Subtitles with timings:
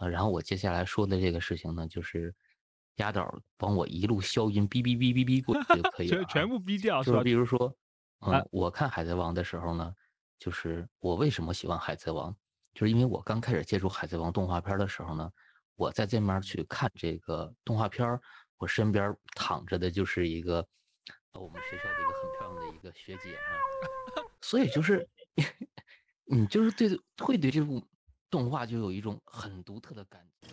[0.00, 2.34] 呃，然后我接下来说的这个事情呢，就是
[2.96, 7.22] 丫导帮我一路消音，哔哔哔哔哔过去就可以了，全全部逼掉，就是吧？
[7.22, 7.76] 比如说，
[8.20, 9.94] 嗯，我看《海贼王》的时候呢，
[10.38, 12.32] 就是我为什么喜欢《海贼王》，
[12.72, 15.30] 就是因为我刚开始接触《海贼王》动画片的时候呢，
[15.76, 18.18] 我在这面去看这个动画片
[18.56, 20.66] 我身边躺着的就是一个
[21.34, 23.52] 我们学校的一个很漂亮的一个学姐啊，
[24.40, 25.06] 所以就是
[26.24, 27.82] 你就是对会对这部
[28.30, 30.48] 动画就有一种很独特的感觉。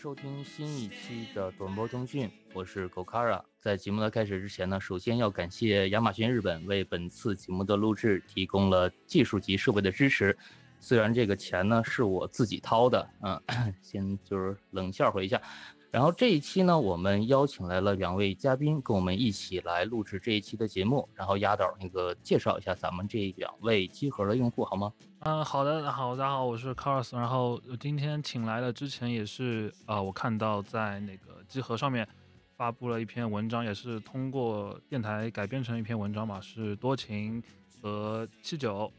[0.00, 3.42] 收听新一期的短波通讯，我是 Gokara。
[3.58, 10.38] 在节目的开始之前呢，首先要感谢亚马逊日本为本次节目的录制提供了技术及设备的支持。
[10.78, 13.42] 虽然这个钱呢是我自己掏的，嗯，
[13.82, 15.42] 先就是冷笑话一下。
[15.90, 21.08] 然后这一期呢，我们邀请来了两位嘉宾，跟我们一起来录制这一期的节目。
[21.14, 24.92] 然后压导那个介绍一下咱们这两位机核的用户好吗？
[25.20, 27.16] 嗯，好的，好，大家好，我是 Carlos。
[27.16, 32.06] 然后今天请来的之前也是，呃，我看到在那个机核上面
[32.54, 37.42] 发布了一篇文章，也是通过电台改编成一篇文章嘛，是多情
[37.80, 38.92] 和七九。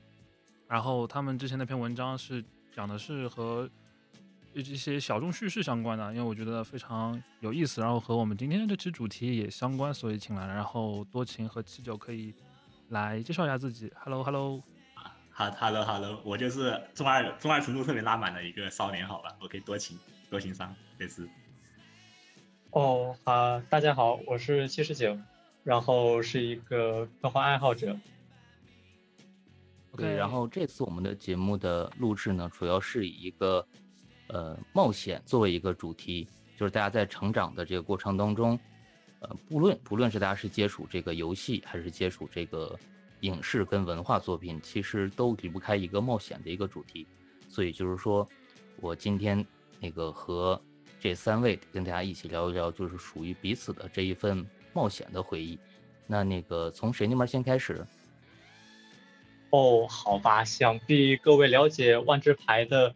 [0.68, 2.44] 然后他们之前那篇文章是
[2.76, 3.70] 讲的是和。
[4.54, 10.54] 一些小众叙事相关的，因为我觉得非常有意思，然后和我们今天这期主题也相关，所以请来了。
[10.54, 12.34] 然后多情和七九可以
[12.90, 13.92] 来介绍一下自己。
[13.96, 14.62] Hello，Hello，
[15.30, 19.98] 好，Hello，Hello，我就是中二中二程度特别拉满的一个少年，好吧？OK，多情
[20.30, 21.30] 多情商，这次。
[22.72, 25.18] 哦，好，大家好，我是七十九，
[25.64, 27.96] 然后是一个科幻爱好者。
[29.92, 33.66] OK，，然后这次我们的节目的录制呢，主要是以一个。
[34.30, 38.60] 呃，冒险作为一个主题，就是大家在成长的这个过程当中，
[39.22, 42.78] 呃，不论不论是大家是接触这个游戏，还是接触这个
[43.22, 47.08] 影视跟文化作品，其实都离不开一个冒险的一个主题。
[47.48, 48.28] 所以就是说，
[48.80, 49.44] 我今天
[49.80, 50.62] 那个和
[51.00, 55.58] 这三位跟大家一起聊一聊，就是属于彼此的这一份冒险的回忆。
[56.06, 57.84] 那那个从谁那边先开始？
[59.50, 62.94] 哦，好吧，想必各位了解万智牌的。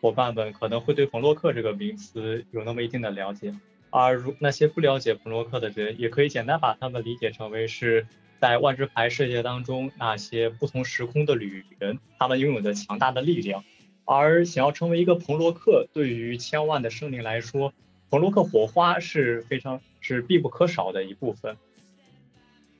[0.00, 3.54] 伙伴们可能会对彭洛克这个名词有那么一定的了解，
[3.90, 8.06] 而如那些不了解彭洛克的人，也可以简单把他们理解成为是
[8.40, 13.62] 在万智牌世界当中那些不同时空的旅人，他们拥有着强大的力量。
[14.06, 17.72] 而想要成为一个彭洛克，对于千万的生灵来说，
[18.08, 21.56] 彭洛克火花是非常是必不可少的一部分。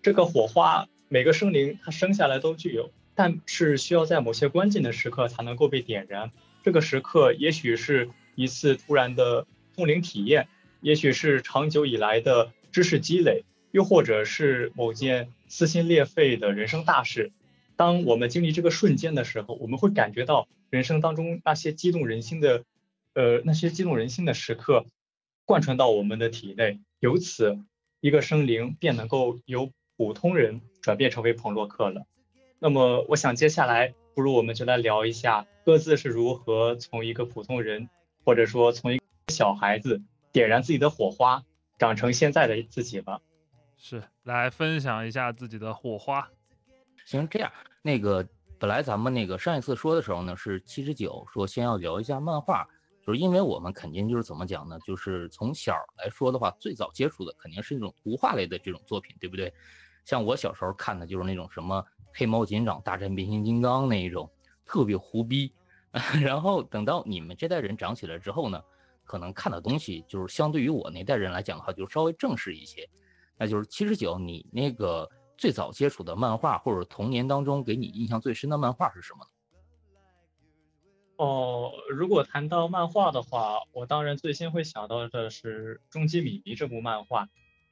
[0.03, 6.33] 这个火花每个生灵他生下来都具有，但是需要在某些关键的时刻才能够被点燃。
[6.63, 10.49] 这个时刻也许是一次突然的通灵体验，
[10.81, 17.33] 也许是长久以来的知识积累，又或者是某件撕心裂肺的人生大事。
[17.77, 22.65] 当我们经历这个瞬间的时候，我们会感觉到人生当中那些激动人心的，
[23.15, 24.85] 呃，那些激动人心的时刻，
[25.47, 27.59] 贯穿到我们的体内，由此
[28.01, 32.07] 一个生灵便能够由普通人转变成为彭洛克了。
[32.61, 33.93] 那么，我想接下来。
[34.13, 37.89] 不如我们就来聊一下各自是如何从一个普通人，
[38.25, 40.03] 或者说从一个小孩子
[40.33, 41.43] 点燃自己的火花，
[41.79, 43.21] 长成现在的自己吧。
[43.77, 46.29] 是，来分享一下自己的火花。
[47.07, 47.51] 行，这样，
[47.83, 48.29] 那个
[48.59, 52.67] 本来咱们那个上一次说的时候呢，是七十九说先要聊一下漫画，
[53.07, 54.77] 就是因为我们肯定就是怎么讲呢？
[54.85, 59.55] 就是从小来说的话，最早接触的肯定是那种图画类的这种作品，对不对？
[60.05, 61.87] 像我小时候看的就是那种什么。
[62.13, 64.31] 黑猫警长大战变形金刚那一种
[64.65, 65.53] 特别胡逼，
[66.23, 68.63] 然后等到你们这代人长起来之后呢，
[69.05, 72.89] 可能看的东西就是相对于我那代人来讲的话，就稍微正式一些。
[73.37, 75.09] 那就是七十九，你那个
[75.39, 79.27] 最早接触的漫画或者童年当中给你印象最深的漫画是什么？
[81.17, 87.29] 哦，如果谈到漫画的话，我当然最先会想到的是《终极米妮》这部漫画，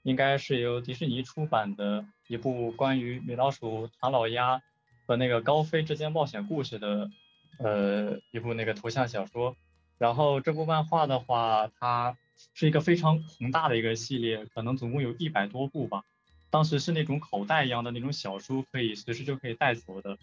[0.08, 4.62] 应该是由迪士尼出版的一部关于米老鼠、唐老鸭
[5.06, 7.10] 和那个高飞之间冒险故事的，
[7.58, 9.54] 呃，一部那个图像小说。
[9.98, 12.16] 然后这部漫画的话，它
[12.54, 16.04] 是一个非常宏大的一个系列，可能总共有一百多部吧。
[16.48, 20.16] 当时是那种口袋一样的那种小书，可以随时就可以带走的。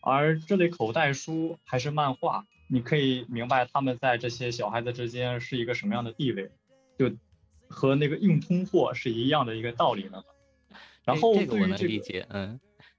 [0.00, 6.50] 而这类口袋书还是漫画，你可以明白他们在这些小孩子之间是一个什么样的地位，
[6.98, 7.10] 就
[7.68, 10.22] 和那个硬通货是一样的一个道理了。
[11.04, 12.58] 然后这个我能理解，嗯，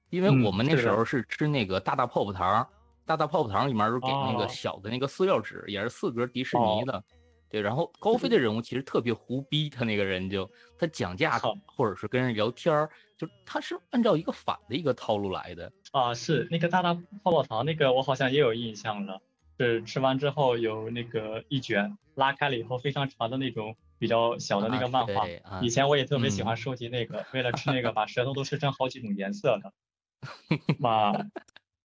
[0.10, 2.68] 因为我们那时候是吃那个大大泡泡糖，
[3.06, 7.04] 大大泡泡糖里面是给那个小的那个塑料纸，也是四格迪士尼的。
[7.50, 16.14] 对，然后高飞的人物其实特别胡逼，他那个人就他讲价或者是跟人聊天儿，就他是按照一个反的一个套路来的啊。
[16.14, 19.22] 是那个大大泡泡糖那个，我好像也有印象了，
[19.58, 25.28] 是吃完之后有那个一卷拉开了以后非常长的那种比较小的那个漫画。
[25.62, 29.74] 以前我也特别喜欢收集那个，为了吃那个把舌头都吃成好几种颜色的。
[30.80, 31.14] 嘛，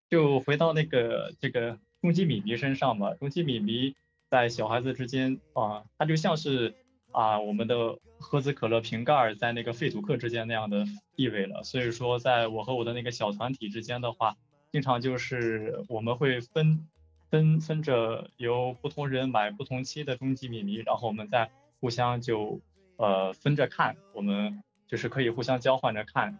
[0.09, 3.95] 就回到那个这个终极米迷身上吧，终极米迷。
[4.29, 6.73] 在小孩子之间啊，它就像是
[7.11, 11.61] 啊我们的喝子可乐瓶盖在那个废土克之间那样的地位了。
[11.61, 14.35] 所以说，在我和我的那个小团体之间的话，
[14.71, 16.87] 经常就是我们会分
[17.29, 21.51] 分分着由不同人买不同期的终极米迷，然后我们再
[21.83, 22.61] 互相就
[22.95, 26.39] 呃分着看，我们就是可以互相交换着看。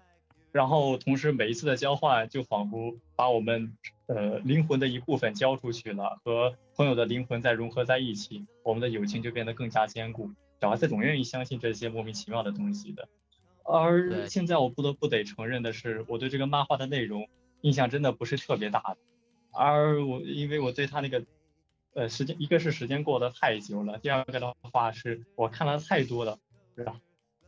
[0.53, 3.75] 然后同时每一次的交换就仿佛把我们
[4.05, 10.31] 呃灵魂的一部分交出去了，和朋友的灵魂再融合在一起，我们的友情就变得更加坚固。
[10.61, 13.09] 小孩子总愿意相信这些莫名其妙的东西的。
[13.65, 17.27] 而现在我不得不得承认的是，我对这个漫画的内容
[17.59, 18.97] 印象真的不是特别大的。
[19.51, 21.25] 而我因为我对他那个
[21.93, 26.39] 呃时间，一个是时间过得太久了，第二个的话是我看了太多了，
[26.75, 26.99] 是吧？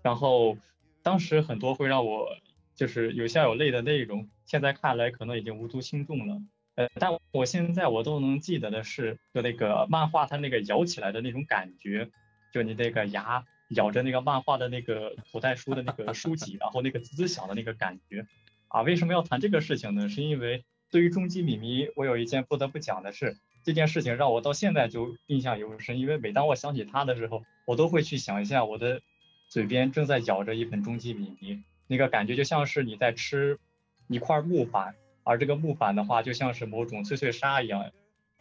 [0.02, 0.58] 然后
[1.04, 2.28] 当时很多会让我。
[2.78, 6.42] 就是有笑有泪的内容，现在看来可能已经无足轻重了。
[6.76, 12.10] 呃，但我现在我都能记得的是，就那个漫画它那个咬起来的那种感觉，
[12.52, 18.28] 就你那个牙咬着那个漫画的那个口袋书的那个书籍，然后那个滋滋响的那个感觉。
[18.68, 20.10] 啊，为什么要谈这个事情呢？
[20.10, 26.00] 是因为对于终极米米，我有一件不得不讲的事，这件事情让我到现在就印象尤深。
[26.00, 29.02] 因为每当我想起它的时候，我都会去想一下我的
[29.50, 31.64] 嘴边正在咬着一本终极米米。
[31.88, 33.60] 那个感觉就像是你在吃
[34.08, 37.92] 一块木板，而这个木板的话就像是某种碎碎沙一样，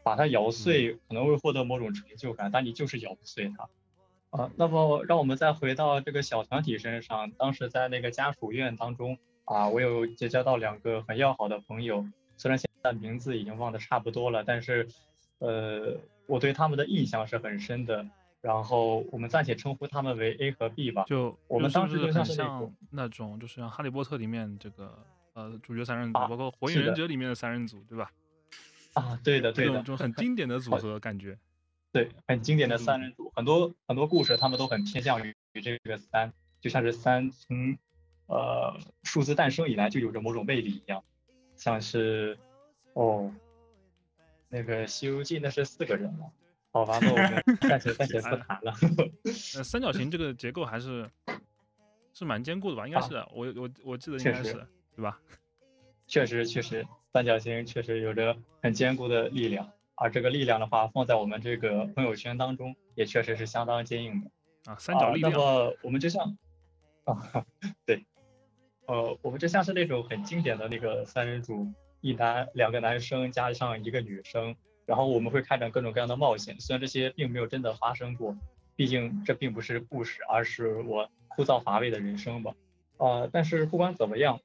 [0.02, 3.68] 把它咬碎可能会获得某种成就感，但你就是咬不碎它。
[4.30, 12.04] 啊，那么让我们再回到这个小团体身上，当时在那个家属院当中啊，我有结交到两个很要好的朋友，
[12.36, 14.88] 虽然现在名字已经忘得差不多了，但是
[15.38, 15.96] 呃，
[16.26, 18.06] 我对他们的印象是很深的。
[18.40, 21.04] 然后我们暂且称呼他们为 A 和 B 吧。
[21.06, 22.38] 就我们当时就像是
[22.90, 25.02] 那种，就是像《哈利波特》里面这个
[25.32, 28.12] 呃主角三人组，包括《火影忍者》里面的三人组，对吧？
[28.92, 31.38] 啊，对的，对的，这种很经典的组合感觉。
[31.90, 37.78] 对，很经典的三人组，很多很多故事他们都很偏向于这个三，就像是三从
[38.26, 41.02] 呃数字诞生以来就有着某种魅力一样，
[41.56, 42.36] 像是
[42.92, 43.32] 哦
[44.54, 46.30] 那个《西游记》那是四个人嘛。
[46.70, 48.72] 好吧，那我们暂且暂且不谈了。
[49.56, 51.08] 呃，三角形这个结构还是
[52.12, 52.86] 是蛮坚固的吧？
[52.86, 54.54] 应该是，我我我记得应该是，
[54.94, 55.20] 对吧？
[56.06, 64.76] 确实确实，三角形确实有着很坚固的力量，而这个力量的话，放在我们这个朋友圈当中，也确实是相当坚硬的啊。
[64.76, 65.32] 三角力量。
[65.32, 66.36] 那么我们就像
[67.04, 67.46] 啊，
[67.86, 68.04] 对，
[68.86, 71.72] 呃，我们就像是那种很经典的那个三人组，
[72.04, 74.54] 一男两个男生加上一个女生。
[74.86, 78.36] 然后我们会开展各种各样的冒险，虽然这些并没有真的发生过，
[78.76, 82.54] 毕竟这并不是故事，而是我枯燥乏味的人生吧。
[82.98, 84.38] 呃，但是不管怎么样，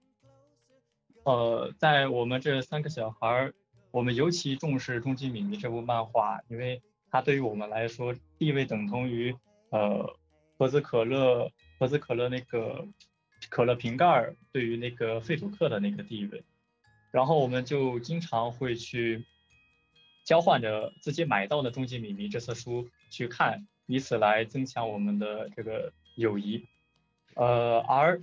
[1.24, 3.54] 呃，在我们这三个小孩儿，
[3.92, 9.36] 我们尤其重视《终极米妮》这部漫画，因为它对于我们来说地位等同于
[9.72, 10.16] 呃
[10.58, 12.88] 盒子可乐盒子可乐那个
[13.50, 16.42] 可乐瓶盖对于那个废土克的那个地位，
[17.12, 19.26] 然后我们就经常会去。
[20.26, 26.68] 交换着自己买到的《终极米迷》这册书去看，以此来增强我们的这个友谊。
[27.34, 28.22] 呃，而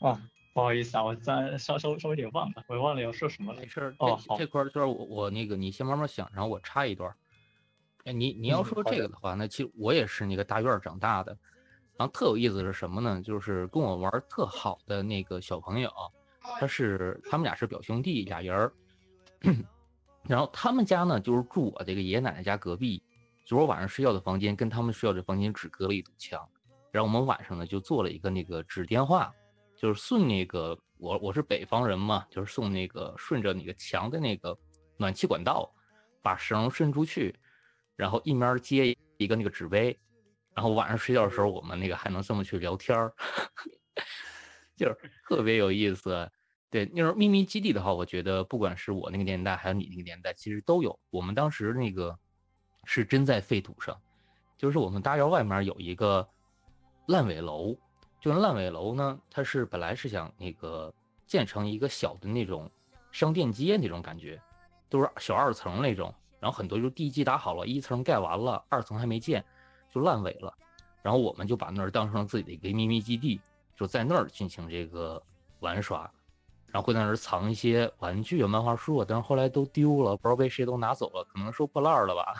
[0.00, 0.20] 啊，
[0.52, 3.60] 不好意思啊，我暂稍稍稍微有点忘了，我忘了要说什么了。
[3.60, 7.14] 没事哦，好，这块儿就是我我那个，你先慢慢想，然后我插一段。
[8.02, 11.38] 哎，你你要说这个的话，那其实我也是那个大院长大的，
[11.96, 13.22] 然后特有意思是什么呢？
[13.22, 15.92] 就是跟我玩特好的那个小朋友，
[16.54, 18.72] 他是他们俩是表兄弟俩人儿。
[20.28, 23.02] 然后他们家呢，就是住我这个爷爷奶奶家隔壁，
[23.44, 26.40] 就我晚上睡觉的房间跟他们睡觉的房间只隔了一堵墙。
[26.90, 29.32] 然后我们晚上呢就做了一个那个纸电话，
[29.76, 34.58] 就是送那个我我是北方人嘛，就是送那个顺着那个墙的那个
[34.96, 35.70] 暖气管道，
[36.22, 37.32] 把绳伸出去，
[37.94, 39.96] 然后一面接一个那个纸杯，
[40.54, 43.14] 然后晚上睡觉的时候我们那个还能这么去聊天儿，
[44.74, 44.98] 就是
[45.28, 46.28] 特别有意思。
[46.76, 51.00] 对，那时候秘密基地的话，我觉得不管是我那个年代，还有你那个年代，其实都有。
[51.08, 52.14] 我们当时那个
[52.84, 53.98] 是真在废土上，
[54.58, 56.28] 就是我们大院外面有一个
[57.06, 57.74] 烂尾楼，
[58.20, 60.92] 就是烂尾楼呢，它是本来是想那个
[61.26, 62.70] 建成一个小的那种
[63.10, 64.38] 商店街那种感觉，
[64.90, 69.42] 都是小二层那种，然后很多就地基打好了，一层盖完了，二层还没建，
[69.90, 70.52] 就烂尾了。
[71.00, 73.40] 然后我们就把那儿当成自己的一个秘密基地，
[73.74, 75.22] 就在那儿进行这个
[75.60, 76.12] 玩耍。
[76.72, 82.34] 然后会在那儿藏一些玩具啊、漫画书啊，但是后来都丢了，不知道被谁都拿走了，可能收破烂了吧。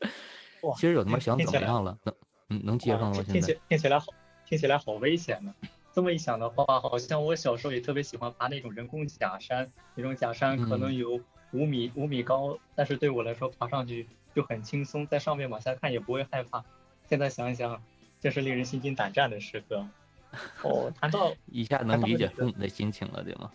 [0.76, 1.96] 其实有他妈想怎么样了？
[2.02, 2.14] 能
[2.50, 3.22] 嗯能接上吗？
[3.22, 4.06] 听起听起来好，
[4.44, 5.54] 听起来好危险呢。
[5.92, 11.20] 这么一想的话，好像我小时候也特别喜欢爬那种人工假山，那种假山可能有
[11.52, 16.62] 五米五米高，但是对我来说爬上去就很轻松，在上面往下看也不会害怕。
[17.08, 17.82] 现在想一想，
[18.20, 19.84] 真是令人心惊胆战的时刻。
[20.62, 23.50] 哦，谈到 一下能理解父母的心情了，对吗？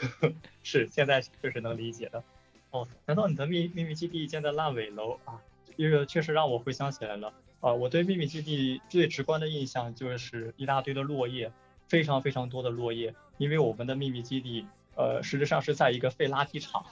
[0.62, 2.22] 是，现在确实能理解的。
[2.70, 5.40] 哦，谈到你的秘秘密基地建在烂尾楼啊？
[5.76, 7.32] 这个确实让我回想起来了。
[7.60, 11.50] 啊，我对秘密基地最直观的印象就是一大堆的落叶，
[11.88, 13.14] 非常非常多的落叶。
[13.38, 16.84] 因为我们的秘密基地，呃，实质上是在一个废垃圾场，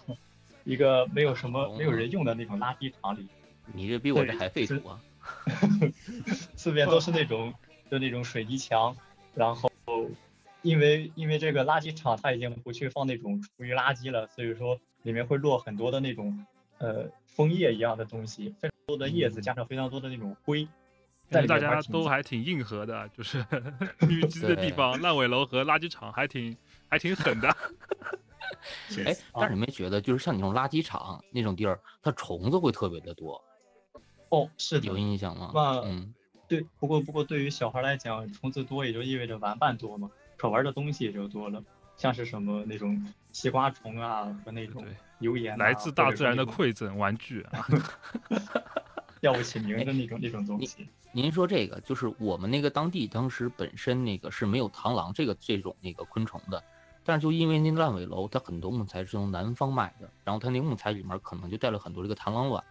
[0.64, 3.28] 一个没有什么没有人用的那种垃圾场里。
[3.66, 4.98] 你这比我这还废土啊！
[6.56, 7.52] 四面都是那种
[7.90, 8.96] 就那种水泥墙，
[9.34, 9.70] 然后。
[10.62, 16.44] 因为因为这个垃圾场它已经不去放那种厨余垃圾了，所以说里面会落很多的那种
[16.78, 20.66] 呃枫叶一样的东西，非常多的叶子加上非常多的那种灰。
[21.30, 23.40] 但是大家都还挺硬核的，就是
[24.02, 26.54] 淤积 的地方，烂尾楼和垃圾场还挺
[26.88, 27.48] 还挺狠的。
[29.06, 33.40] 哎，但是你没觉得就是像你这种垃圾场那种地儿，它虫子会特别的多？
[34.30, 34.88] 哦，是的。
[34.88, 35.52] 有印象吗？
[35.84, 36.12] 嗯，
[36.48, 36.66] 对。
[36.80, 40.10] 不过不过对于小孩来讲，虫子多也就意味着玩伴多嘛。
[40.36, 41.62] 可玩的东西也就多了，
[41.96, 44.84] 像是什么那种西瓜虫啊和那种
[45.18, 47.66] 油盐，来自大自然的馈赠玩具啊
[49.20, 50.88] 要不起名的那种那种东西。
[51.10, 56.62] 您说这个就是我们那个当地当时本身那个是没有螳螂这个这种那个昆虫的，
[57.02, 62.62] 但是就因为那烂尾楼，它很多木材是从南方买的，然后它那木材里面可能就带了很多这个螳螂卵，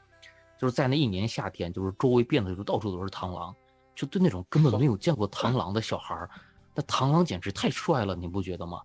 [0.57, 3.53] 就是在那一年夏天，就是周围变的就到处都是螳螂，
[3.97, 6.29] 就对那种根本没有见过 螳螂的小孩儿。
[6.75, 8.79] 那螳螂简直太帅了，你不觉得吗？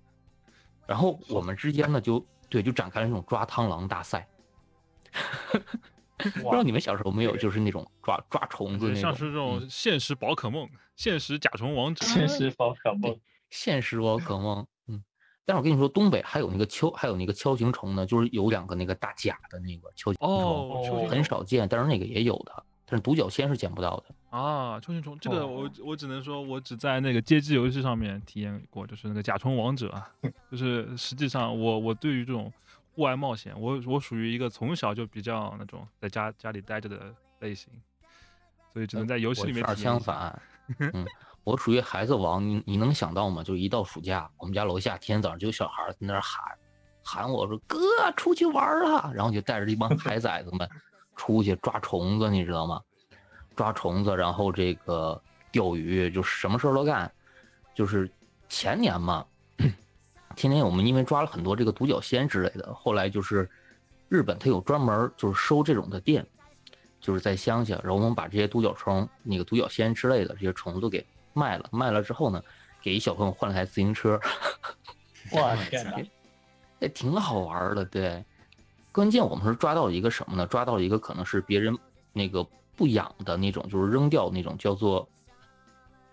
[0.87, 4.27] 然后我们之间呢，就对，就展开了那种抓螳螂大赛。
[6.17, 10.67] 不知道你们小时候没有，就是那种抓抓虫子那种，像是这种现实宝可梦、
[10.97, 14.67] 现实甲虫王者、现实宝可梦、 现实宝可梦。
[14.87, 15.03] 嗯，
[15.45, 22.65] 但是我跟你说，东北还有那个锹，还有那个锹形虫呢，就是有两个那个大甲的那个锹形虫，很少见，但是那个也有的。
[22.93, 24.79] 但是独角仙是捡不到的啊！
[24.79, 30.07] 锹形虫这个我我只能说，我只在那个街机游戏上面体验过，就是那个甲虫王者啊。
[30.53, 32.53] 就是实际上我我对于这种
[32.95, 37.73] 户外冒险，我我属于一个从小就比较那种在家家里待着的类型，
[38.75, 39.65] 所以只能在游戏里面。
[39.67, 40.39] 我相反，
[40.93, 41.07] 嗯，
[41.45, 42.47] 我属于孩子王。
[42.47, 43.43] 你你能想到吗？
[43.43, 46.45] 就一到暑假，我们家楼下天天早上就有小孩在那喊
[47.03, 47.79] 喊我说哥
[48.19, 50.69] 出去玩了，然后就带着一帮 孩崽子们。
[51.23, 52.81] 出去抓虫子，你知道吗？
[53.55, 57.09] 抓虫子，然后这个钓鱼，就什么事儿都干。
[57.77, 58.11] 就是
[58.49, 59.25] 前年嘛，
[60.35, 63.49] 前年我们因为抓了很多这个独角仙之类的，后来就是
[64.09, 66.27] 日本它有专门就是收这种的店，
[67.01, 71.69] 就是在乡下，然后我们把这些独角虫、那个独角仙之类的这些虫子都给卖了。
[71.71, 72.43] 卖了之后呢，
[72.83, 74.19] 给一小朋友换了台自行车。
[75.35, 76.03] 哇天哪，
[76.81, 78.25] 也挺好玩的，对。
[78.93, 80.47] 关键我们是抓到了一个什么呢？
[80.47, 81.77] 抓到了一个可能是别人
[82.13, 82.47] 那个
[82.77, 85.09] 不养的那种，就是扔掉那种叫做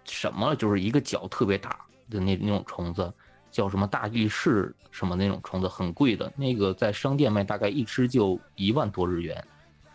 [0.06, 3.14] 什么，就是一个脚特别大的那那种虫子，
[3.52, 9.46] 叫什么大力士什么那种虫子，很贵的，那个在商店卖大概一只就一万多日元。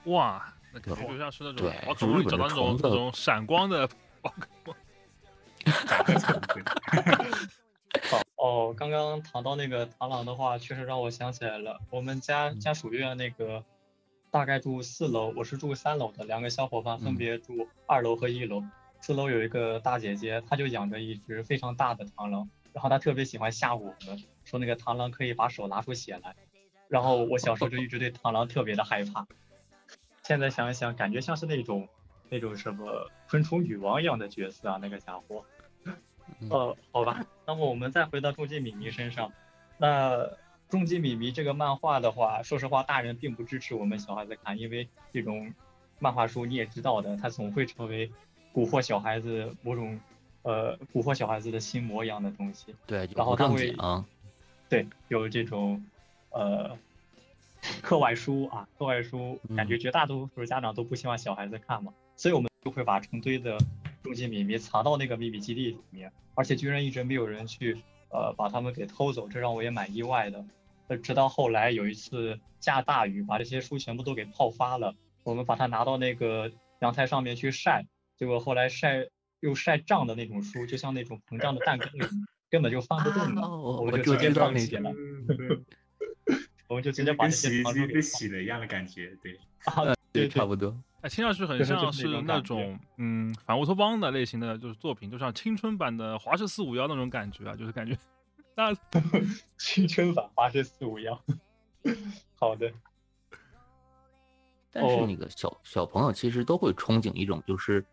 [0.04, 3.88] 哇，那就像是那种对，就日本的虫子，那种闪光的
[4.20, 4.76] 宝可梦。
[8.02, 11.80] 好 哦，刚刚谈到那个螳螂的话，确实让我想起来了。
[11.90, 13.64] 我们家家属院那个
[14.30, 18.62] 大概住四楼，我是住三楼的，两个小伙伴分别住二楼和一楼。
[19.00, 26.34] 四楼有一个大姐姐，她就养着一只非常大的螳螂，然后她特别喜欢吓我们，说那个螳螂可以把手拿出血来。
[26.88, 29.26] 然后我小时候就一直对螳螂特别的害怕。
[30.22, 31.88] 现在想一想，感觉像是那种
[32.28, 35.44] 那种什么昆虫女王一样的角色啊，那个家伙。
[36.50, 39.33] 呃，好吧，那么我们再回到终极米迷身上。
[39.78, 40.31] 那
[40.69, 45.52] 终极米迷这个漫画的话，说实话，大人并不支持我们小孩子看，因为这种
[45.99, 48.11] 漫画书你也知道的，它总会成为
[48.52, 49.99] 蛊惑小孩子某种
[50.43, 52.75] 呃蛊惑小孩子的心魔一样的东西。
[52.87, 54.04] 对，然后它会啊，
[54.69, 55.85] 对，有这种
[56.31, 56.76] 呃
[57.83, 63.59] 课外书啊，课外书，感觉绝大多数家长都不希望小孩子看嘛，所以我们就会把成堆的
[64.04, 70.44] 终极米米藏到那个秘密基地里面，而且居然一直没有人去呃把他们给偷走，这让我也蛮意外的。
[70.88, 77.87] 呃，直到后来有一次下大雨，把这些书全部都给泡发了，我们把它拿到那个阳台上面去晒，
[78.18, 79.08] 结果后来晒
[79.40, 82.11] 又晒胀的那种书，就像那种膨胀的蛋糕一样，
[82.50, 83.49] 根本就翻不动了，
[83.80, 84.92] 我们就直接放弃了。
[86.68, 90.73] 我们就直接把洗衣机被洗了一样的感觉，对，啊， 对，差不多。
[91.00, 97.99] 哎，听上去很像是那种嗯反乌托邦的类型的，就是作品，就像青春版的《华氏四五幺》那种感觉啊，就是感觉
[98.54, 98.73] 那
[99.59, 101.21] 青春版《华氏四五幺
[102.37, 102.73] 》。好的。
[104.71, 107.85] 但是那个小小朋友其实都会憧憬一种，就是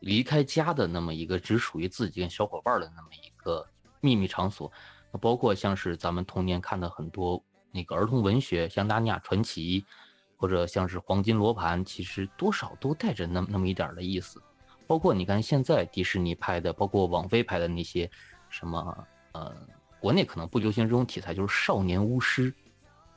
[0.00, 3.66] 离开家的那么一个只属于自己跟小伙伴的那么一个
[4.00, 4.70] 秘密场所。
[5.12, 9.82] 那包括像是咱们童年看的很多那个儿童文学，像《纳尼亚传奇》，
[10.42, 14.42] 或者像是《黄金罗盘》，其实多少都带着那么那么一点的意思。
[14.88, 18.10] 包括你看现在迪士尼拍的，包括网飞拍的那些
[18.50, 19.54] 什么呃，
[20.00, 22.52] 国内可能不流行这种题材，就是少年巫师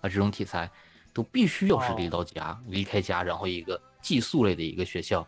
[0.02, 0.70] 啊这种题材，
[1.16, 5.28] 都必须要是离到家，离开家，然后一个寄宿类的一个学校。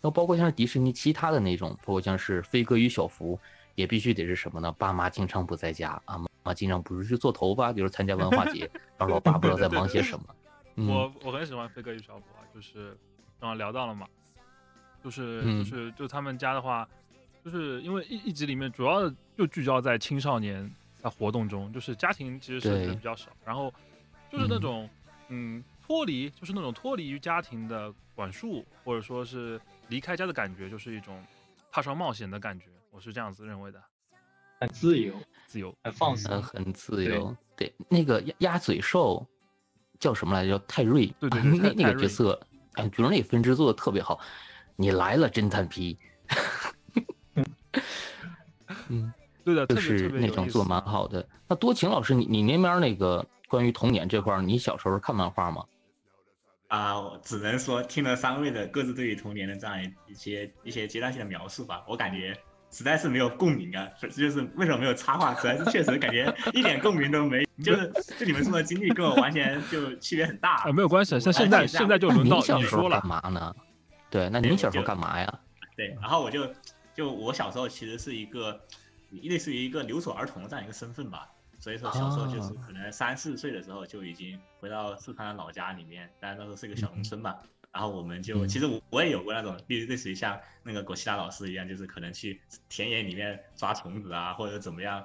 [0.00, 3.34] 那包括像是迪士尼其他的那种，包括像是《飞哥与小福》。
[3.76, 4.70] 也必须得是什么呢？
[4.78, 10.24] 爸妈经常不在家啊，妈妈经常不是去做头发，就是参加文化节， 然后老爸不知道在忙些什么。
[10.76, 12.90] 我我很喜欢飞哥与小福啊，就是
[13.40, 14.08] 刚刚聊到了嘛，
[15.02, 16.88] 就是就是就他们家的话，
[17.44, 20.68] 就是因为一一集里面主要就聚焦在青少年
[21.00, 23.72] 在活动中，就是家庭其实涉及的比较少，然后
[24.30, 24.88] 就是那种
[25.28, 31.22] 嗯脱离，就是那种脱离于家庭的管束，或者说是离开家的感觉，就是一种
[31.70, 32.66] 踏上冒险的感觉。
[32.90, 33.82] 我是这样子认为的，
[34.60, 35.14] 很自由，
[35.46, 37.36] 自由，很放肆，很自由。
[37.56, 39.26] 对，那个鸭鸭嘴兽
[39.98, 40.58] 叫什么来着？
[40.58, 41.06] 叫泰瑞。
[41.20, 42.40] 对对，那那个角色，
[42.74, 44.20] 哎，觉得那分支做的特别好。
[44.76, 45.98] 你来了，侦探皮。
[48.88, 49.12] 嗯，
[49.44, 51.26] 对的，就是那种做蛮好的。
[51.46, 55.64] 那多情老师，你你那边那个关于童年这块，你小时候看漫画吗？
[56.68, 62.36] 啊，我只能说听了三位的各自对于童年的这样一些一些阶段性的描述吧，我感觉
[62.76, 63.88] 实在是没有共鸣啊。
[64.00, 67.44] 就是为什么没有插话，实在是确实感觉一点共鸣都没。
[67.62, 70.56] 就是就你们说的经历跟我完全就区别很大。
[70.64, 73.00] 啊，没有关系，像现在现在就轮到你说了。
[73.00, 73.54] 干嘛呢？
[74.10, 75.40] 对，那您小时候干嘛呀？
[75.76, 76.52] 对，然后我就
[76.94, 78.60] 就我小时候其实是一个
[79.22, 81.28] 类似于一个留守儿童这样一个身份吧。
[81.60, 87.34] 所以说小时候就是可能三四岁的时候就已经回到四川的老家里面，当然那时候是一个小农村嘛。
[87.74, 95.04] 然后我们就其实我我也有过那种，例如类似于像那个果希达老师一样，就是可能去田野里面抓虫子啊，或者怎么样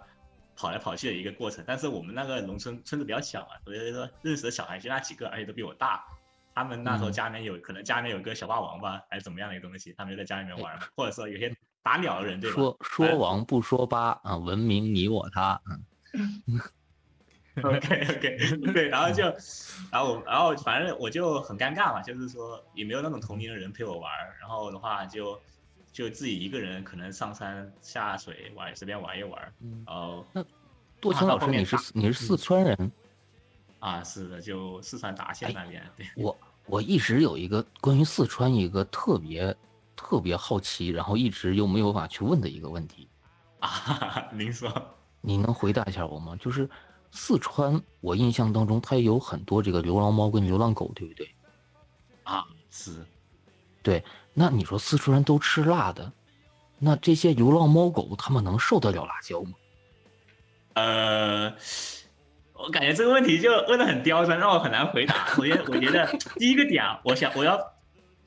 [0.55, 1.63] 跑来跑去的一个过程。
[1.67, 6.05] 但是我们那个农村村子比较小嘛，所以说认识的小孩就那几个，而且都比我大。
[6.53, 11.51] 他们那时候家里面有可能家里面有个小霸王吧，还是怎么样的一个东西，他们就在家里面玩，或者说有些
[11.81, 12.55] 打鸟的人对吧？
[12.55, 16.61] 说说王不说八啊，文明你我他，嗯。
[17.63, 18.37] OK OK
[18.73, 19.23] 对，然后就，
[19.91, 25.39] 然后然后反正我就很尴尬嘛，就是说也没有那种同龄的人陪我玩儿，然后的话就
[25.91, 29.53] 就自己一个人可能上山下水玩，随便玩一玩。
[29.87, 30.43] 哦，那
[31.01, 32.91] 杜青老师你是你是四川人？
[33.79, 35.83] 啊，是的，就四川达县那边。
[35.95, 39.55] 对，我我一直有一个关于四川一个特别
[39.95, 43.07] 特别好奇，然后一直又没有法去问的一个问题。
[43.59, 44.71] 啊， 您说。
[45.21, 46.33] 你能回答一下我吗？
[46.39, 46.69] 就是
[47.11, 51.29] 四川，我印象当中它有很多这个流浪猫跟流浪狗，对不对？
[52.23, 53.05] 啊，是。
[53.81, 56.11] 对，那你说四川人都吃辣的，
[56.77, 59.53] 那这些流浪猫狗它们能受得了辣椒吗？
[60.73, 61.55] 呃，
[62.53, 65.27] 我感觉这个问题就问的很刁钻，让我很难回答。
[65.35, 66.05] 首先，我觉得
[66.37, 67.59] 第一个点啊，我想我要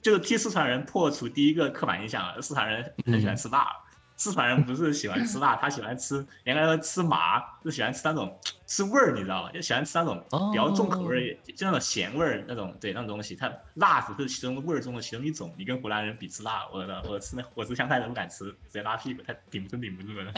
[0.01, 3.82] 就是替四川人破除第一个刻板印象，四川人很喜欢吃辣。
[4.23, 9.51] 四川人不是喜欢吃辣，他喜欢吃，应该说吃麻，就喜欢吃那种吃味儿，你知道吧？
[9.51, 13.35] 就喜欢吃那种比较重口味，就那种咸味儿那种，对那种东西。
[13.35, 15.53] 它辣只是其中味儿中的其中一种。
[15.59, 20.33] 你跟湖南人比吃辣，我的我吃那我吃香菜都不敢吃，直接拉屁股，他顶不住顶不住的。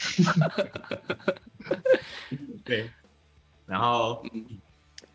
[2.64, 2.90] 对，
[3.66, 4.24] 然后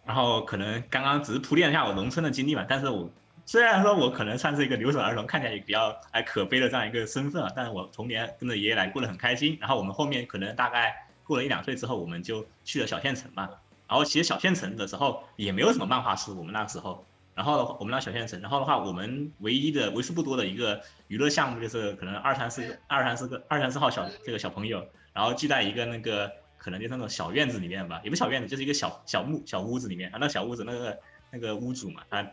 [0.06, 3.10] 然后可能刚刚只是铺垫一下我农村的经历嘛，但是我
[3.50, 9.58] 虽然说我可能算是一个留守儿童，看起来也比较哎可悲的这样一个身份啊，但是我童年跟着爷爷来过得很开心。
[9.60, 13.50] 然后我们后面可能大概过了一两岁之后，我们就去了小县城嘛。
[13.88, 17.04] 然后其实小县城的时候也没有什么漫画书，我们那时候。
[17.34, 30.12] 然后，我们那小县城，然后的话，我们唯一的为数不多的一个娱乐项目就是可能二三四个二三四个二三四号小这个小朋友，然后聚在一个那个可能就那种小院子里面吧，也不小院子，就是一个小小木小屋子里面。
[30.12, 31.00] 啊，那小屋子那个
[31.32, 32.30] 那个屋主嘛，他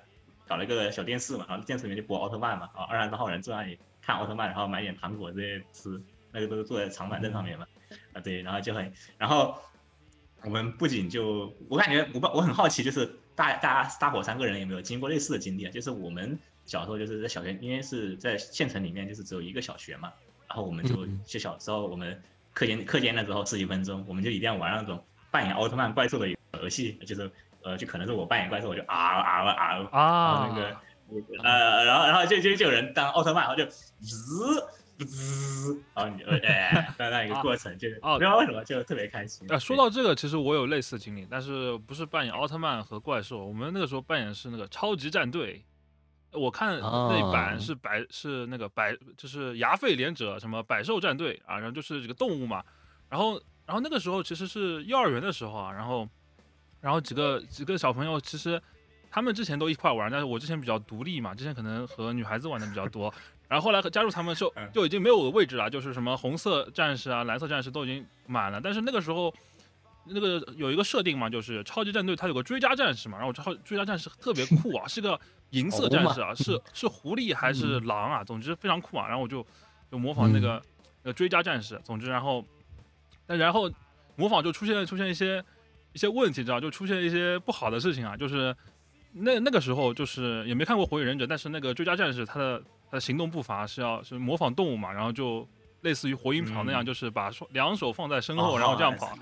[0.47, 6.01] 搞了一个小电视嘛，然后电视里面就播奥特曼嘛，啊，二三十号人坐那里看奥特曼，然后买点糖果这些吃，
[6.33, 7.67] 那个都是坐在长板凳上面嘛，
[8.13, 9.57] 啊对，然后就很，然后
[10.45, 13.19] 我们不仅就我感觉我我很好奇就是。
[13.37, 15.71] 大大家大伙三个人有没有经过类似的经历啊？
[15.71, 20.11] 就是我们小时候就是在小学，因为是在县城里面，就是只有一个小学嘛，
[20.49, 22.19] 然后我们就就小时候我们
[22.55, 27.31] 课间课间的时候十几分钟，我们就一定要玩那种扮演奥特曼怪兽的游戏，就是
[27.66, 30.76] 呃就可能是我扮演怪兽，我就啊啊啊啊，那个
[31.42, 34.66] 呃然后然后就就就有人当奥特曼，然后就滋。
[34.98, 39.46] 滋，然后你就哎，那那一个过程就哦，不知道为什么就特别开心。
[39.52, 45.62] 啊，说到这个，其实我有类似经历，但是不是扮演奥特曼和怪兽，我们那个时候扮演是那个超级战队。
[46.33, 52.64] 我看那版是百是那个百，就是牙吠连者什么百兽战队啊，然后就是这个动物嘛。
[53.11, 53.35] 然后
[53.66, 56.09] 然后那个时候其实是幼儿园的时候啊，然后
[56.87, 58.62] 然后几个几个小朋友其实
[59.11, 63.12] 他们之前都一块玩，但是我之前比较独立嘛，之前可能和女孩子玩的比较多。
[63.49, 68.61] 然后后来加入他们就就已经没有位置了，就是什么红色战士啊、蓝色战士都已经满了。
[68.61, 69.35] 但是那个时候，
[70.05, 75.18] 那个有一个设定嘛，就是超级战队它有个追加战士嘛，然后超追加战士特别酷啊，是个
[75.51, 78.22] 银色战士啊，是是狐狸还是狼啊？
[78.22, 79.09] 总之非常酷啊。
[79.09, 79.44] 然后我就
[79.90, 80.62] 就模仿那个
[81.03, 82.44] 呃追加战士，总之然后
[83.27, 83.68] 那然后
[84.14, 85.44] 模仿就出现出现一些
[85.97, 88.55] 一些问题，知道就出现一些不好的事情啊，就是
[89.13, 92.63] 那那个时候就是也没看过火影忍者，但是那个追加战士他的。
[92.89, 95.45] 他的行动步伐是要是模仿动物嘛，然后就
[95.81, 99.19] 类似于火影跑那样，就是把双两手放在身后，然后这样跑。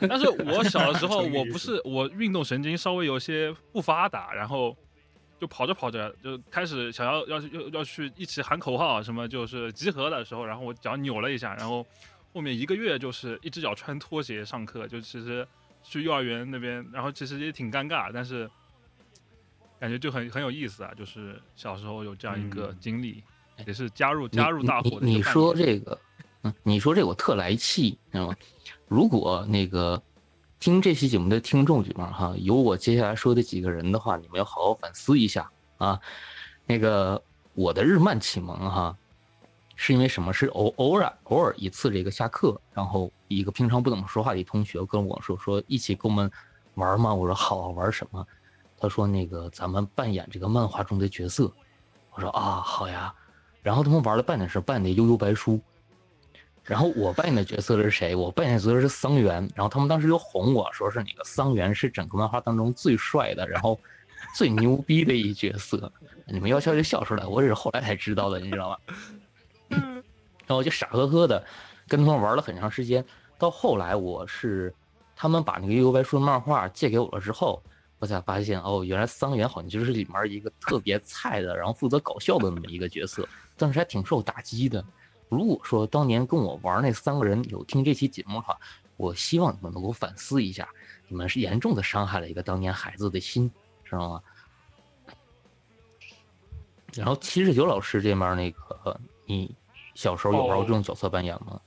[0.00, 4.76] 但是我小的时候， 我不是我运动神经稍微有些不发达，然后
[5.38, 11.86] 就跑着跑着就开始想要要要要去一起喊口号什么，就是集合的时候，然后我脚扭了一下，然后
[12.34, 15.46] 后面一个月就是一只脚穿拖鞋上课，就其实
[15.82, 18.50] 去幼儿园那边，然后其实也挺尴尬，但是。
[19.80, 23.20] 感觉就很很有意思啊，就是小时候有这样一个经历，
[23.66, 25.04] 也是加入加入大伙的。
[25.04, 26.00] 你说这个，
[26.42, 28.36] 嗯，你说这我特来气，知道吗？
[28.86, 30.00] 如果那个
[30.60, 35.98] 听这期节目的听众里面哈，有我接下来说的几个人的话，你们要好好反思一下啊。
[36.64, 37.20] 那个
[37.54, 38.96] 我的日漫启蒙哈，
[39.84, 40.32] 是因为什么？
[40.32, 46.30] 是偶偶尔偶尔一次这个下课，然后一个平常不怎么说话的同学跟我说说一起跟我们
[46.74, 47.12] 玩吗？
[47.12, 48.24] 我说好，玩什么？
[48.78, 51.52] 他说：“那个，咱们扮演这个漫画中的角色。”
[52.14, 53.12] 我说：“啊，好呀。”
[53.60, 55.60] 然后他们玩了半天，是扮的悠悠白书。
[56.62, 58.14] 然后我扮演的角色是谁？
[58.14, 59.40] 我扮演的角色是桑原。
[59.56, 63.76] 然后他们当时就哄我说：“是那个桑原是整个漫画当中最帅的，然后
[64.36, 65.92] 最牛逼的一角色。”
[66.26, 68.76] 你们要笑就笑出来，我也是后来才知道的，你知道吗？
[70.52, 71.44] 然后就傻呵呵的
[71.88, 73.04] 跟他们玩了很长时间。
[73.38, 74.72] 到后来，我是
[75.16, 77.62] 他们把那个悠悠白书的漫画借给我了之后。
[77.98, 83.24] 我才发现哦，原来桑原好像就是里面一个特别菜的，然后负责搞笑的那么一个角色，
[83.56, 84.84] 当时还挺受打击的。
[85.28, 88.58] 如果说当年跟我玩那三个人有听这期节目的话，
[88.96, 90.68] 我希望你们能够反思一下，
[91.06, 93.48] 你们是严重的伤害了一个当年孩子的心，
[93.84, 94.22] 知道吗？
[96.94, 99.54] 然后七十九老师这边那个，你
[99.94, 101.60] 小时候有玩过这种角色扮演吗？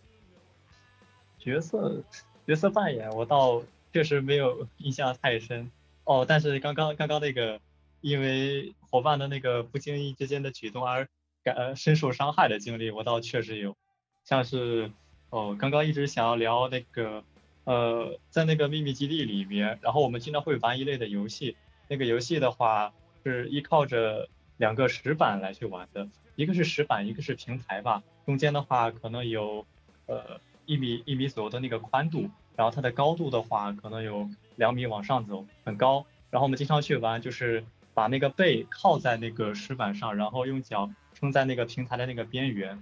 [1.37, 2.03] 角色
[2.47, 3.61] 角色扮演，我倒
[3.93, 5.69] 确实没有印象太深。
[6.05, 7.59] 哦，但是刚刚刚刚那个，
[8.01, 11.07] 因为伙伴的那个不经意之间的举动而
[11.43, 13.75] 感深受伤害的经历，我倒确实有。
[14.23, 14.91] 像是
[15.29, 17.23] 哦，刚刚一直想要聊那个，
[17.65, 21.55] 呃，在那个秘密基地里面，然后我们经常会玩一类的游戏。
[21.87, 22.91] 那个游戏的话
[23.23, 28.01] 是依靠着两个石板来去玩的，一个是石板，一个是平台吧。
[28.25, 29.65] 中间的话可能有
[30.07, 34.29] 呃一米一米左右的那个宽度，然后它的高度的话可能有。
[34.57, 36.05] 两米往上走，很高。
[36.29, 42.81] 然后我们经常去玩，就是把那个背靠在那个石板上，然后用脚撑在那个平台的那个边缘，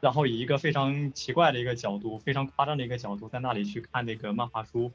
[0.00, 4.90] 然后以一个非常奇怪的一个角度，非常夸张的一个角度，在那里去看那个漫画书。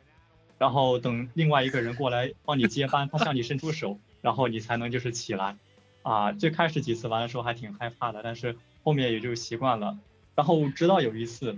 [0.57, 5.55] 然后等另外一个人过来帮你接班，他向你伸出手，然后你才能就是起来。
[6.01, 9.97] 啊，最开始几次玩的时候还挺害怕的，但是后面也就习惯了。
[10.35, 11.57] 然后直到有一次，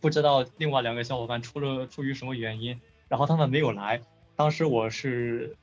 [0.00, 2.80] 不知道另外两个小伙伴出了出于什么原因。
[3.08, 4.02] 然后他们没有来，
[4.36, 5.56] 当时我是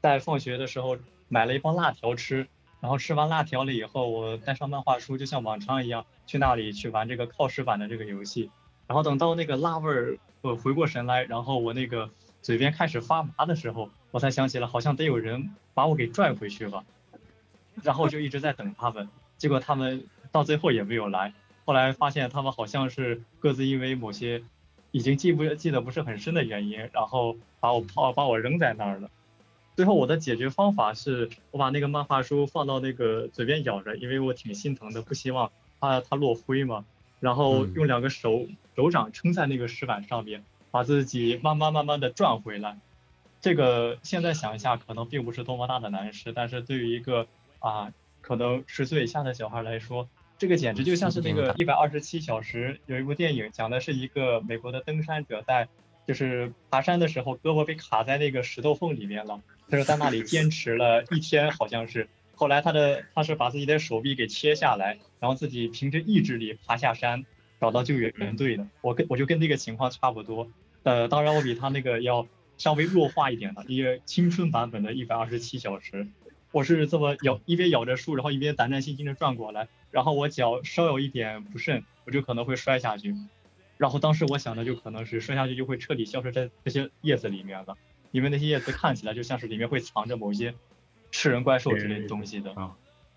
[0.00, 2.48] 在放学的时候买了一包辣条吃，
[2.80, 8.50] 然后吃完辣条了以后，我带上漫画书，就像往常一样去那里去玩这个靠石板的这个游戏。
[8.88, 12.10] 然后等到那个辣味儿我回过神来，然后我那个
[12.42, 16.84] 嘴边开始发麻的时候，我才想起了好像得有人把我给拽回去吧。
[17.84, 21.32] 然后就一直在等他们，结果他们到最后也没有来。
[21.64, 24.42] 后来发现他们好像是各自因为某些。
[24.90, 29.10] 已经记不记得不是很深的原因，然后把我抛把我扔在那儿了。
[29.76, 36.86] 最后我的解决方法是我把那个漫画书放到那个嘴边咬着，因为我挺心疼的，不希望它它落灰嘛。
[37.20, 42.78] 然后用两个手手掌撑在那个石板上面，把自己慢慢慢慢的转回来。
[43.42, 47.26] 这个现在想一下，可能并不是多么大的难事，但是对于一个
[47.58, 50.08] 啊可能十岁以下的小孩来说。
[50.38, 55.68] 这个简直就像是那个一百二十七小时，有一部电影讲的是一个美国的登山者在
[56.06, 59.40] 就是爬山的时候，胳膊被卡在那个石头缝里面了。
[59.68, 62.08] 他说在那里坚持了一天，好像是。
[62.34, 67.26] 后来他的他是把自己的手臂给切下来，然后自己凭着意志力爬下山，
[67.60, 68.64] 找到救援队的。
[68.80, 70.48] 我跟我就跟这个情况差不多。
[70.84, 76.06] 呃，当然我比他那个要稍微弱化一点的，一个青春版本的一百二十七小时。
[76.52, 83.14] 我是这么咬，一边咬着树，然后一边胆战心惊的转过来，然后我脚稍有一点不慎，我就可能会摔下去。
[83.76, 87.76] 然后当时我想的就可能是摔下去就会彻底消失在这些叶子里面了，
[88.10, 90.54] 因为那些叶子看起来就像是里面会藏着某些
[91.10, 92.54] 吃人怪兽之类的东西的。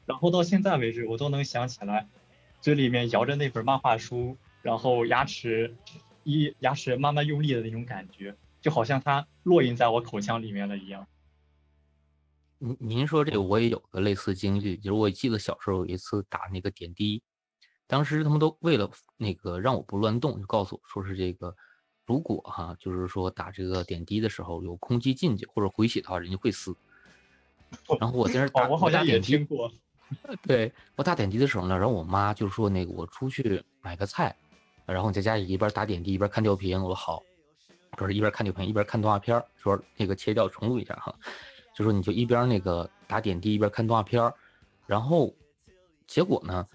[0.06, 2.08] 然后到现在为止，我都能想起来，
[2.60, 5.76] 嘴里面摇着那本漫画书，然后牙齿
[6.24, 11.08] 一牙齿慢慢用力的那种感觉，就好像它落印在我口腔里面了一样。
[12.64, 17.24] 您您说这个我也有个类似经历，就是我记得小时候有一次打那个点滴，
[17.88, 21.56] 当时他们都为了那个让我不乱动，就告诉我说是这个，
[22.06, 26.76] 如果哈就是说打这个点滴的时候有空气进去或者回血的话，人家会死。
[28.00, 29.72] 然后我在那打，我好像也听过。
[30.44, 34.36] 对我打点滴的时候呢，然后我妈就说那个我出去买个菜，
[34.86, 37.24] 然后你在家里一边打点滴一边看吊瓶，我说好，
[37.98, 41.16] 说是一边看吊瓶一边看动画片，说那个切掉重录一下哈。
[41.74, 44.32] 就说你就一边那个打点滴一边看动画片，
[44.86, 45.34] 然后
[46.06, 46.68] 结果呢，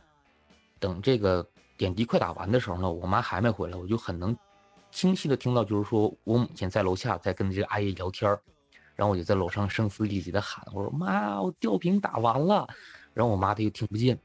[0.79, 4.35] 等这个点滴快打完的时候呢，我妈还没回来，我就很能
[4.91, 8.31] 清晰的听到，就是说我母亲在楼下在跟这个阿姨聊天，
[8.95, 12.67] 然后我就在楼上声嘶力竭的喊，我说妈，我吊瓶打完了，
[13.13, 14.19] 然后我妈她又听不见，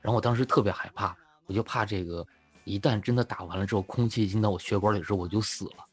[0.00, 1.16] 然后我当时特别害怕，
[1.46, 2.24] 我就怕这个
[2.64, 5.84] 一旦真的打完了之后，空气进到我血管里之后我就死了，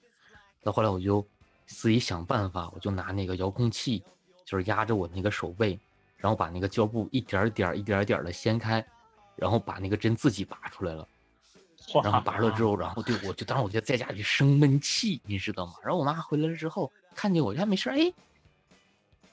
[0.62, 1.26] 那后来我就。
[1.66, 4.04] 自己想办法，我就拿那个遥控器，
[4.46, 5.80] 就是压着我那个手背，
[6.18, 8.86] 然后把那个胶布一点点、一点点的掀开，
[9.36, 11.08] 然后把那个针自己拔出来了。
[12.02, 15.74] 然后拔了之后，然后对我就当时我就在家里生闷气，你知道吗？
[15.84, 18.14] 然后我妈回来了之后，看见我，家没事，哎，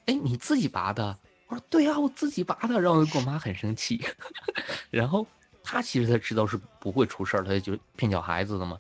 [0.07, 1.17] 哎，你自己拔的？
[1.47, 2.81] 我说对呀，我自己拔的。
[2.81, 4.05] 然后我妈很生气，
[4.91, 5.25] 然后
[5.63, 8.77] 她其实她知道是不会出事儿，她就骗小孩子的嘛。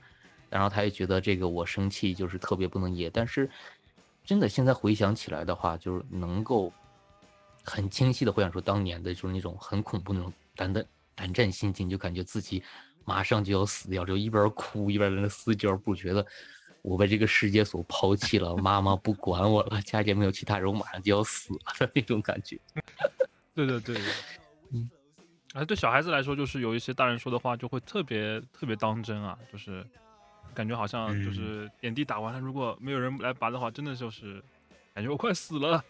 [0.50, 3.48] 然后他也觉得这个我生气就是特别不能噎，但是
[4.24, 6.72] 真的现在回想起来的话，就是能够
[7.64, 10.84] 很清晰的回想出当年的就是那种很恐怖那种胆胆
[11.14, 12.62] 胆战心惊，就感觉自己
[13.04, 16.26] 马上就要死掉，就一边哭一边在那撕胶布，觉得
[16.82, 22.58] 我被这个世界所抛弃了，妈妈不管我了，家里没有其他人，我马上就要死了的那种感觉。
[23.54, 23.96] 对对对，
[24.72, 24.90] 嗯，
[25.54, 29.86] 而对小孩子来说，就是有一些大人说的话就会特别特别当真啊，就是。
[30.54, 34.42] 感觉好像就是点滴打完了，如果没有人来拔的话，真的就是
[34.94, 35.82] 感觉我快死了。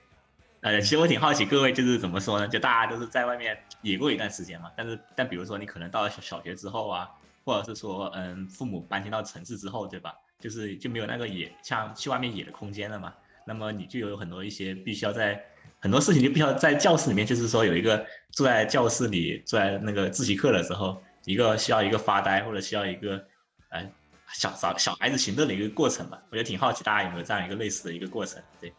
[0.60, 2.46] 呃，其实我挺好奇各位就是怎么说呢？
[2.46, 7.08] 就大家都是在外面野过一段时间嘛，但是但比如说你可能到了小学之后啊，
[7.44, 10.14] 或者是说嗯父母搬迁到城市之后，对吧？
[10.38, 13.14] 就是就没有那个野像去外面野的空间了嘛。
[13.46, 15.42] 那么你就有很多一些必须要在
[15.78, 23.24] 很多事情就必须要在教室里面，就是说有一个坐在教室里坐在那个自习课的时候，一个需要一个发呆或者需要一个
[23.70, 23.90] 呃。
[24.32, 28.42] 小小小孩子行动的一个过程吧，我觉得挺好奇，大家有没有这样一个类似的一个过程？
[28.60, 28.72] 对，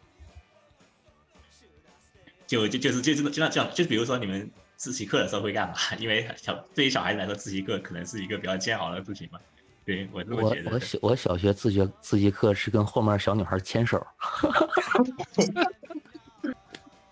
[2.46, 5.74] 就就就是就这种就像这样，就比如说你们自习课的时候会干嘛？
[5.98, 9.38] 因为小对于小孩子来说，自习课可能是一个比较煎熬的事情嘛。
[9.84, 10.70] 对我这么觉得。
[10.70, 14.04] 我我小我小学自学自习课是跟后面小女孩牵手。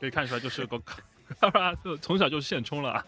[0.00, 0.80] 可以看出来就是个，
[1.84, 3.04] 就从小就现充了。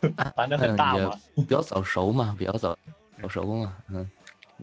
[0.36, 2.78] 反正很大嘛，比较早熟嘛，比较早。
[3.20, 4.08] 我手工啊，嗯，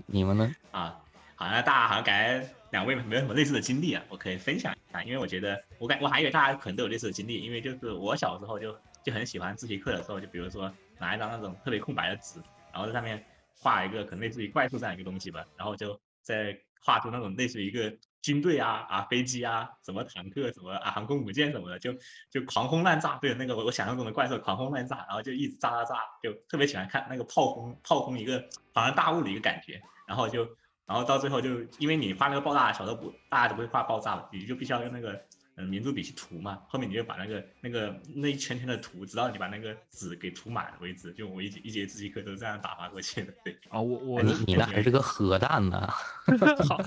[0.05, 0.55] 你们呢？
[0.71, 0.97] 啊，
[1.35, 12.39] 好那大家好像感觉两位没有什么类似的经历啊，我可以分享一下，因为我觉得我感我还以为大家可能都有类似的经历，因为就是我小时候就就很喜欢自习课的时候，就比如说拿一张那种特别空白的纸，
[12.71, 13.21] 然后在上面
[13.57, 17.93] 画一个可能类似于怪兽这样一个东西吧，然后就再画出那种类似于一个
[18.25, 21.93] 军队啊啊飞机啊，什么坦克什么啊航空母舰什么的，就
[22.31, 30.43] 就狂轰滥炸，对那个我我想象中的怪兽狂轰滥炸，然后就一直炸炸炸，就特别喜欢看那个炮轰炮轰一个庞然大物的一个感觉，然后就
[30.87, 35.23] 然后到最后就因为你发那个爆炸，小时候不大家都不会画爆炸了，你就必须要用那个。
[35.57, 41.13] 嗯，民族笔去涂嘛，后面你就把那个那个那一圈圈的涂，直到你把那个纸给涂满为止。
[41.13, 43.33] 就我一节一节自习课都是这样打发过去的。
[43.43, 45.87] 对啊，我我你你那还是个核弹呢。
[46.67, 46.79] 好，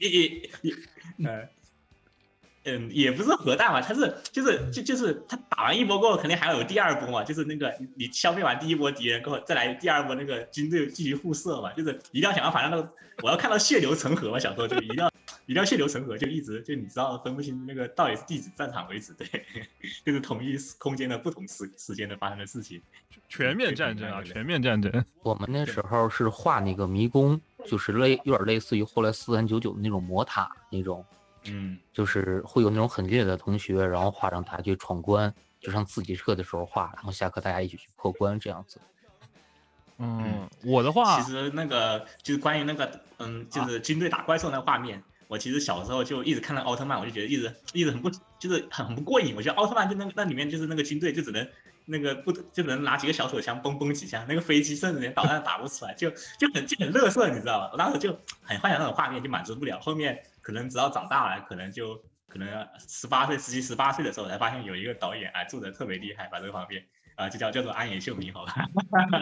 [0.00, 0.74] 也也也，
[1.26, 1.48] 呃。
[2.66, 15.08] 嗯，也不是核弹嘛，它是就是就就是它打完一波过后，肯定还要有第二波嘛，就是那个你消灭完第一波敌人过后，再来第二波那个军队继续互射嘛，就是一定要想要反正那个我要看到血流成河嘛，小时候就一定要
[15.46, 19.26] 一定要血流成河，就一直就你知道分不清那个到底是地址战场为止，对，
[20.04, 22.82] 就是同一空间的不同时时间的发生的事情，
[23.28, 25.04] 全面战争啊，全面战争。
[25.22, 31.04] 我们那时候是画那个迷宫，就是类有点类似于后来四三九九的那种魔塔那种。
[31.50, 38.80] 嗯，就是会有那种很厉害的同学，然后画让大家去闯关，就上自习课的时候画，然后下课大家一起去破关这样子。
[39.98, 49.34] 嗯，我的话，其实那个就是关于那个，嗯，就是军队打怪兽那画面，我其实小时候就一直看到奥特曼，我就觉得一直一直很不，就是很很不过瘾。
[49.34, 51.48] 我觉得奥特曼就那那里面就是那个军队就只能
[51.86, 57.70] 那个不就能拿几个小手枪嘣嘣几下，那个飞机甚至连导弹打不出来，就就很就很乐色，你知道吧？
[57.72, 58.10] 我当时就
[58.42, 59.80] 很幻想那种画面，就满足不了。
[59.80, 60.22] 后面。
[60.46, 68.54] 可能直到长大了，可能就可能十八岁、十七、十八岁的时候，才发现有一个导演啊做的特别厉害，把这个方面啊就叫叫做安野秀明，好吧？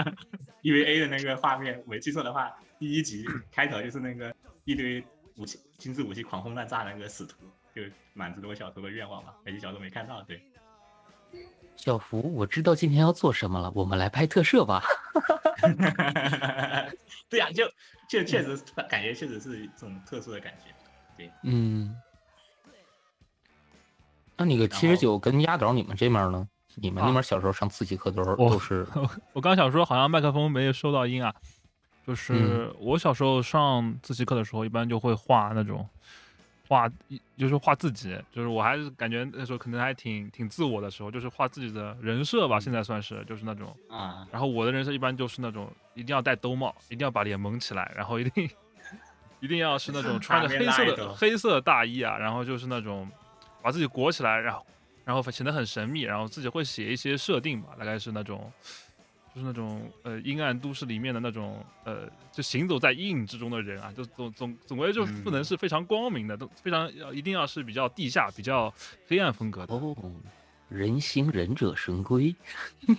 [0.60, 4.34] EVA 的那个画面，没记错的话，第一集开头就是那个
[4.66, 5.02] 一堆
[5.37, 7.37] 武器、精致武器狂轰滥炸那个使徒，
[7.74, 7.80] 就
[8.12, 9.32] 满足了我小时候的愿望嘛。
[9.46, 10.42] 可惜小时候没看到，对。
[11.74, 14.84] 小福，我知道今天要做什么了，我们来拍特摄吧。
[17.30, 17.66] 对呀，就
[18.10, 18.54] 就确实
[18.90, 20.73] 感觉确实是一种特殊的感觉。
[21.42, 21.96] 嗯，
[24.37, 26.48] 那那个七十九跟压倒你们这面呢？
[26.77, 28.85] 你们那边小时候上自习课的时候都是？
[29.33, 31.33] 我 刚想说，好像麦克风没有收到音啊。
[32.05, 35.88] 就是我小时候上自习课的时候，一般就会画那种
[36.68, 36.90] 画，
[37.38, 38.18] 就是画自己。
[38.33, 42.59] 就是我还是感觉那时候可能还挺挺自我的时候，就是画自己的人设吧。
[42.59, 44.27] 现在算是就是那种啊。
[44.33, 48.50] 然后我的人设一般就是那种一定要戴兜帽，一定要把脸蒙起来，然后一定。
[49.44, 53.07] 一定要是那种穿着黑色的黑色大衣啊，然后就是那种
[53.62, 54.66] 把自己裹起来，然后
[55.04, 58.50] 然后显得很神秘，然后自己会写一些设定吧，大概是那种
[59.35, 68.72] 就是那种呃阴暗都市里面的那种呃就行走在阴影之中的人啊，就总总总归就不能是非常光明的，都非常要一定要是比较地下、比较
[69.07, 69.74] 黑暗风格的。
[69.74, 69.94] 哦，
[70.70, 72.35] 人形忍者神龟。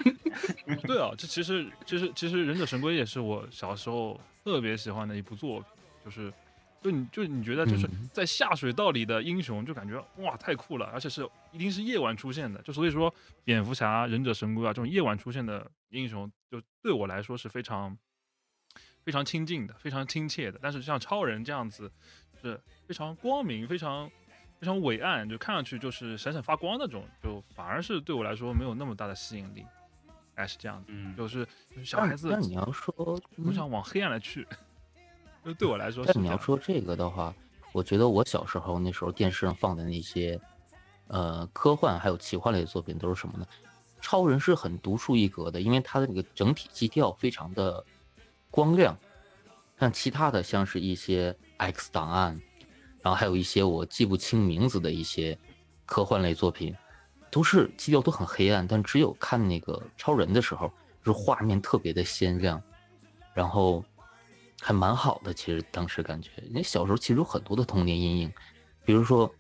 [0.85, 5.69] 对啊，这其实其实其实忍者神龟也是我小时候特别喜欢的一部作品。
[6.05, 6.31] 就是，
[6.83, 13.11] 就你就你觉得就是在下水道里的英雄，就感觉哇太酷了，而且是一定是夜晚出现的，就所以说
[13.43, 17.97] 蝙蝠侠、忍者神龟啊这种夜晚出现的英雄，就对我来说是非常
[19.03, 20.59] 非常亲近的、非常亲切的。
[20.61, 21.91] 但是像超人这样子，
[22.39, 24.07] 是非常光明、非常
[24.59, 29.65] 非常伟岸，就看上去就是闪闪发光那种，就反而是对我来说没有那么大的吸引力。
[30.35, 32.93] 哎，是这样子，就是就是小孩子，那你要说
[33.37, 34.45] 不想往黑暗来去。
[35.45, 37.31] 就对我来说，但你要说这个的话，
[37.71, 40.41] 我觉得我小时候那时候电视上放的那些，
[41.07, 43.45] 呃，科幻还有奇幻类的作品都是什么呢？
[44.01, 47.85] 超人是很独树一格的，因为它的那个整体基调非常的
[48.49, 48.97] 光亮。
[49.79, 52.41] 像其他的，像是一些 X 档案，
[53.01, 55.37] 然后还有一些我记不清名字的一些
[55.85, 56.75] 科幻类作品，
[57.29, 58.65] 都是基调都很黑暗。
[58.67, 60.71] 但只有看那个超人的时候，
[61.03, 62.59] 就是画面特别的鲜亮，
[63.35, 63.85] 然后。
[64.65, 68.33] 还蛮好的，其实当时感觉，因为小时候其实有很多的童年阴影，
[68.83, 69.31] 比如说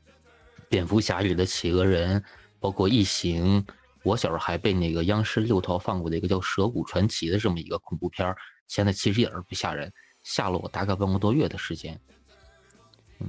[0.69, 2.23] 蝙蝠侠里的企鹅人，
[2.59, 3.65] 包括异形。
[4.03, 11.99] 我小时候还被那个央视六套放过的一个叫《蛇骨传奇》的这么一个恐怖片儿，现在其实一点儿不吓人，吓了我大概半个多月的时间。
[13.17, 13.27] 嗯，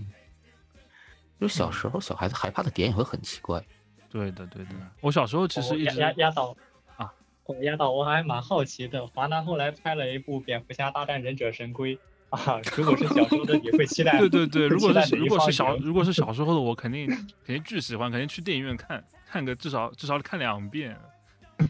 [1.41, 3.65] 就小时候小孩子害怕的点也会很奇怪。
[4.11, 4.71] 对的，对的。
[5.01, 6.55] 我小时候其实一直压压倒。
[7.63, 11.97] 压倒我还蛮好奇的，华纳后来拍了一部《蝙蝠侠大战忍者神龟》
[12.31, 14.19] 啊，如果是小时候的你会期待？
[14.19, 17.07] 对对对，如果是如果是小如果是小时候的我，肯定
[17.45, 20.97] 肯定巨喜欢，肯定去电影院看看个至少至少看两遍，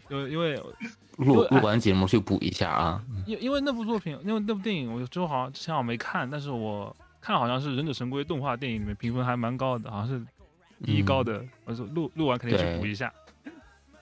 [0.09, 0.55] 因为因为
[1.17, 3.03] 录录完节目去补一下啊。
[3.25, 10.25] 因因为那部作品，因为那部电影，我之后好像之前我没看，但是我看好像是忍者神龟动画电影里面评分还蛮高的，好像是
[10.83, 11.43] 第一高的。
[11.65, 13.13] 我说录录完肯定去补一下。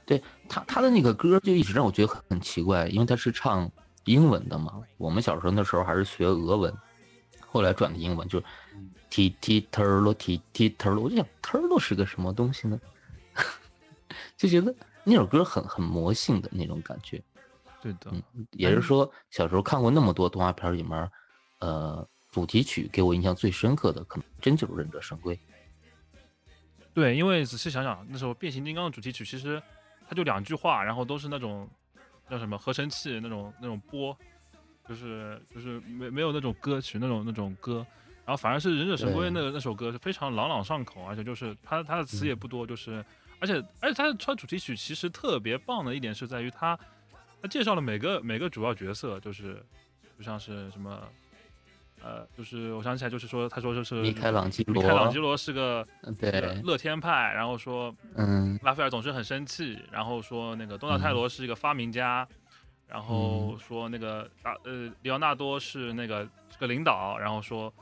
[0.06, 3.70] 对他，他的那个歌就一直让我觉得很奇怪，因为他是唱
[4.06, 4.82] 英文的嘛。
[4.97, 6.72] 我们小时候那时候还是学俄文，
[7.47, 8.41] 后来转的英文，就
[9.10, 12.80] 踢踢特罗踢踢特罗，我就想特罗是个什么东西呢？
[14.38, 17.22] 就觉得那首歌很很魔性的那种感觉。
[17.82, 21.10] 对的，嗯，也是说小时候看过那么多动画片里面，
[21.60, 25.36] 呃，主题曲给我印象最深刻的，可能真就是《忍者神龟》。
[26.93, 29.62] 对，因为仔细想想，那时候变形金刚的主题曲其实
[30.08, 31.70] 它就两句话，然后都是那种
[32.30, 34.18] 叫什么合成器那种那种波，
[34.88, 37.86] 就是就是没没有那种歌曲那种那种歌，
[38.26, 43.03] 然后反而是《忍者神龟》那那首歌是非常朗朗上口，而且就是他他的词也不多，就是
[43.39, 46.78] 而且而且他穿主题曲其实特别棒的一点是在于他
[47.41, 49.64] 他介绍了每个每个主要角色，就是
[50.18, 51.01] 就像是什么。
[52.06, 55.84] 呃，就是我想起来，就是说，他说就是米开朗基罗，米开朗基罗是个
[56.20, 56.62] 对。
[56.62, 62.28] 乐天派，然后说，嗯，拉斐尔总是很生气，然后说那个东纳泰罗是一个发明家，
[62.88, 67.74] 然后说那个大呃里奥纳多是那个是个领导，然后说，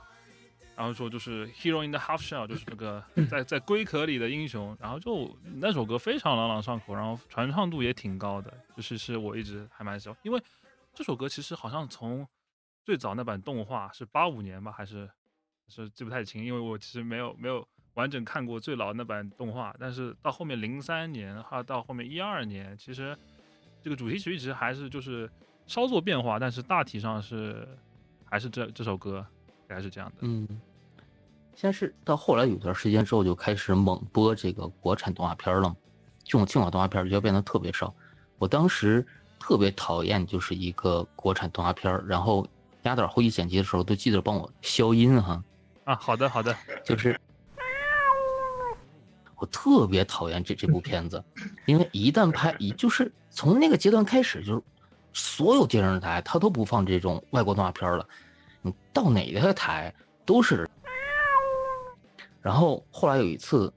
[0.78, 10.41] 然后说就是 hero in the half shell，就是那个 在在龟壳里的英雄，然后就那首歌非常朗朗上口，然后传唱度也挺高的，就是是我一直还蛮喜欢，因为
[10.93, 12.26] 这首歌其实好像从。
[12.86, 15.09] 最早那版动画是八五年吧，还是
[15.69, 19.73] 是记不太清，因为我其实没有没有完整看过最老那版动画。
[19.79, 23.17] 但是到后面零三年，哈到后面一二年，其实
[23.81, 25.31] 这个主题曲一直还是就是
[25.65, 27.65] 稍作变化，但是大体上是
[28.25, 29.25] 还是这这首歌，
[29.69, 30.17] 还是这样的。
[30.21, 30.45] 嗯，
[31.55, 35.73] 先是到后来有段时间之后就开始猛播这个国产动画片了，
[36.21, 37.95] 这种轻小动画片就变得特别少。
[38.39, 39.07] 我当时
[39.39, 42.45] 特别讨厌就是一个国产动画片，然后。
[42.84, 45.43] 压导后期剪辑的时候都记得帮我消音哈。
[45.86, 46.55] 啊，好的好的，
[46.86, 47.19] 就是
[49.36, 51.21] 我特别讨厌这这部片子，
[51.65, 54.61] 因为一旦拍，一就是从那个阶段开始，就是
[55.11, 58.07] 所有电视台它都不放这种外国动画片了，
[58.61, 59.93] 你到哪个台
[60.25, 60.69] 都是。
[62.41, 63.71] 然后后来有一次，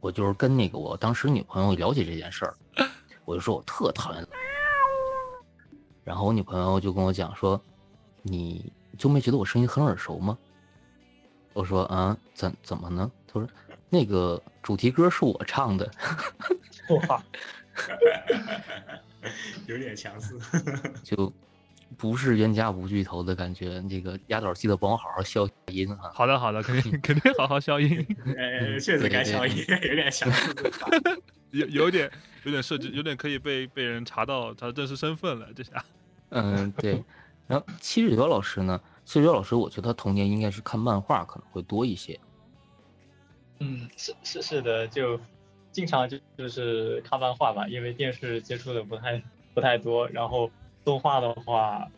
[0.00, 2.54] 我就是跟那个我当时女朋友了解这件事儿，
[3.24, 4.26] 我就说我特讨厌。
[6.10, 7.62] 然后我女朋友就跟我讲说。
[8.22, 10.36] 你就没觉得我声音很耳熟吗？
[11.54, 13.10] 我说啊，怎怎么呢？
[13.26, 13.48] 她说
[13.88, 15.90] 那个主题歌是我唱的。
[17.08, 17.24] 哇，
[19.66, 20.38] 有点强势。
[21.02, 21.32] 就
[21.96, 23.80] 不是冤家无聚头的感觉。
[23.88, 26.10] 那个丫头记得帮我好好消音啊。
[26.12, 28.06] 好的好的，肯定肯定好好消音。
[28.36, 30.54] 呃，确实该消音，有点强势。
[31.52, 32.10] 有有点
[32.44, 35.82] 有点设置，有点可以被被人查到他真实身份了，这下。
[36.30, 37.02] 嗯，对。
[37.46, 38.80] 然后七日九老师呢？
[39.04, 42.18] 七日九老师，我觉得他童年应该是看漫画可能会多一些。
[43.58, 45.18] 嗯，是是是的，就
[45.72, 49.20] 经常就就是看漫画吧，因为电视接触的不太
[49.52, 50.08] 不太多。
[50.10, 50.48] 然后
[50.84, 51.88] 动画的话，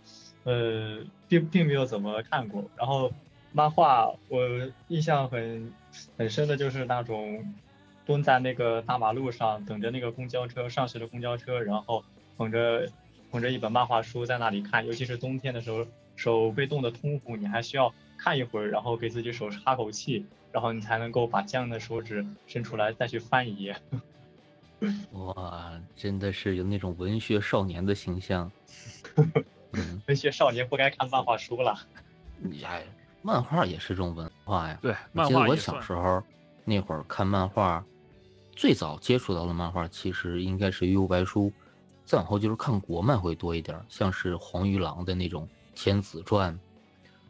[0.44, 2.64] 呃，并并没有怎么看过。
[2.74, 3.12] 然后
[3.52, 4.40] 漫画我
[4.88, 5.70] 印象很
[6.16, 7.54] 很深的就是那种
[8.06, 12.02] 蹲在那个大马路上等着那个公交车上学的公交车，然后
[12.38, 12.90] 捧着。
[13.32, 23.74] 捧着一本漫画书在那里看，尤其是冬天的时候，手被冻得通红，你还需要看一会儿，然后给自己手哈口气，然后你才能够把僵的手指伸出来再去翻一页。
[25.12, 28.52] 哇，真的是有那种文学少年的形象。
[30.06, 31.74] 文学少年不该看漫画书了。
[32.66, 32.84] 哎，
[33.22, 34.78] 漫画也是种文化呀。
[34.82, 36.22] 对，我记得我小时候
[36.66, 37.82] 那会儿看漫画，
[38.54, 41.46] 最早接触到的漫画其实应该是《幽白书》。
[42.04, 46.52] 再往后就是看国漫会多一点，像是黄玉郎的那种《天子传》，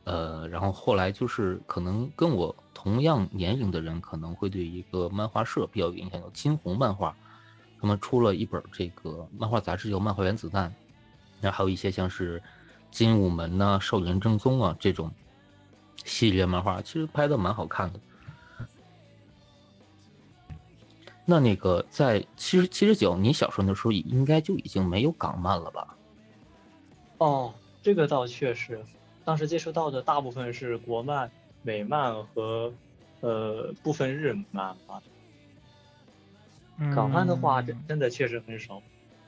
[0.05, 7.15] 呃，然后后来就是可能跟我同样年龄的人可能会对一个漫画社比较有影响，叫金鸿漫画，
[7.81, 10.71] 他们出了一本这个漫画杂志叫《漫画原子弹》，
[11.41, 12.41] 然后还有一些像是
[12.91, 15.13] 《精武门》呐、《少年正宗》啊这种
[16.05, 18.01] 系列漫画，其实拍的蛮好看的。
[21.25, 25.97] 那那个在七十七十九，你小时候那时候应该就已经没有港漫了吧？
[27.19, 28.85] 哦，这个倒确实，
[29.25, 31.31] 当时接触到的大部分是国漫、
[31.63, 32.73] 美漫和
[33.21, 35.01] 呃部分日漫吧。
[36.93, 38.83] 港漫的话，真真的确实很少。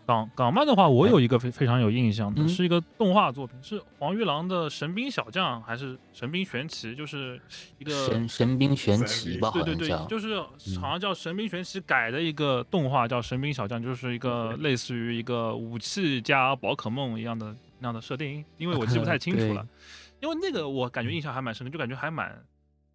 [0.07, 6.93] 港港漫的话，我有一个非非常有印象的，是一个动画作品，是黄玉郎的《神兵小将》还是《神兵玄奇》？
[6.95, 7.41] 就是
[7.79, 10.41] 一个神神兵玄奇吧，对对对，就是
[10.79, 19.67] 好像叫《神兵玄奇》改的一个动画，叫《神兵小将》，就是一个类似于一个武器加宝可梦一样的那样的设定，因为我记不太清楚了。
[20.21, 22.43] 因为那个我感觉印象还蛮深的，就感觉还蛮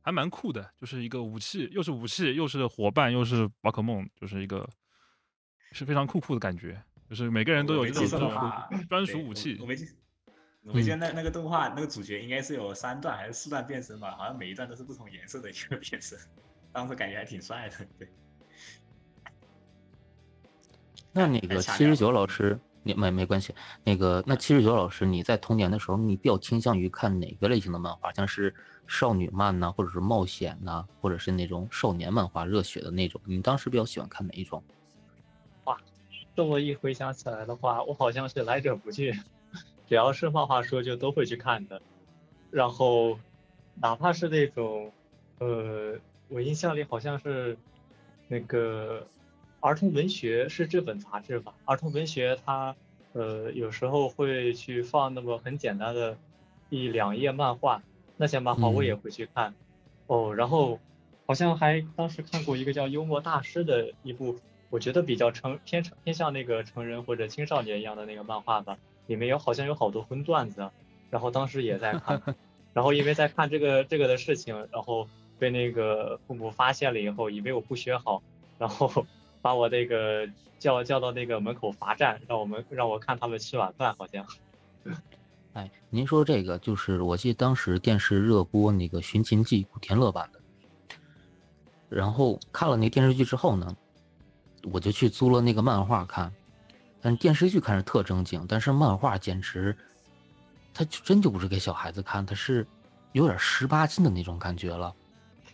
[0.01, 4.67] 还蛮酷的，就是一个武器，又是武器，又是伙伴，又是宝可梦，就是一个
[5.71, 6.81] 是非常酷酷的感觉。
[7.09, 8.31] 就是每个人都有这种
[8.87, 9.57] 专属武器。
[9.59, 9.87] 我没记，
[10.63, 16.19] 我记得那那个动画那个主角应该是有三段还是四段变身吧，好像每一段都是不同颜色的一个变身，
[16.71, 17.77] 当时感觉还挺帅的。
[17.97, 18.07] 对。
[21.11, 23.55] 那那个七十九老师，你没没关系。
[23.83, 28.13] 那个那七十九老师，你在童年的时候，你比较倾向于看哪个类型的漫画？
[28.13, 28.53] 像是
[28.85, 33.19] 少女漫呐，或者是冒险呐，或者是那种少年漫画热血的那种？
[33.25, 34.63] 你当时比较喜欢看哪一种？
[36.39, 39.11] 哇，这么一回想起来的话，我好像是来者不拒，
[39.87, 41.81] 只要是漫画书就都会去看的。
[42.49, 43.19] 然后，
[43.75, 44.91] 哪怕是那种，
[45.39, 47.57] 呃，我印象里好像是
[48.27, 49.05] 那个。
[49.61, 51.53] 儿童文学是这本杂志吧？
[51.65, 52.73] 儿童文学它，
[53.11, 56.17] 呃，有时候会去放那么很简单的，
[56.69, 57.83] 一两页漫画，
[58.15, 59.53] 那些漫画我也会去看。
[60.07, 60.79] 哦，然后
[61.27, 64.39] 好像还当时看过一个叫《幽默大师》的一部，
[64.69, 70.69] 我觉得比较成偏成偏向那个成人或者青少年一样的那个漫画吧，里面有好像有好多荤段子，
[71.09, 72.21] 然后当时也在看，
[72.73, 75.07] 然后因为在看这个这个的事情，然后
[75.37, 78.21] 被那个父母发现了以后，以为我不学好，
[78.57, 79.05] 然后。
[79.41, 84.27] 把我那个叫叫到那个门口罚站，让我们让我看他们吃晚饭，好像。
[85.53, 90.41] 哎，您说这个就是我记得当时电视热播那个《寻秦记》古天乐版的，
[91.87, 93.77] 然后看了那电视剧之后呢，
[94.63, 96.31] 我就去租了那个漫画看，
[97.01, 99.75] 但电视剧看着特正经，但是漫画简直，
[100.73, 102.65] 它就真就不是给小孩子看，它是
[103.13, 104.93] 有点十八禁的那种感觉了，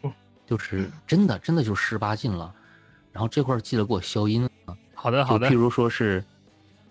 [0.45, 2.53] 就是真的真的就十八禁了。
[3.12, 4.76] 然后这块记得给我消音啊。
[4.93, 5.49] 好的，好的。
[5.49, 6.24] 就譬如说是，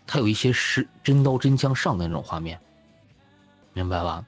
[0.07, 2.59] 它有一些是真刀真枪上的那种画面，
[3.75, 4.25] 明白吧？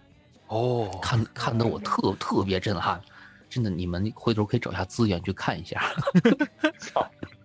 [0.48, 3.00] 哦，看看得我特特别震撼，
[3.48, 5.82] 真的，你们回头可以找一下资源去看一下。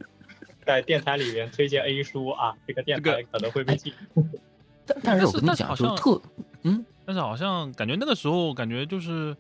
[0.71, 3.93] 在电台里面推荐 A 书啊，这个电台可能会被禁。
[4.85, 6.21] 但但是我跟你讲，就特
[6.63, 9.35] 嗯，但是好像感觉那个时候感觉就是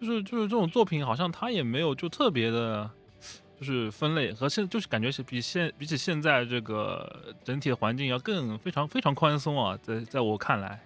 [0.00, 2.90] 就是就是这种作品，好像他也没有就特别的。
[3.60, 10.80] 就是分类和现就是感觉是比现比起现在这个整体的环境要更非常非常宽松啊，在在我看来，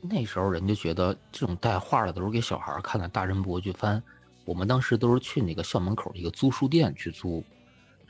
[0.00, 4.00] 那时候人就觉得这种带画的都是给小孩看的，大人不会去翻。
[4.44, 7.42] 我们当时都是去那个校门口一个租书店去租，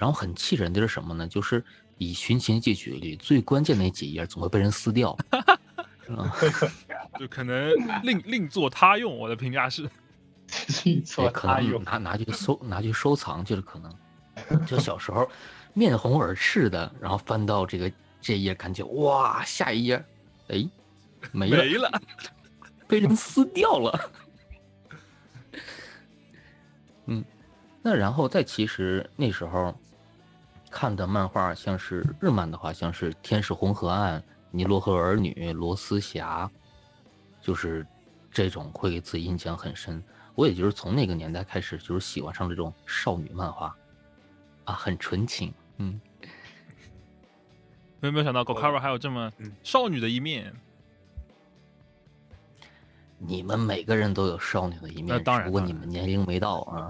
[0.01, 1.29] 然后很气人的是什么呢？
[1.29, 1.63] 就是
[1.99, 5.15] 以《寻秦记》举例，最关键那几页总会被人撕掉，
[7.19, 7.71] 就可能
[8.03, 9.15] 另另作他用。
[9.19, 9.87] 我的评价是。
[11.33, 15.31] 可能拿拿去收拿去收藏，就是可能，就小时候
[15.75, 20.05] 面红耳赤的，然后翻到这个这页，感觉哇，下一页，
[20.49, 20.69] 哎，
[21.31, 22.03] 没了，没了，
[22.89, 24.11] 被人撕掉了。
[27.07, 27.25] 嗯，
[27.81, 29.73] 那然后再其实那时候
[30.71, 36.47] 看的漫画，像是日漫的话，像是《天使红河岸》《尼罗河儿女》《罗斯侠》，
[37.45, 37.87] 就是
[38.31, 40.03] 这种会给自己印象很深。
[40.35, 43.77] 我也就是从那个年代开始，就是喜欢上这种少女漫画，
[44.65, 46.01] 啊，很纯情，嗯。
[48.03, 49.31] 没有没有想到 g o k a r a 还有这么
[49.63, 50.55] 少女的一面？
[53.19, 56.89] 你们每个人都有少女的一面，当然，不过你们年龄没到啊。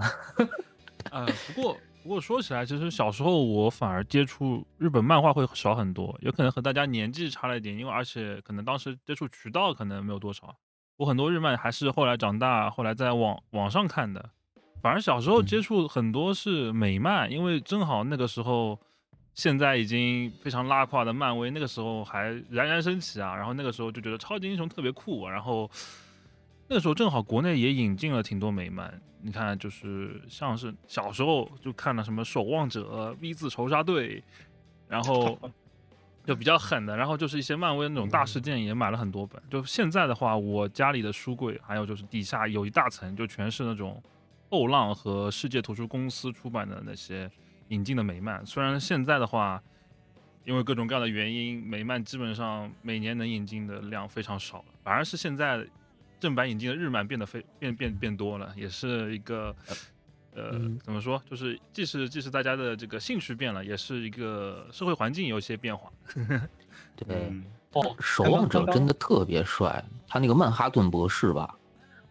[1.11, 10.55] 呃，不过不过说起来，其实小时候我反而接触日本漫画会少很多，有可能和大家年纪差了一点，因为而且可能当时接触渠道可能没有多少。
[10.97, 14.31] 我很多日漫还是后来长大，后来在网网上看的，
[14.81, 18.79] 反而小时候接触很多是美漫，因为正好那个时候，
[19.33, 25.69] 现在已经非常拉胯的漫威，那个时候还冉冉升起啊，然后那个时候就觉得超级英雄特别酷，然后
[26.67, 34.23] 那个时候正好国内也引进了挺多美漫，你看就是像是小时候就看了什么守望者、V 字仇杀队，
[34.87, 35.37] 然后。
[36.23, 39.41] 就比较狠的，然后就是一些漫威那种大事件也买了很多本。
[39.49, 43.99] 就现在的话，我家里的书柜还有就是底下有一大层，就全是那种
[44.51, 47.27] 后浪和世界图书公司出版的那些
[47.69, 48.45] 引进的美漫。
[48.45, 49.59] 虽然现在的话，
[50.45, 55.65] 因为各种各样的原因，美漫基本上每年能引进的量非常少了，反而是现在
[56.21, 59.53] 正版引进的日漫变得非变变变多了，也是一个。
[60.33, 60.51] 呃，
[60.81, 61.21] 怎么说？
[61.29, 65.91] 就是既是既是大家的这个兴趣变了，也是一个社会环境有一些变化。
[66.95, 67.33] 对，
[67.73, 71.53] 哦，守望者真的特别帅，他那个曼哈顿博士吧，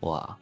[0.01, 0.37] 哇，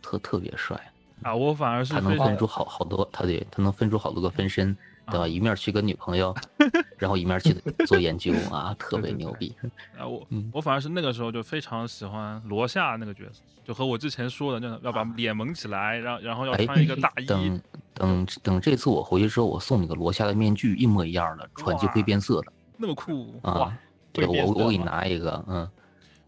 [0.00, 0.80] 特特别帅
[1.22, 1.34] 啊！
[1.34, 4.76] 我反而是他能分出好好多，他得他能分出好多个分身。
[5.10, 5.26] 对吧？
[5.28, 6.34] 一面去跟女朋友，
[6.98, 7.52] 然后一面去
[7.86, 9.54] 做研究啊，特别牛逼。
[9.98, 17.26] 啊，我我反而是那个时候就非常喜欢罗夏那个角色，就和我之前说的，就要把脸蒙起来，然然后要穿一个大衣。
[17.26, 17.60] 等
[17.94, 23.76] 等等，这次我回去之后，我送你个罗夏的面具，一模一样的，喘气会变色的，那么酷啊！
[24.12, 25.68] 对，我我给你拿一个，嗯。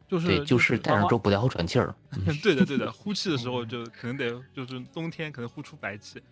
[0.09, 1.95] 就是对，就是戴上之后不太好喘气儿。
[2.43, 6.23] 对的对的， 呼气的时候就可能得就是冬天可能呼出白气，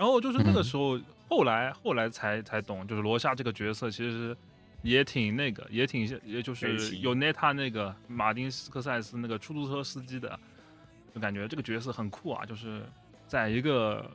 [0.00, 0.98] 然后就是那个时候
[1.28, 4.34] 后来后来才才懂，就是罗夏这个角色其实
[4.80, 10.40] 也挺那个，也挺也就是有那他那个马丁斯科塞斯那个出租车司机的，
[11.14, 12.82] 就感觉这个角色很酷啊，就是
[13.26, 14.10] 在一个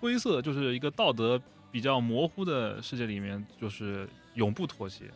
[0.00, 1.38] 灰色就是一个道德
[1.70, 5.10] 比较模糊的世界里面，就是永不妥协。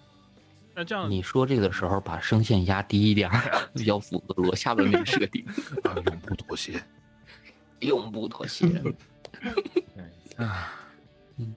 [0.75, 5.43] 那这样你说这个的时候，把声线压低一点儿， 比较符合罗夏的那个设定。
[5.85, 6.83] 啊，永不妥协，
[7.81, 8.67] 永不妥协。
[10.37, 10.73] 啊，
[11.37, 11.55] 嗯，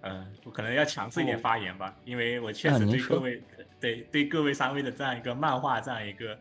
[0.00, 3.42] 呃，我可能要强势一点发言吧，因为我确实对各位，
[3.80, 6.38] 对对各位三位的这样一个漫画这样一个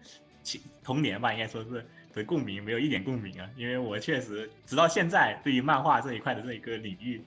[0.84, 7.24] 童年吧，应该说是的共鸣没有一点共鸣啊，因为我确实直到现在对于漫画这一块的这一个领域。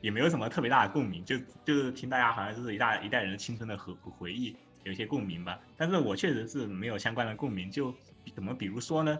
[0.00, 5.58] 也没有什么特别大的共鸣，就就是听大家好像就是一大一代人的青春的回回忆，有一些共鸣吧。
[5.76, 7.68] 但是我确实是没有相关的共鸣。
[7.68, 7.92] 就
[8.32, 9.18] 怎么比如说呢？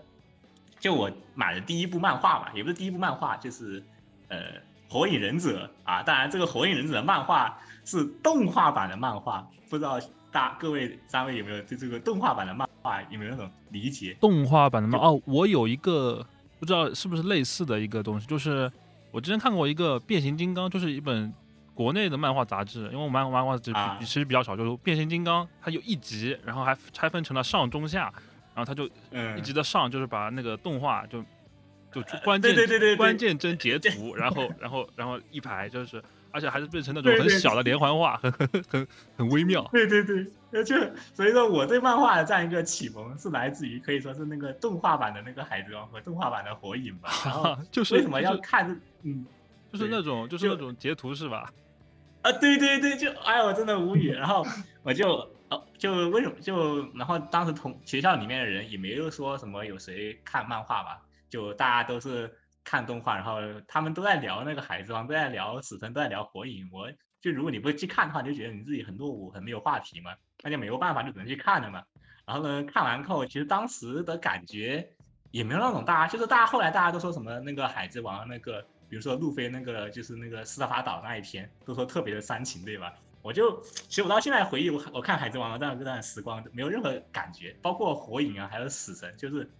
[0.78, 3.82] 就我买的第一部漫画嘛，也不是第一部漫画，就是
[4.28, 4.38] 呃
[4.88, 6.02] 《火影忍者》啊。
[6.02, 9.98] 当然，这个《火影忍者》的漫画是动画版的漫画，不知道
[10.30, 14.16] 大各位三位有没有对这个动画版的漫画有没有那种理解？
[14.20, 16.26] 动画版的漫哦，我有一个
[16.58, 18.70] 不知道是不是类似的一个东西，就是。
[19.10, 21.32] 我之前看过一个变形金刚，就是一本
[21.72, 28.12] 国内的漫画杂志，因为我漫漫画杂志其实比较少，就是变形金刚它有一集，然后还拆分成了上中下，
[28.58, 28.84] 然后他就
[29.36, 31.22] 一直的上就是把那个动画就
[31.92, 36.02] 就关键对对对关键帧截图，然后然后然后一排就是。
[36.30, 39.66] 而且还是变成那种很小的连环画，很很很很微妙。
[39.72, 40.76] 对对对，就
[41.14, 47.08] 所以说我对漫画的这样一个启蒙是来自于可以说是那个动画版的那个海贼王和动画版的火影吧。
[47.24, 48.78] 然后 就是为什么要看？
[49.04, 49.24] 嗯，
[49.72, 51.50] 就是那种就是那种截图是吧？
[52.20, 54.12] 啊，对对对，就哎我真的无语。
[54.12, 54.46] 然后
[54.82, 62.34] 我就哦，就为什么就然后当时同学校里面的人也没有说什么有谁看漫画吧，就大家都是。
[62.64, 66.68] 看动画，然后他们都在聊那个海贼王，都在聊死神，都在聊火影。
[66.70, 70.14] 我就如果你不去看的话，就觉得你自己很落伍，很没有话题嘛。
[70.42, 71.82] 那就没有办法，就只能去看了嘛。
[72.26, 74.86] 然后呢，看完后，其实当时的感觉
[75.30, 82.92] 也没有那种大，就是大家后来大家都说什么那个海贼王那个，比如说路飞那个，就是那个斯大法岛那一篇，都说特别的煽情，对吧？
[83.28, 89.50] 我就其实我到现在回忆我我看海贼王的这段时光，没有任何感觉，包括火影啊，还有死神，就是。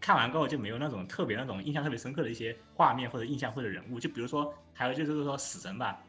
[0.00, 6.00] 看完过后就没有那种特别那种印象特别深刻的一些画面或者印象或者人物，就比如说还有就是说死神吧，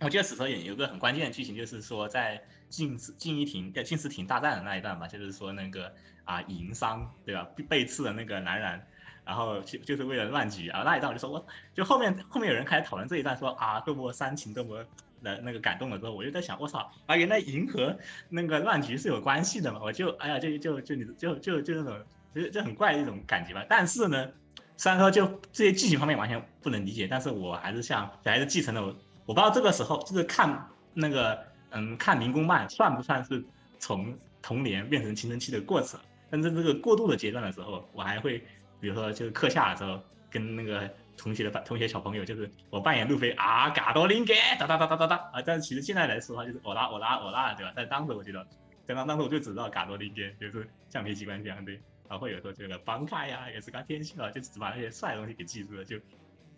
[0.00, 5.92] 我记得死神也有个很关键的剧情，就是说在静静一亭在静思亭大战的那一段吧，就是说那个
[6.24, 8.80] 啊银桑对吧被刺的那个男人，
[9.26, 14.82] 然后就就是为了乱局啊那一段我就说我就后面后面有人开始讨论这一段说啊多么煽情多么
[15.22, 17.96] 的那个感动了之后，我就在想我操啊原来银河
[18.28, 21.98] 那个乱局是有关系的嘛，我就哎呀就就就你就就就那种。
[22.34, 24.28] 其实这很怪的一种感觉吧，但是呢，
[24.76, 28.94] 虽然说就这些剧情方面完全不能理解，但是我还是像小孩子继承了我。
[29.24, 33.42] 我不知道这个时候就是看那个，嗯，看民工漫算不算是
[33.78, 35.98] 从童年变成青春期的过程？
[36.30, 38.38] 但在这个过渡的阶段的时候，我还会，
[38.78, 39.98] 比如说就是课下的时候，
[40.30, 40.88] 跟那个
[41.18, 45.42] 同学的同学小朋友，就是我扮演路飞啊，嘎多林给哒哒哒哒哒哒啊。
[45.44, 47.72] 但是其实现在来说的话，就是我拉我拉我拉，对吧？
[47.76, 48.46] 但当时我觉得，
[48.86, 51.78] 刚刚当时我就只知道嘎多林给就是橡皮机关枪，对。
[52.08, 55.98] 啊，会有说这个帮开呀，也是刚天气了，就只把那些帅的东西给记住了，就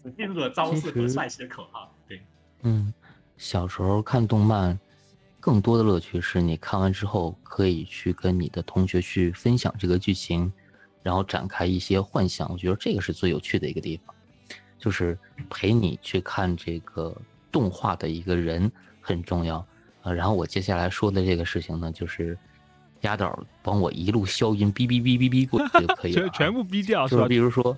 [0.00, 1.92] 只记住了招式和帅气的口号。
[2.06, 2.22] 对，
[2.62, 2.94] 嗯，
[3.36, 4.78] 小时候看动漫，
[5.40, 10.52] 更多的乐趣是你看完之后可以去跟你的同学去分享这个剧情，
[11.02, 12.48] 然后展开一些幻想。
[12.52, 14.14] 我觉得这个是最有趣的一个地方，
[14.80, 15.16] 就是
[15.48, 17.16] 陪你去看这个
[17.52, 18.68] 动画的一个人
[19.00, 19.64] 很重要。
[20.02, 22.36] 啊，然后我接下来说的这个事情呢，就是。
[23.02, 27.08] 压导帮我一路消音，哔哔哔哔哔过去就可以了，全全部哔掉。
[27.08, 27.74] 就是比如说，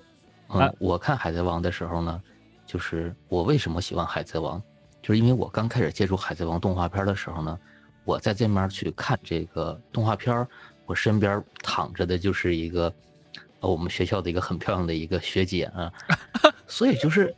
[0.49, 2.21] 嗯，我看《海贼王》的时候呢，
[2.65, 4.59] 就是我为什么喜欢《海贼王》，
[5.01, 7.57] 就是因为我刚开始接触《海贼王》动画片的时候呢，
[8.03, 10.45] 我在这面去看这个动画片，
[10.85, 12.93] 我身边躺着的就是一个，
[13.61, 15.89] 呃，我们学校的一个很漂亮的一个学姐啊，
[16.67, 17.35] 所以就是，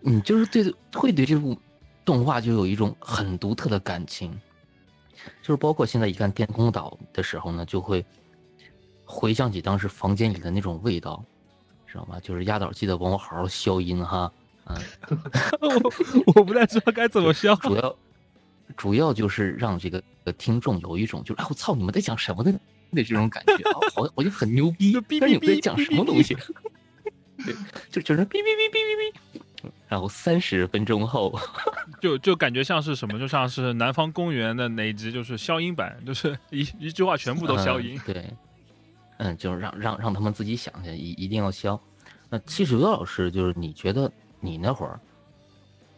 [0.00, 1.56] 你就是对会对这部
[2.04, 4.38] 动画就有一种很独特的感情。
[5.42, 8.02] 就是包括现在一看天空岛的时候呢，就会
[9.04, 11.22] 回想起当时房间里的那种味道，
[11.86, 12.18] 知道吗？
[12.20, 14.32] 就是压倒记得帮我好好消音哈，
[14.64, 14.76] 嗯，
[15.60, 17.96] 我我不太知道该怎么消，主要
[18.78, 20.02] 主要就是让这个
[20.38, 22.50] 听众有一种就是哎我操你们在讲什么的
[22.88, 26.34] 那这种感觉啊，好我就很牛逼，但是你们在讲什么东西？
[27.46, 27.54] 对，
[27.90, 29.70] 就就是哔哔哔哔哔哔。
[29.88, 31.38] 然后三十分钟后，
[32.00, 38.00] 就就感觉像是什么，就像是南方公园的哪集，就是消音版，就是一一句话全部都消音。
[38.06, 38.24] 对，
[39.18, 41.78] 嗯，就是让让让他们自己想去，一一定要消。
[42.28, 45.00] 那七十九老师，就是你觉得你那会儿，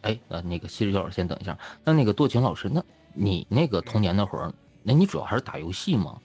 [0.01, 1.57] 哎，呃，那个七十九老师先等一下。
[1.85, 2.83] 那那个多情老师，那
[3.13, 6.19] 你那个童年那会儿，那你主要还是打游戏吗？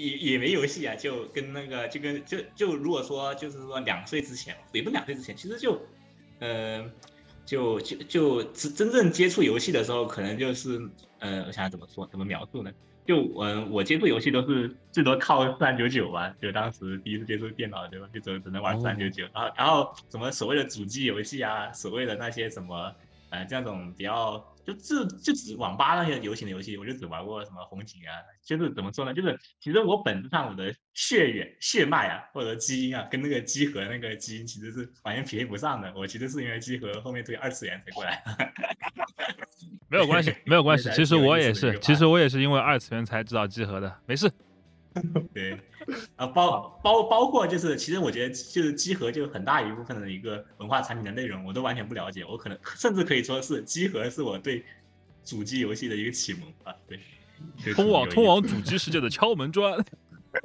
[0.00, 5.80] 也也没游戏啊，就跟那个就跟就就如果说就是说两岁之前，也不两岁之前，其实就。
[6.42, 6.90] 嗯，
[7.44, 10.80] 就就就真真正接触游戏的时候，可能就是，
[11.18, 12.72] 呃，我想怎么说，怎么描述呢？
[13.06, 18.08] 就嗯，我接触游戏都是最多靠三九九吧，就当时第一次接触电脑，对吧？
[18.14, 22.94] 就只只能玩三九九，然后然后什么所谓的主机游戏啊，所谓的那些什么，
[23.30, 24.46] 呃，这种比较。
[24.62, 28.12] 就自就只网吧那些流行的游戏，我就只玩过什么红警啊。
[28.44, 29.14] 就是怎么说呢？
[29.14, 35.90] 就是其实我本质上我的血缘血脉啊，或者基因啊，跟那个机核那个基因其实是完全匹配不上的。
[35.96, 38.22] 我其实是因为机核后面推二次元才过来。
[39.88, 40.90] 没有关系，没有关系。
[40.92, 44.30] 其实我也是，其实我也是因为二次元才知道机核的，没事。
[45.32, 45.52] 对，
[46.16, 52.24] 啊，包包包括就是，其实我觉得就是机核就很大一部分的一个文化产品的内容，我都完全不了解。
[52.24, 54.64] 我可能甚至可以说是机核是我对
[55.24, 56.74] 主机游戏的一个启蒙啊。
[56.88, 56.98] 对，
[57.72, 59.78] 通往通往主机世界的敲门砖。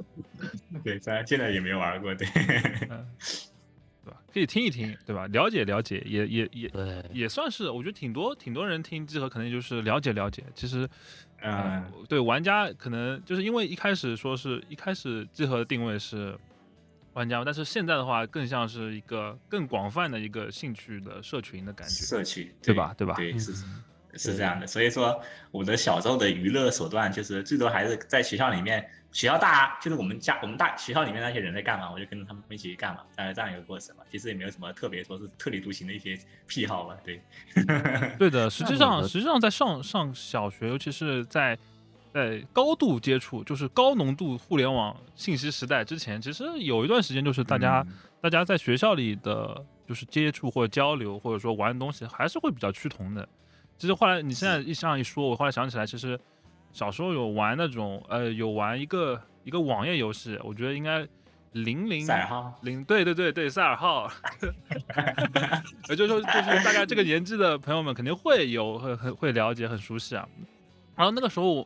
[0.84, 4.22] 对，虽然现在也没玩过，对， 对吧？
[4.32, 5.26] 可以听一听，对吧？
[5.28, 6.72] 了解了解，也也也，
[7.12, 10.88] 也算是，我觉得挺多挺多人听机核，可能就是了解了解，其实。
[11.46, 16.36] 嗯，对，玩家可能就是因为一开始说是一开始集合的定位是
[17.14, 22.94] 玩家，但是现在的话更像是一个更广泛的一个兴趣的社群的感觉，社区对吧？
[22.98, 23.14] 对吧？
[23.16, 23.54] 对，是
[24.16, 24.66] 是这样的。
[24.66, 25.22] 所以说，
[25.52, 28.90] 我的小时候的娱乐手段就是最多还是在学校里面。
[29.16, 34.04] 学校大，就是我们家我们大学校里面那些人在干嘛，我就跟着他们一起去干嘛，大概这样一个过程嘛。
[34.12, 37.22] 其实也没有什么特别说是特立独行的一些癖好吧，对。
[38.20, 41.58] 对的， 实际上实际上在上上小学，尤其是在
[42.14, 47.88] 在高度接触，就是高浓度互联网信息时代之前，其实有一段时间就是大家
[48.20, 53.26] 大家在学校里的就是接触或者交流或者说玩的东西还是会比较趋同的。
[53.78, 56.20] 其实后来你现在一这样一说，我后来想起来，其实。
[56.76, 61.08] 小时候有玩那种，呃，有玩一个一个网页游戏，我觉得应该
[61.54, 64.12] 零零赛尔号零，对对对对，赛尔号，
[65.88, 70.28] 也 就是说，就是大概这个年纪的朋友们肯定会有很很会了解很熟悉啊。
[70.98, 71.66] 然后那个时候，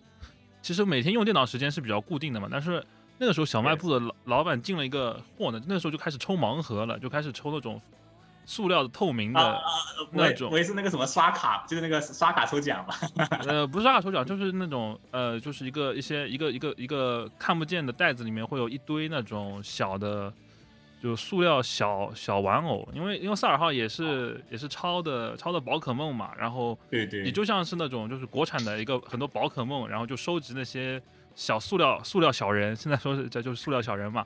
[0.61, 2.85] 其实每天用电脑时间是比较固定的嘛，但是
[3.17, 7.81] 那个时候小卖部的老老板进了一个货呢，那个时候就开始抽盲盒了，就开始抽那种。
[8.49, 9.61] 塑料的透明的
[10.11, 12.95] 那种，我也是那个什么刷卡，就是那个刷卡抽奖吧。
[13.45, 20.33] 呃，不是刷卡抽奖，就是那种呃，就是一个一些一个一个一个看不见的袋子里面会有一堆那种小的，
[20.99, 22.89] 就塑料小小玩偶。
[22.91, 30.99] 因为因为赛尔号也是也是抄的抄的宝可梦嘛，然后对对，也就像是那种就是国产的一个很多宝可梦，然后就收集那些
[31.35, 34.25] 小塑料塑料小人，现在说是这就是塑料小人嘛，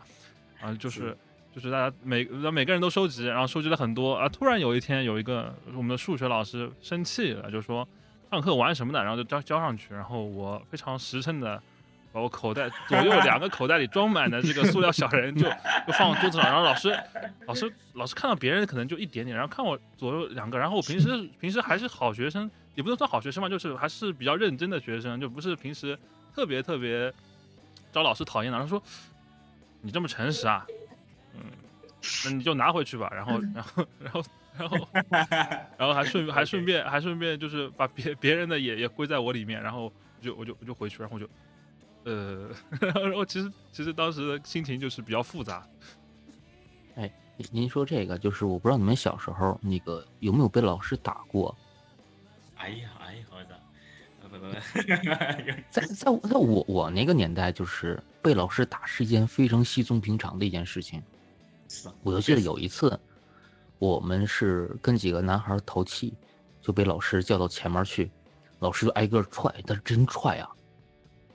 [0.61, 1.17] 啊就是。
[1.53, 4.27] 就是大家每每个人都收集，然后收集了很多啊。
[4.27, 7.87] 突然有一天，有一个我们的数学老师生气了，就说
[8.31, 8.99] 上课玩什么呢？
[9.03, 9.93] 然后就交交上去。
[9.93, 11.61] 然后我非常实诚的
[12.11, 15.47] 把我口袋左右两个口袋里装满的这个塑料小人就
[15.85, 16.47] 就放桌子上。
[16.47, 16.97] 然后老师
[17.45, 20.57] 老师老师看到别人可能就一点点，然后看我左右两个。
[20.57, 25.95] 然后我平时平时还是好学生，也不能算好学生嘛，就是还是比较认真的学生，就不是平时
[26.33, 27.13] 特别特别
[27.91, 28.57] 招老师讨厌的。
[28.57, 28.81] 他说
[29.81, 30.65] 你这么诚实啊？
[31.33, 31.41] 嗯，
[32.25, 34.25] 那你就拿回去吧，然后， 然后，然后，
[34.57, 34.87] 然后，
[35.77, 41.27] 然后还顺还顺便还顺便就是把别别人的也也归在我里面，然后就我就我就回去，然后就，
[42.03, 45.67] 呃， 然后其实其实当时的心情就是比较复杂。
[46.95, 47.11] 哎，
[47.51, 51.55] 您说这个就是我不知道你们小时候那个有没有被老师打过？
[52.55, 53.49] 哎呀哎呀，我操！
[55.69, 61.01] 在在在我我那个年代，就是被老师打是一件非常稀松平常的一件事情。
[62.03, 62.99] 我就记得有一次，
[63.79, 66.13] 我们是跟几个男孩淘气，
[66.61, 68.11] 就被老师叫到前面去，
[68.59, 70.49] 老师就挨个踹，但是真踹啊！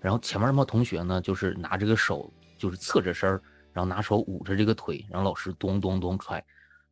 [0.00, 3.28] 然后前面那帮同学呢，就是拿这个手，就是侧着身
[3.72, 6.44] 然后拿手捂着这个腿，然后老师咚咚咚踹。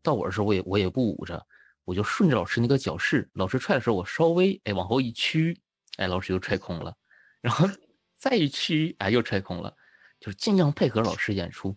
[0.03, 1.47] 到我的时候，我也我也不捂着，
[1.85, 5.59] 我就顺着老师那个脚势，老师踹的时候，我稍微哎往后一屈，
[5.97, 6.95] 哎，老师又踹空了，
[7.41, 7.67] 然后
[8.19, 9.75] 再一屈，哎，又踹空了，
[10.19, 11.77] 就是尽量配合老师演出。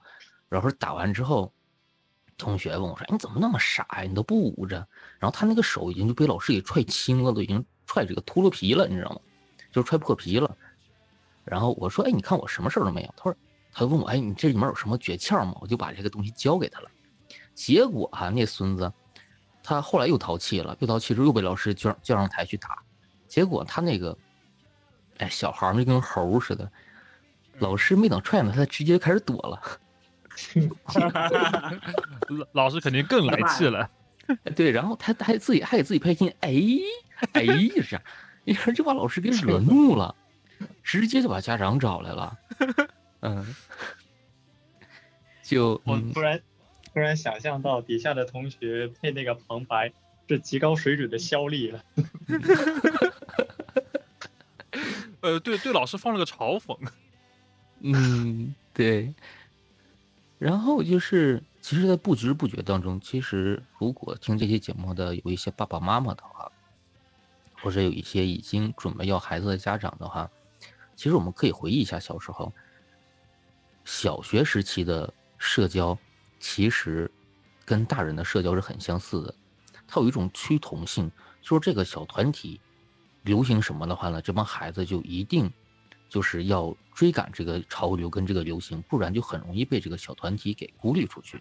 [0.50, 1.54] 老师打完之后。
[2.40, 4.02] 同学问我说：“你怎么那么傻呀？
[4.02, 4.78] 你都不捂着。”
[5.20, 9.20] 然后他那个手已经就被老师给踹青了，都已经踹这个秃噜皮了，你知道吗？
[9.72, 10.58] 就是踹破皮了。
[11.44, 13.36] 然后我说：“哎，你看我什么事儿都没有。”他说
[13.74, 16.90] ：“他问我：‘哎，你这里面有什么诀窍吗？’我就把这个东西交给他了。
[17.54, 18.92] 结果啊，那孙子，
[19.62, 22.82] 他后来又淘气了，又淘气之后又被老师叫叫上台去打，
[23.28, 24.18] 结果他那个，
[25.18, 26.72] 哎，小孩儿就跟猴似的，
[27.58, 29.62] 老师没等踹呢，他直接开始躲了。
[32.28, 33.90] 老 老师肯定更来气了。
[34.56, 36.54] 对，然后他他还自己还给自己配音，哎
[37.34, 38.02] 哎一下，
[38.46, 40.14] 一下就把老师给惹怒了，
[40.84, 42.38] 直接就把家长找来了。
[43.22, 43.56] 嗯，
[45.42, 46.40] 就我突然
[46.94, 49.92] 突然想象到底下的同学配那个旁白
[50.28, 51.84] 是极高水准的肖丽了。
[55.22, 56.78] 呃，对对，老师放了个嘲讽。
[57.80, 59.14] 嗯，对。
[60.40, 66.50] 然后就是，其实，在不知不觉当中，其实如果听这些节目的有一些爸爸妈妈的话，
[67.62, 70.32] 或者有一些已经准备要孩子的家长的话，
[70.96, 72.54] 其实我们可以回忆一下小时候，
[73.84, 75.98] 小学时期的社交，
[76.40, 77.12] 其实
[77.66, 79.36] 跟大人的社交是很相似的，
[79.86, 81.12] 它有一种趋同性，
[81.42, 82.62] 就是这个小团体
[83.24, 85.52] 流行什么的话呢，这帮孩子就一定。
[86.10, 91.40] 就是要追赶这个潮流跟这个流行，不然就很容易被这个小团体给孤立出去，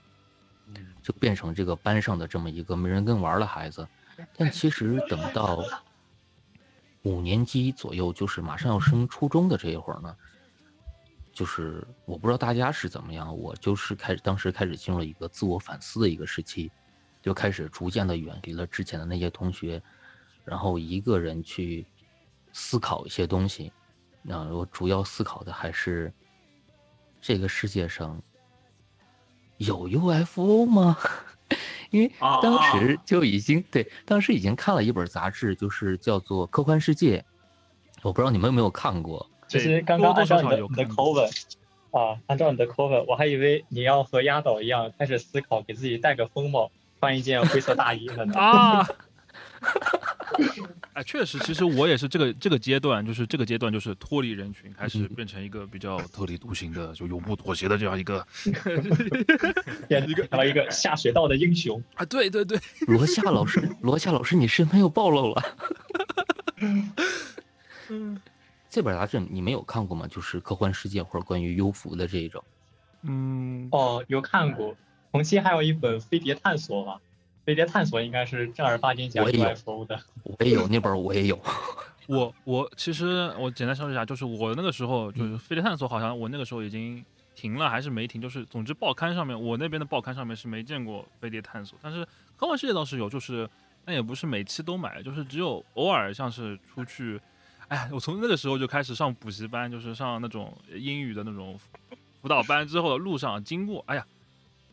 [1.03, 3.89] 就变成这个班上的这么一个没人跟玩的孩子。
[4.37, 5.65] 但其实等到
[7.03, 10.15] 五年级左右，就是马上要升初中的这一会儿呢，
[11.33, 16.71] 就是我不知道大家是怎么样，我就是开始当时开始进入了一个自我反思的一个时期，
[17.23, 19.81] 就开始逐渐的远离了之前的那些同学，
[20.45, 21.87] 然后一个人去
[22.53, 23.73] 思考一些东西。
[24.31, 26.13] 那我主要思考的还是，
[27.19, 28.21] 这个世界上
[29.57, 30.99] 有 UFO 吗？
[31.89, 32.13] 因为
[32.43, 37.21] 当时就已经对，当时已经看了一本杂志，就是叫做《科幻世界》，
[38.03, 39.27] 我不知道你们有没有看过。
[39.47, 41.27] 其实刚刚按照你的口吻
[41.91, 46.71] 啊，按照你的口吻，我还以为你要和压倒一样开始思考，给自己戴个风帽，
[47.01, 48.39] 穿一件灰色大衣了呢。
[48.39, 48.87] 啊。
[50.99, 58.27] 哎，确实，其实我也是这个这个阶段，就是这个阶段，就是脱离人群，开始变成一个比较特立独行的，就永不妥协的这样一个，
[59.87, 62.05] 变成一个一个下水道的英雄啊！
[62.07, 65.43] 对对对，罗夏老师，罗夏老师，你身份又暴露了。
[67.91, 68.21] 嗯，
[68.69, 70.05] 这本杂志你没有看过吗？
[70.09, 72.43] 就是科幻世界或者关于幽浮的这一种。
[73.03, 74.75] 嗯，哦，有看过。
[75.13, 77.01] 同期还有一本《飞碟探索》吧。
[77.49, 81.41] 飞碟探索应该是正儿八经讲 UFO 的，我也有那本，我也有。
[82.07, 87.03] 我我其实我简单说一下，就是我那个时候就是飞碟探索，好像我那个时候已经
[87.35, 88.21] 停了，还是没停。
[88.21, 93.49] 就是总之报刊上面，我那边的报刊上面是没见过飞碟探索，但是科幻世界倒是有，就是
[93.87, 97.19] 那也不是每期都买，就是只有偶尔像是出去，
[97.69, 101.59] 哎，我从那个时候就开始上补习班，就是上那种英语的那种
[102.21, 104.05] 辅导班，之后的路上经过，哎呀，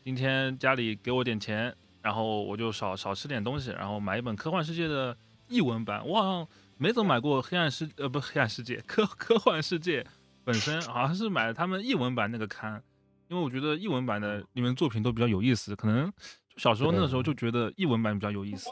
[0.03, 1.73] 今天家里给我点钱。
[2.05, 6.07] 然后我就少少吃点东西，然后买一本科幻世界的译文版。
[6.07, 6.47] 我好像
[6.77, 10.05] 没怎么买过黑暗世呃不黑暗世界科科幻世界
[10.43, 12.79] 本身，好像是买他们译文版那个刊，
[13.27, 15.75] 因为我觉得译文版的里面作品都比较有意思。
[15.75, 16.13] 可能
[16.57, 18.69] 小时候那个时候就觉得译文版比较有意思。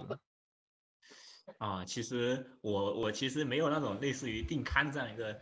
[1.57, 5.35] 啊，其实我我其实没有那种类似于订刊这样一个。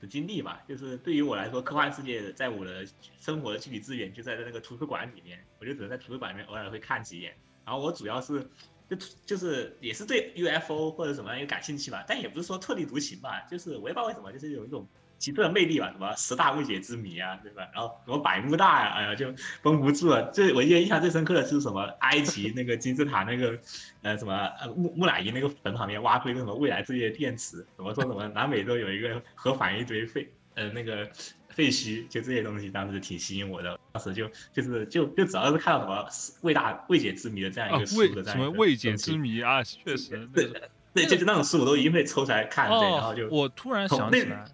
[0.00, 2.86] 的经历吧，就是对于我来说，科幻世界在我的
[3.18, 7.34] 生活的具体资源就在那个图书馆里面，我就只能在图书馆里面偶尔会看几眼。
[7.64, 8.48] 然后我主要是
[8.88, 14.86] 就就是也是对 UFO 或者怎么样有感兴趣吧，但也不是说特立独行吧，就是我也不知道为什么，就是有一种。
[15.20, 17.68] 奇特的魅力吧，什么十大未解之谜啊，对吧？
[17.74, 20.30] 然后什么百慕大呀，哎呀，就绷不住了。
[20.32, 21.82] 最我记得印象最深刻的是什么？
[22.00, 23.56] 埃及那个金字塔那个，
[24.02, 27.64] 呃，什么呃木木乃伊那个坟旁边挖出一个什么未来世界电池？
[27.76, 31.06] 怎么说什么南美洲有一个核反应堆废呃那个
[31.50, 32.08] 废墟？
[32.08, 33.78] 就这些东西当时挺吸引我的。
[33.92, 36.08] 当时就就是就就只要是看到什么
[36.40, 40.50] 未大未解之谜的这样一个书的这样什么未解之谜啊，确实对
[40.94, 42.70] 对，就是那种书我都一定会抽出来看。
[42.70, 44.44] 对，然后就我突然想起来。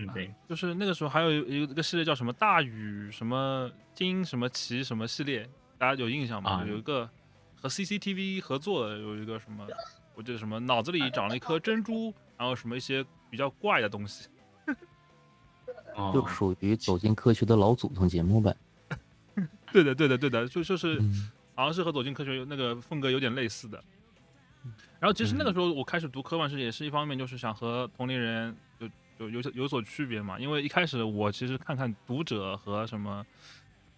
[0.00, 6.64] 嗯，对，就是那个时候还有一个系列叫什么大禹什么金什么奇什么系列，大家有印象吗？
[6.64, 7.10] 有一个
[7.60, 9.66] 和 CCTV 合作的，有一个什么，
[10.14, 14.28] 我记得什么脑子里长了一颗珍珠，然后什么一些比较怪的东西，
[16.14, 18.56] 就属于走进科学的老祖宗节目呗。
[19.72, 21.00] 对的，对的，对的，就就是
[21.56, 23.82] 好像是和走进科学那个风格有点类似的。
[25.00, 28.88] 然后其实那个时候我开始读科幻世界，也是一方面就是想和同龄人就。
[29.18, 33.26] 就有有所区别嘛，因为一开始我其实看看读者和什么，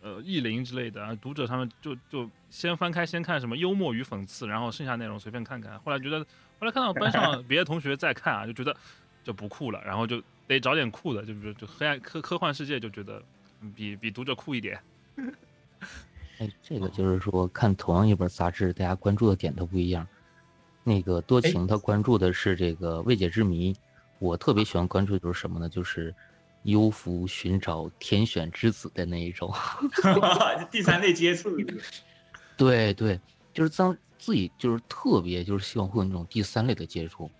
[0.00, 5.78] 呃，意林之类的，读者他们就就先翻开先看什么幽默与讽刺，然后剩下内容随便看看。
[5.80, 6.20] 后来觉得，
[6.58, 8.74] 后来看到班上 别的同学在看啊，就觉得
[9.22, 13.22] 就不酷了，然后就得找点酷的，就比如就黑暗科科幻世界，就觉得
[13.76, 14.80] 比比读者酷一点。
[16.38, 20.08] 哎，这个就是说，看同样一本杂志，大家关注的点都不一样。
[20.82, 23.76] 那个多情他关注的是这个未解之谜，
[24.20, 25.68] 我特别喜欢关注的就是什么呢？
[25.68, 26.14] 就是
[26.64, 29.52] 幽浮寻找天选之子的那一种。
[30.70, 31.50] 第三类接触。
[32.56, 33.18] 对对，
[33.54, 37.30] 就是当自己就是特别就是希望会有那种第三类的接触，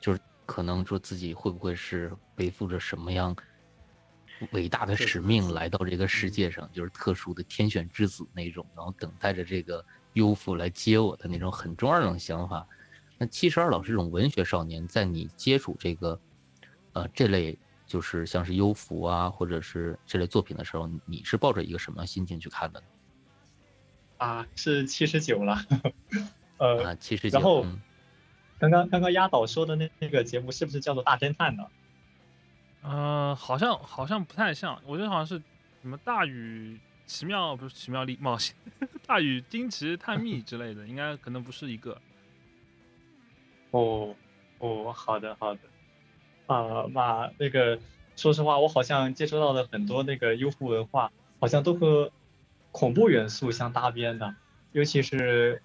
[0.00, 3.36] 就是可能说自己会不会是背负着什么样。
[4.52, 12.66] 伟大的使命来到这个世界上，就是特殊的天选之子那种，然后等待着这个优父来接我的那种很中二的想法。
[13.16, 16.20] 那七十二老师这种文学少年，在你接触这个，
[16.94, 17.56] 呃，这类
[17.86, 22.82] 就是像是幽浮啊，或者是这类作品的时候，你是抱着一个什么样心情去看的？
[24.16, 25.56] 啊，是七十九了，
[26.58, 27.38] 呃，七十九。
[27.38, 27.64] 然后，
[28.58, 31.64] 刚刚刚刚压倒说的那那个节目是不是叫做大侦探呢？
[32.82, 35.40] 嗯，好像好像不太像，我觉得好像是
[35.82, 38.56] 什么大禹奇妙，不是奇妙历冒险，
[39.06, 41.96] 大禹惊奇探秘之类的，应该可能不是一个。
[43.74, 44.14] 哦
[44.58, 45.60] 哦，好的好的，
[46.46, 47.78] 啊，那那个
[48.14, 51.10] 说实话，我好像接触到的很多那个优酷文化，
[51.40, 52.12] 好像都和
[52.70, 54.34] 恐怖元素相搭边的，
[54.72, 55.60] 尤其是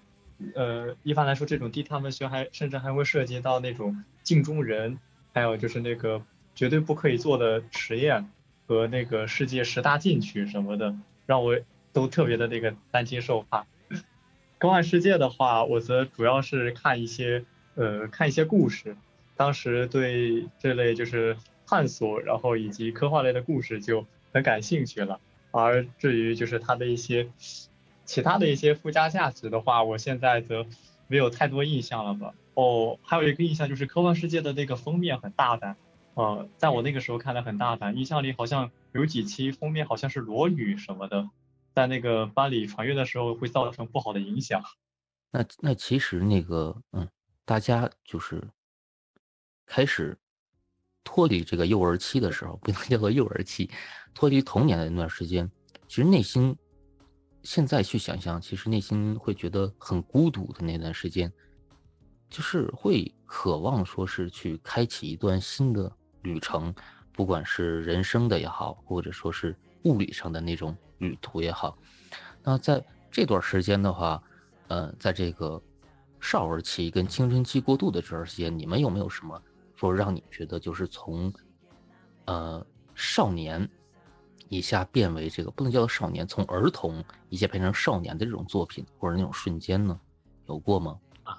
[0.54, 4.98] 呃，一般来说这种低碳文学还甚至还会涉及到那种镜中人，
[5.32, 6.22] 还有就是那个。
[6.52, 8.28] 绝对不可以做的实验
[8.66, 10.94] 和那个世界十大禁区什么的，
[11.24, 11.58] 让我
[11.92, 13.64] 都特别的那个担惊受怕。
[14.58, 17.44] 科幻世界的话，我则主要是看一些
[17.74, 18.96] 呃看一些故事，
[19.36, 25.20] 当时对这类就是探索，然后以及科幻类的故事就很感兴趣了。
[25.52, 27.28] 而至于就是它的一些
[28.04, 30.66] 其他的一些附加价值的话，我现在则
[31.08, 32.34] 没有太多印象了吧。
[32.54, 35.76] 哦，还有一个印象就是科幻世界的那个封面很大胆。
[36.14, 41.30] 呃，在我那个时候看来很大胆，印象里好像有几期封面好像是裸女什么的，
[41.74, 44.62] 在那个班里传阅的时候会造成不好的影响。
[45.30, 47.08] 那那其实那个嗯，
[47.50, 48.40] 大家就是
[49.66, 50.16] 开始
[51.02, 53.68] 脱离这个幼儿期的时候，不能叫做幼儿期，
[54.14, 55.50] 脱离童年的那段时间，
[55.88, 56.56] 其实内心
[57.42, 61.32] 现在去想象，其实内心会觉得很孤独的那段时间，
[62.28, 65.92] 就是会渴望说是去开启一段新的。
[66.22, 66.72] 旅程，
[67.12, 71.76] 不管是人生的也好，或者说是物理上的那种旅途也好，
[72.44, 72.80] 那在
[73.10, 74.22] 这段时间的话，
[74.68, 75.60] 呃，在这个
[76.20, 79.42] 少儿期跟青春期过渡的这段时间，你们有没有什么
[79.74, 81.32] 说让你觉得就是从
[82.26, 82.64] 呃
[82.94, 83.68] 少年
[84.48, 89.98] 一下变为这个不能叫做少年，从儿童一下变成少年的这种作品或者那种瞬间呢？
[90.46, 90.98] 有过吗？
[91.24, 91.36] 啊，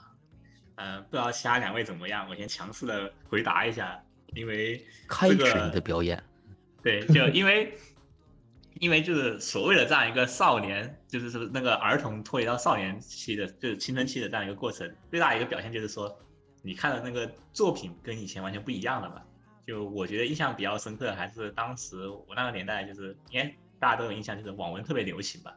[0.76, 4.02] 呃，不知道其他两位怎么样，我先强势的回答一下。
[4.34, 6.24] 因为开始你的表演，
[6.82, 7.78] 对，就因为，
[8.80, 16.18] 因为就是所谓的这样一个少年，就是是那个儿童脱离到少年期的，就是青春期的这样一个过程，最大一个表现就是说，
[16.64, 19.22] 你看的那个作品跟以前完全不一样了嘛。
[19.68, 25.54] 就我觉得印象比较深刻，还是当时我那个年代，就是因为大家都有印象，就是网文特别流行吧，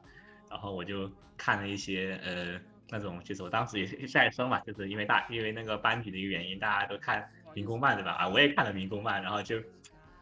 [0.50, 7.26] 然后我就看了一些呃那种，就是我当时也是在生嘛，就是因为大因为那个班级的一个原因，大家都看。
[7.54, 8.10] 民工漫对吧？
[8.14, 9.62] 啊，我也看了民工漫，然后就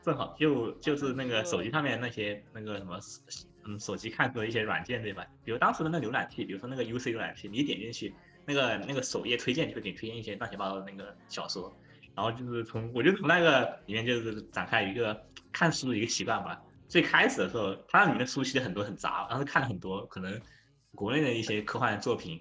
[0.03, 3.01] 正好就就是那个手机上面那些那个什么，
[3.65, 5.27] 嗯，手机看书的一些软件对吧？
[5.45, 11.75] 比如当时的那浏览器，比如说那个 UC 浏览器，你点进去，那个那个首页推荐就会给你推荐一些乱七八糟的那个小说，
[12.15, 16.61] 然后就是从我就从那个里面就是展开一个看书的一个习惯吧。
[16.89, 20.41] 最开始的时候，它里面的书其实很多很杂，当时看了很多可能
[20.95, 22.41] 国内的一些科幻作品。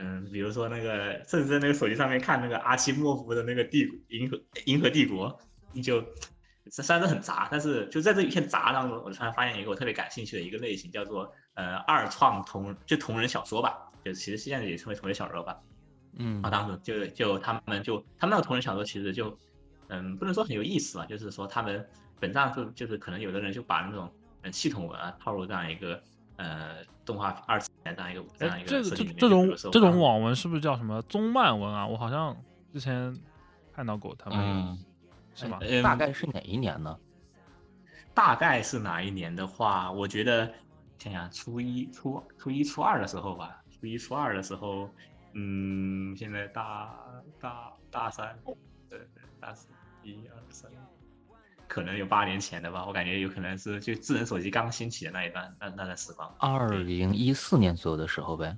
[0.00, 5.28] 嗯，比如说那个，甚至在那个手机上面看那个阿西莫夫的那个《帝银河银河帝国》，
[5.72, 6.00] 你就
[6.70, 15.56] 虽然是很杂，但是就在这一片杂当中，我突然发现一个我特别感兴趣的一个类型，叫做呃二创同就同人小说吧，就其实现在也称为同人小说吧。
[16.18, 19.36] 嗯，啊，当时就就他们就他们那个同人小说其实就
[19.88, 21.86] 嗯不能说很有意思吧，就是说他们
[22.20, 24.10] 本质上就就是可能有的人就把那种
[24.42, 26.02] 嗯系统文啊套入这样一个。
[26.40, 31.84] 呃，动画二次元这样一个这样一个这这这种这种网文是不是叫什么综漫文啊？
[31.84, 32.36] 我好像
[32.72, 33.12] 之前
[33.74, 34.78] 看到过他们，
[35.38, 35.58] 是吗？
[35.82, 36.98] 大概是哪一年呢？
[38.12, 40.52] 大概是哪一年的话，我觉得
[40.98, 43.62] 想想初一、初初一、初二的时候吧。
[43.70, 44.90] 初一、初二的时候，
[45.34, 46.92] 嗯，现在大
[47.40, 48.36] 大大三，
[48.90, 49.68] 对对，大四，
[50.02, 50.68] 一二三。
[51.68, 56.34] 可能有八年前的吧，我感觉有可能是就智能手机刚兴起的那一段，那那段时光。
[56.40, 58.56] 二零一四年左右的时候呗。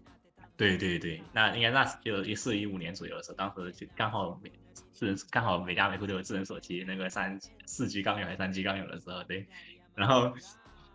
[0.56, 4.50] 对对对，那应该那就一四一五年左右的时候，当时就刚好每
[4.92, 9.46] 智能刚好每家每户都有智能手机，那个三四 G 刚有还是三 G 刚有的时候，对。
[9.94, 10.32] 然后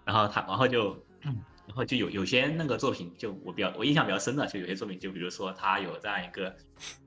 [0.03, 6.55] 然后他然后就 然后就有有些那个作品，就我比较我印象比较深的，就有些作品，就比如说他有这样一个，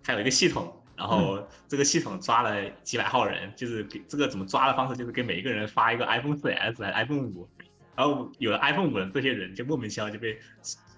[0.03, 7.49] 他有一个系统，然后这个系统抓了几百号人，就是给这个怎么抓的方式，就是给每一个人发一个 iPhone 4S 还是 iPhone 五，
[7.95, 10.39] 然后有了 iPhone 五的这些人就莫名其妙就被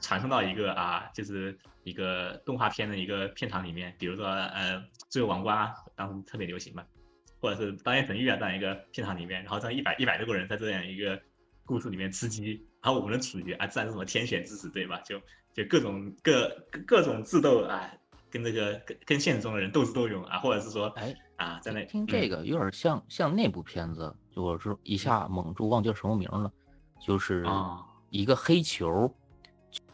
[0.01, 4.79] 传送到一个啊，就是一个动画片的一个片场里面，比如说呃
[5.09, 6.85] 《最后王冠》啊，当时特别流行嘛，
[7.41, 11.21] 或者是《当夜神域》啊这样一个片场里面，然后这样一百一百多个人在这样一个
[11.65, 12.55] 故事里面吃鸡。
[12.83, 15.01] 然后我们的主角啊，自然是什么天选之子，对吧？
[15.01, 15.21] 就
[15.53, 16.49] 就各种各
[16.87, 17.91] 各种智斗啊，
[18.31, 26.51] 跟这个跟跟现实中的人斗智斗勇啊，或者是说，哎啊，在那听这个有点像像那部片子，就是一下蒙住忘记什么名了，
[27.07, 27.45] 就是
[28.09, 29.15] 一个黑球。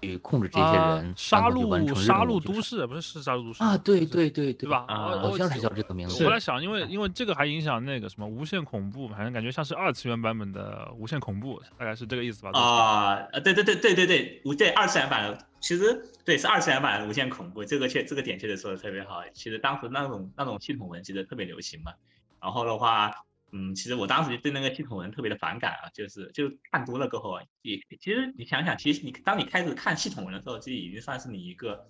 [0.00, 3.76] 去控制这些人，杀戮杀戮都市不是是杀戮都市啊？
[3.78, 4.86] 对对对对吧？
[4.88, 6.24] 好像是叫这个名字。
[6.24, 12.50] 我在想，因为因为这个还影响那个什么无限恐怖，反正感觉像是二次元版本的无限恐怖，大概是这个意思吧？
[12.58, 19.22] 啊对对对对对对，无对二次元版其实对是二次元版的无限恐怖，这个确这个点确实说的特别好。
[19.32, 21.92] 其实当时那种那种系统文其实特别流行嘛，
[22.40, 23.12] 然后的话。
[23.52, 31.88] 嗯，其实我当时就对那个系统文特别的反感啊，就是就看多了过后，也其实你想想，其实你当你开始看系统文的时候，其实已经算是你一个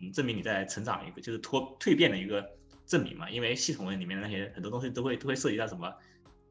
[0.00, 2.48] 嗯证明你在成长一个就是脱蜕变的一个
[2.86, 3.30] 证明嘛。
[3.30, 5.94] 因为系统文里面的那些很多东西都会都会涉及到什么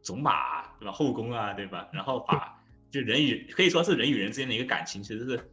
[0.03, 5.51] 种马对吧，后宫啊对吧，然后把就人与可以说是人与人之间的一个感情，其实是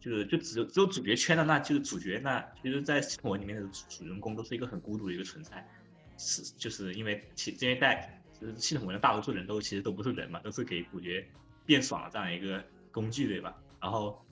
[0.00, 5.68] 就是就只有只有主角圈的那就是主角那其实，在系统文里面的主人公都是一个很孤独的一个存在，
[6.16, 11.28] 是就是因为其因为在就是系统文的大多数人都其实都不是人嘛，都是给主角
[11.66, 13.54] 变爽的这样一个工具，对吧？
[13.80, 14.24] 然后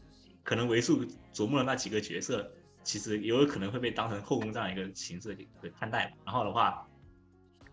[0.43, 2.51] 可能为数琢磨的那几个角色，
[2.83, 6.17] 其实也有可能会被当成后宫这样一个形式给看待。
[6.25, 6.89] 然后的话，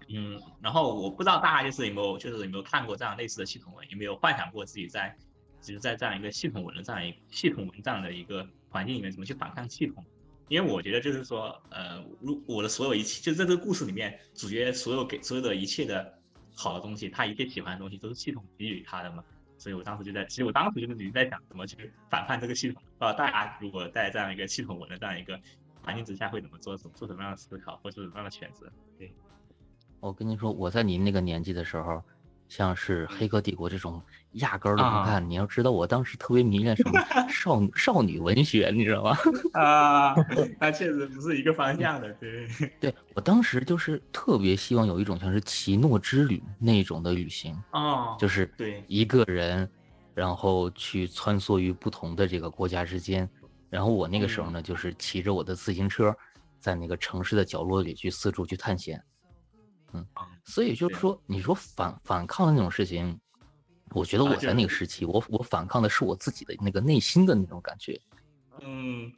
[0.09, 5.15] 嗯，然后我不知道大家就是有没有就是有没有看过这样类似的系统文，有没有幻想过自己在
[5.61, 10.03] 就是在这样一个系统文的这样一个系统文这样的一个环境里面怎么去反抗系统？
[10.49, 16.19] 因为我觉得就是说，呃，如我的所有一切，就在这个故事里面，主角所有给所有的一切的。
[16.55, 19.23] 好的东西，他一定喜欢的东西都是系统给予他的嘛，
[19.57, 22.81] 所以我当时就在，其实我当时就是已经在想怎么去反叛这个系统。
[22.99, 25.39] 呃，大家如果在这样一个系统文的这样一个
[25.83, 28.71] 环境之下，会怎么做，做什么样的思考，或者什么样的选择？
[28.97, 29.13] 对，
[29.99, 32.01] 我跟您说，我在您那个年纪的时候。
[32.47, 33.99] 像是《黑客帝国》这种
[34.35, 35.29] 压根儿都不看。
[35.29, 39.17] 你要知道，我当时特别迷恋什么 少少女文学，你知道吗？
[39.53, 40.15] 啊，
[40.59, 42.11] 那确实不是一个方向的。
[42.13, 42.47] 对，
[42.79, 49.69] 对我当时就是特别希望有一种像是奇诺之旅那种的旅行啊，就是对一个人，
[50.13, 53.29] 然后去穿梭于不同的这个国家之间。
[53.69, 56.15] 然后我那个时候呢，就是骑着我的自行车，
[56.59, 59.03] 在那个城市的角落里去四处去探险。
[59.93, 60.05] 嗯，
[60.43, 63.19] 所以就是说，你说反反抗的那种事情，
[63.91, 67.99] 我觉得我在那个时期，我我反抗的是我自己的那个内心的那种感觉。
[68.61, 69.11] 嗯，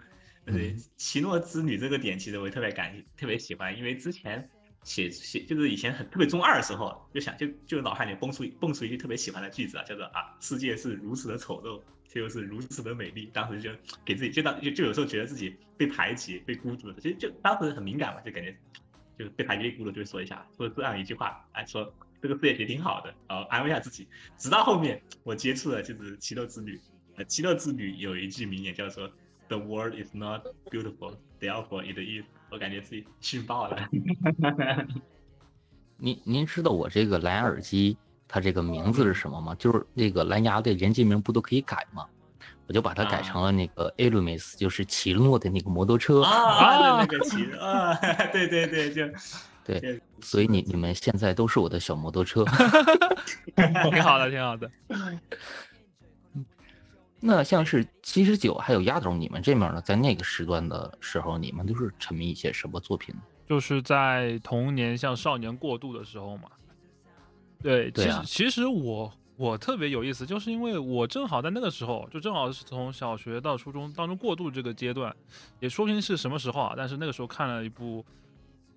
[0.46, 4.50] 对，奇诺之旅这个点，其实我特别感特别喜欢，因为之前
[4.84, 13.30] 写写就是以前很特别中二的时候，就想就就脑海里蹦出蹦出一句特别喜欢的句子啊，叫做啊，世界是如此的丑陋，却又是如此的美丽。
[13.34, 13.72] 当时就
[14.04, 18.56] 给自己就当就就有时候觉得自己被排挤、被孤独的，其实就当时很敏感嘛，就感觉。
[19.18, 21.92] 就是被排挤孤独，就会说一下，说这样一句话，哎，说
[22.28, 24.08] 这个事业也挺好的，然后安慰一下自己。
[24.38, 26.78] 直到后面我接触了就是《奇乐之旅》，
[27.16, 29.10] 呃，《奇乐之旅》有一句名言叫做
[29.48, 33.90] “The world is not beautiful, therefore it is”，我感觉自己逊爆了。
[35.98, 37.98] 您您知道我这个蓝牙耳机
[38.28, 39.56] 它这个名字是什么吗？
[39.56, 42.06] 就是那个蓝牙的连接名不都可以改吗？
[42.68, 47.94] 我就把它改成了那个 a l u m i s 就是奇诺的那个摩托车啊，那个奇啊，
[48.34, 49.08] 对对对，就
[49.68, 52.46] 对，所以你你们现在都是我的小摩托车
[53.92, 54.72] 挺好的，挺好的。
[57.20, 63.14] 那像是七十九还有丫头，你们这面呢，在那个时段的时候，你们都是沉迷一些什么作品？
[63.48, 66.50] 就是在童年向少年过渡的时候嘛。
[67.62, 69.12] 对，其实其实我。
[69.40, 75.16] 我特别有意思，就是因为我正好在那个时候，就正好是从小学到初中当中过渡这个阶段，
[75.60, 76.74] 也说不清是什么时候啊。
[76.76, 78.04] 但是那个时候看了一部，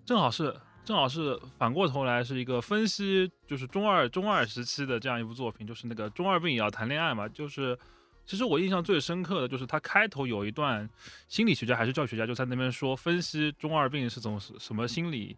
[0.05, 0.55] 正好是
[0.85, 7.29] 正好是反过头来是一个分析，就是中二中二时期的这样一部作品，就是那个中二病也要谈恋爱嘛。
[7.29, 7.79] 就是
[8.27, 10.89] 其实我印象最深刻的就是他开头有一段
[11.29, 15.37] 心理学家还是教育学家就在那边说分析中二病是种什么心理，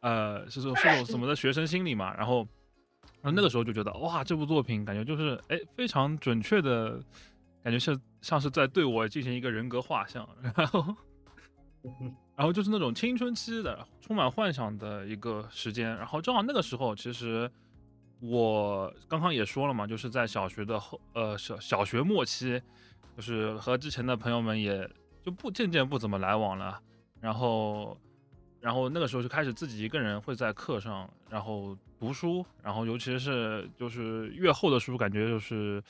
[0.00, 2.46] 呃，是种是种什么的学生心理嘛，然后。
[3.20, 7.00] 然后那个时候就觉得哇，这部作品感觉就是哎，非常准确的，
[7.62, 10.94] 感觉是像是在对我进行一个人格画像，然后，
[12.36, 17.50] 然后就是那种青春期的充满幻想的一个时间，然后正好那个时候其实
[18.20, 22.60] 我刚刚也说了嘛，就是在小学的后呃小小学末期，
[23.16, 24.88] 就是和之前的朋友们也
[25.22, 26.80] 就不渐渐不怎么来往了，
[27.20, 27.96] 然后
[28.60, 35.82] 然后那个时候就开始自己一个人会在课上然后读书，然后尤其是就是越厚的书，感觉就是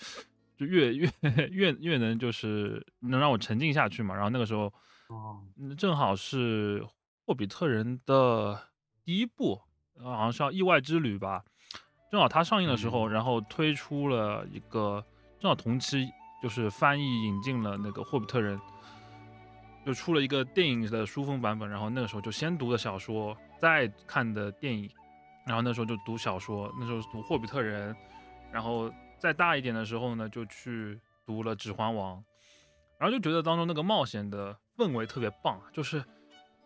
[0.57, 1.09] 就越越
[1.51, 4.15] 越越能就是能让我沉浸下去嘛。
[4.15, 4.73] 然后那个时候
[5.15, 5.41] 哦，
[5.79, 6.81] 正好是
[7.25, 8.61] 《霍比特人》的
[9.05, 9.63] 第一部，
[10.03, 11.45] 好像是叫《意外之旅》吧。
[12.11, 15.05] 正好它上映的时候，嗯然后推出了一个，
[15.39, 16.11] 正好同期
[16.43, 18.59] 就是翻译引进了那个《霍比特人》，
[19.87, 21.71] 就出了一个电影的书风版本。
[21.71, 24.91] 然后那个时候就先读的小说，再看的电影，
[25.47, 27.95] 然后那时候就读小说，那时候读《霍比特人》，
[28.53, 32.19] 然后再大一点的时候呢，就去读了《指环王》，
[32.99, 36.05] 然后就觉得当中那个冒险的氛围特别棒啊，就是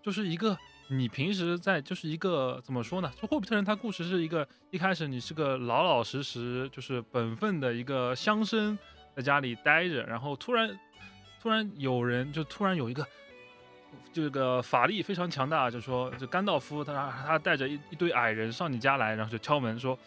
[0.03, 0.57] 就是一个
[0.89, 3.13] 你平时在就是一个怎么说呢？
[3.21, 8.77] 就霍比特人他故事是一个一开始你是个老老实实就是本分的一个乡绅，
[9.17, 10.79] 在家里待着，然后突然
[11.43, 13.07] 突然有人就突然有一个。
[14.13, 19.99] 这个法力非常强大，就说这甘道夫他他带着一一堆矮人上你家来，然后就敲门说，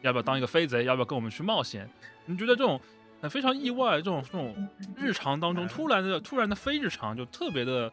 [0.00, 0.84] 要不要当一个飞贼？
[0.84, 1.88] 要不要跟我们去冒险？
[2.24, 2.80] 你觉得这种
[3.20, 7.92] 呃非常意外，这种这种日常当中突然的突然的非日常，就特别的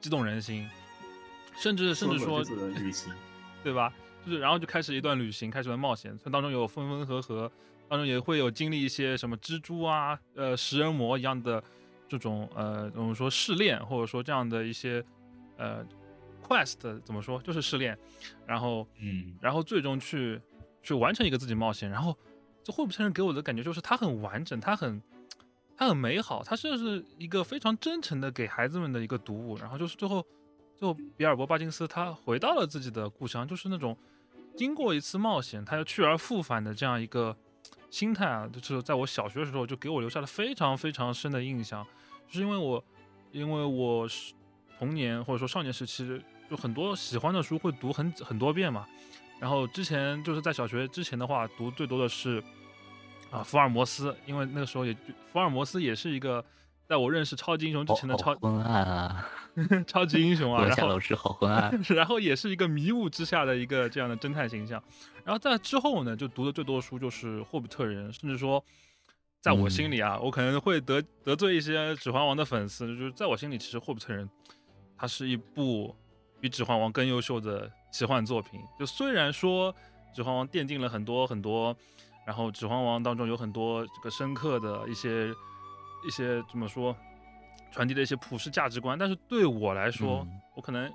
[0.00, 0.68] 激动人心，
[1.56, 2.42] 甚至甚至说
[3.62, 3.92] 对吧？
[4.26, 7.50] 就是然后就开始一段旅行，开始了冒险，这当中有分分合合，
[7.88, 11.62] 当中也会有经历一些什么蜘蛛啊、呃食人魔一样的
[12.08, 15.04] 这种呃我们说试炼，或者说这样的一些
[15.56, 15.84] 呃
[16.42, 17.96] quest 怎么说，就是试炼，
[18.46, 20.40] 然后嗯，然后最终去
[20.82, 22.16] 去完成一个自己冒险，然后
[22.64, 25.00] 这霍比特人给我的感觉就是它很完整，它很
[25.76, 30.24] 它很美好，它是是一个非常真诚的给孩子们的一个读物，然后就是最后
[30.76, 33.96] 最后比尔博巴金斯他回到了自己的故乡，就是那种
[34.56, 37.36] 经过一次冒险，他又去而复返的这样一个
[37.90, 41.86] 心态啊，就是在我小学的时候就给我留下了非常非常深的印象，
[42.26, 42.82] 就是因为我
[43.30, 44.32] 因为我是
[44.78, 48.86] 童年或者说少年时期就很多喜欢的书会读很很多遍嘛，
[49.40, 52.42] 然后之前就是在小学之前的话，读最多的是
[53.30, 54.96] 啊福尔摩斯，因为那个时候也
[55.32, 56.42] 福尔摩斯也是一个
[56.86, 59.28] 在我认识超级英雄之前的超好昏暗啊，
[59.86, 61.78] 超级英雄啊，然后师好昏暗。
[61.88, 64.82] 然后也是一个迷雾之下的一个这样的侦探形象。
[65.24, 68.62] 然后在之后呢，就读的最多的书就是《霍比特人》，甚至说，
[69.40, 74.26] 在我心里啊，我可能会得得罪一些《指环王》的粉丝，就是在我心里，其实《霍比特人》
[74.96, 75.96] 它是一部
[76.44, 78.60] 比《指环王》更优秀的奇幻作品。
[78.78, 79.72] 就虽然说
[80.14, 81.74] 《指环王》奠定了很多很多，
[82.26, 85.30] 然后《指环王》当中有很多这个深刻的一些
[86.06, 86.94] 一些怎么说，
[87.72, 90.92] 传递的一些普世价值观，但是对我来说，嗯我可能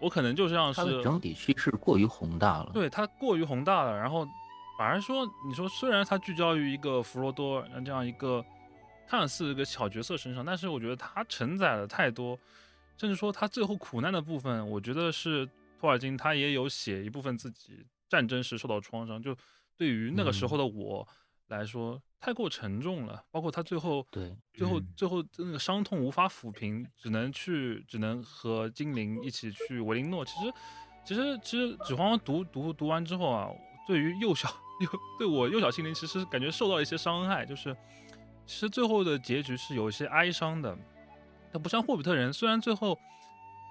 [0.00, 2.72] 我可能就像它的是整体叙事过于宏大了。
[2.74, 4.26] 对它过于宏大了，然后
[4.78, 8.44] 反而说，你说虽然它聚焦于一个弗罗多这样一个
[9.08, 12.38] 看似一个小角色身上，但是我觉得它承载了太多，
[13.02, 15.44] 甚至说他最后苦难的部分，我觉得是
[15.76, 19.36] 托尔金他也有写一部分自己战争时受到创伤，就
[19.76, 21.08] 对于那个时候的我
[21.48, 30.24] 来说、太过沉重了，包括他最后对，最后嗯最后那个伤痛无法抚平，只能去只能和精灵一起去维林诺。
[30.24, 30.52] 其实
[31.04, 33.50] 其实其实《指环王》读读读完之后啊，
[33.88, 34.48] 对于幼小
[34.80, 34.88] 幼
[35.18, 37.76] 对我幼小心灵其实感觉受到一些伤害，就是
[38.46, 40.78] 其实最后的结局是有一些哀伤的。
[41.52, 42.98] 它不像霍比特人，虽然最后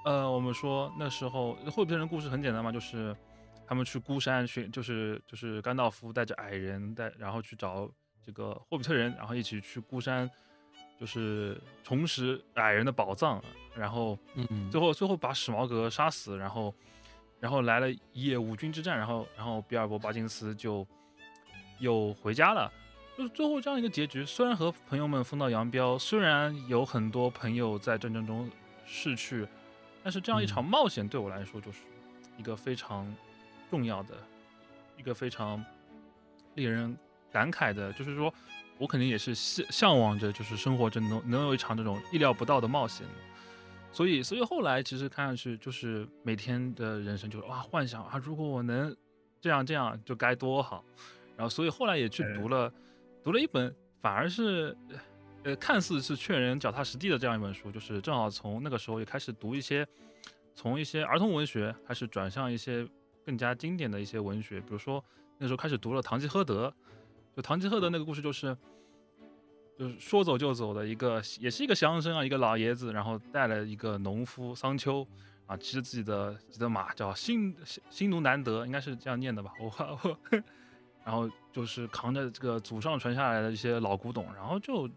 [0.05, 3.15] 呃我们说那时候霍比特人故事很简单嘛，就是
[3.67, 7.89] 他们去孤山寻，就是就是甘道夫带着矮人带，然后去找
[8.23, 10.29] 这个霍比特人，然后一起去孤山，
[10.99, 13.43] 就是重拾矮人的宝藏，
[13.75, 16.73] 然后嗯，最后最后把史矛革杀死，然后
[17.39, 20.85] 然后来了一夜五军之战，然后然后比尔博巴金斯就
[21.79, 22.71] 又回家了。
[23.21, 28.49] 就是最后这样一个结局，虽然和朋友们分道扬镳，虽然有很多朋友在战争中
[28.83, 29.47] 逝去，
[30.01, 31.81] 但是这样一场冒险对我来说就是
[32.35, 33.15] 一个非常
[33.69, 34.15] 重要的，
[34.97, 35.63] 一个非常
[36.55, 36.97] 令人
[37.31, 38.33] 感慨的，就是说
[38.79, 43.05] 我肯定也是向向往着，就是生活中能能有一场这种意料不到的冒险。
[43.91, 48.97] 所以，所以后来其实看上去就是每天的人生就是哇，幻想啊，如果我能
[49.39, 50.83] 这样这样就该多好。
[51.37, 52.71] 然后，所以后来也去读了，
[53.23, 54.75] 读了一本反而是
[55.43, 59.87] 呃看似是劝人脚踏实地的这样一本书，就是正好从那个时候也开始读一些
[60.55, 62.87] 从一些儿童文学开始转向一些
[63.25, 65.03] 更加经典的一些文学，比如说
[65.37, 66.67] 那时候开始读了《堂吉诃德》，
[67.35, 68.55] 就《堂吉诃德》那个故事就是。
[69.79, 75.07] 就是说走就走的一个，也是一个乡绅啊，一个老爷子，然后带了一个农夫桑丘，
[75.47, 79.51] 啊，骑着自己的自己的马，叫新新新奴难得，应该是这样念的吧？
[79.59, 79.73] 我
[80.03, 80.17] 我，
[81.03, 84.87] 然后就是扛着这个祖上传下来的一些老古董，然后就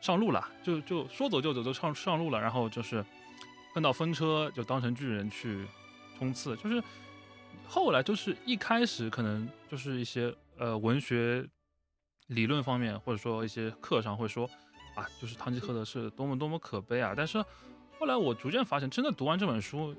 [0.00, 2.40] 上路了，就就说走就走，就上上路了。
[2.40, 3.04] 然后就是
[3.72, 5.64] 碰到风车，就当成巨人去
[6.18, 6.56] 冲刺。
[6.56, 6.82] 就是
[7.66, 11.48] 后来就是一开始可能就是一些呃文学
[12.26, 14.50] 理论方面，或者说一些课上会说
[14.96, 17.14] 啊，就是堂吉诃德是多么多么可悲啊。
[17.16, 17.40] 但是
[18.00, 19.94] 后来我逐渐发现，真的读完这本书，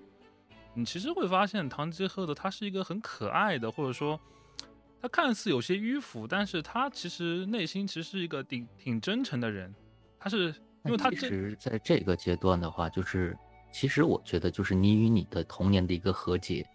[0.73, 4.19] 你其实会发现堂吉诃德他是一个很可爱的，或者说。
[4.99, 9.73] 他看似有些迂腐，但是他其实内心其实是一个挺挺真诚的人。
[10.19, 10.47] 他是
[10.85, 13.37] 因为他其实在这个阶段的话，就是
[13.71, 16.67] 其实我觉得就是你与你的童年的一个和解，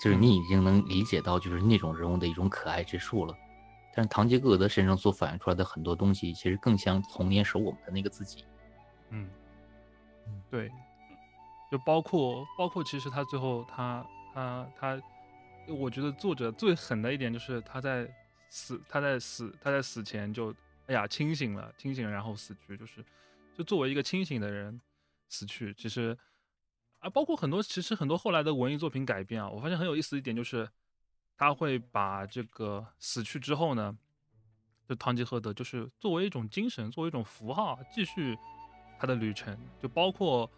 [0.00, 3.34] 就是你已经能理解到就是那种人物的一种可爱之处了。
[3.92, 8.44] 但是堂吉诃德身上所反映出来的很多东西，其实更像童年时候我们的那个自己。
[9.10, 9.28] 嗯，
[10.48, 10.70] 对，
[11.70, 15.02] 就包括包括其实他最后他他他。
[15.66, 18.08] 我觉得作者最狠的一点就是他在
[18.48, 20.54] 死，他在死，他在死前就，
[20.86, 23.04] 哎呀，清醒了，清醒，然后死去，就是，
[23.56, 24.80] 就作为一个清醒的人
[25.28, 25.72] 死去。
[25.74, 26.16] 其实，
[26.98, 30.68] 啊，包括很多，其实很多后来的文艺作品改编啊，我发现很有意思一点就是，
[31.36, 33.96] 他会把这个死去之后呢，
[34.88, 38.36] 就堂吉诃德就是作为一种精神，作为一种符号，继续
[38.98, 40.50] 他的旅程，就包括。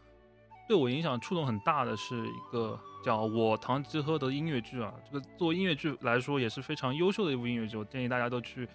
[0.69, 8.69] 对我影响触动很大的是一个叫《我堂吉诃德》音乐剧啊，这个作为音乐剧来说也是非常优秀的一部音乐剧，我建议大家都去，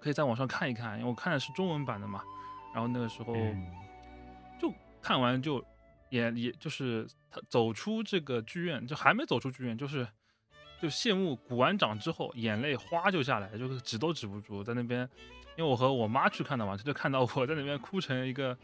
[0.00, 2.20] 可以在网上看一看，因为我看的是中文版的嘛。
[2.74, 3.32] 然后那个时候
[4.60, 5.64] 就看完就
[6.10, 10.06] 也也就是他走出这个剧院，就还没走出剧院，就是
[10.82, 15.08] 就谢幕鼓完掌之后，眼泪哗就下来，就是止都止不住，在那边，
[15.56, 18.58] 因为我和我妈去看的嘛，她就看到我在那边哭成一个。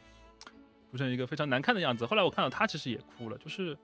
[0.92, 2.04] 哭成一个非常难看的样子。
[2.04, 3.74] 后来我看到他其实也哭了，就是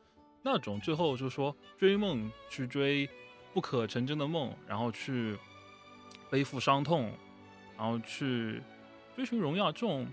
[0.43, 3.09] 那种最后就是说追梦去追
[3.55, 5.35] 不可成真的梦，然后去
[6.29, 7.11] 背负伤痛，
[7.79, 8.61] 然后去
[9.17, 10.07] 追寻荣耀，这种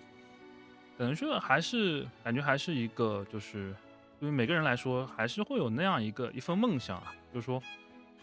[0.98, 3.76] 等于说还是感觉还是一个就是
[4.18, 7.62] 对于每个人来说还是会有那样一个一份梦想啊，就是说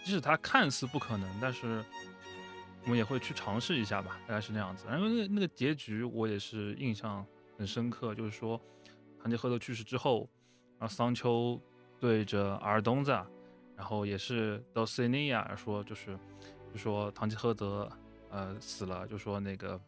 [0.02, 1.84] 即使它看似不可能，但是
[2.84, 4.86] 我们也会去尝试一下吧，大概是那样子。
[4.88, 7.22] 然后那那个结局我也是印象。
[7.56, 8.60] 很深刻，就是说，
[9.20, 10.28] 堂吉诃德去世之后，
[10.78, 11.60] 然后桑丘
[12.00, 13.12] 对着尔东子，
[13.76, 16.18] 然后也是到塞尼亚说，就是
[16.72, 17.88] 就说堂吉诃德
[18.30, 19.80] 呃死了，就说那个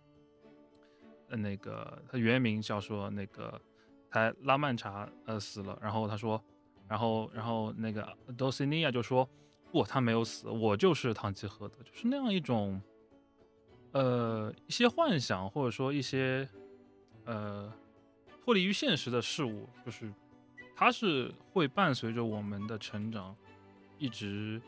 [1.31, 3.61] 呃那个他原名叫说那个
[4.11, 6.41] 他拉曼查呃死了，然后他说，
[6.87, 9.29] 然后然后那个多塞尼亚就说
[9.73, 12.81] 不，他没有死，我就是堂吉诃德，就是那样一种
[13.93, 16.49] 呃一些幻想或者说一些。
[17.25, 17.73] 呃，
[18.45, 20.13] 脱离于现实的事物，就是
[20.77, 23.35] 它是会伴随着我们的成长，
[23.99, 24.61] 一直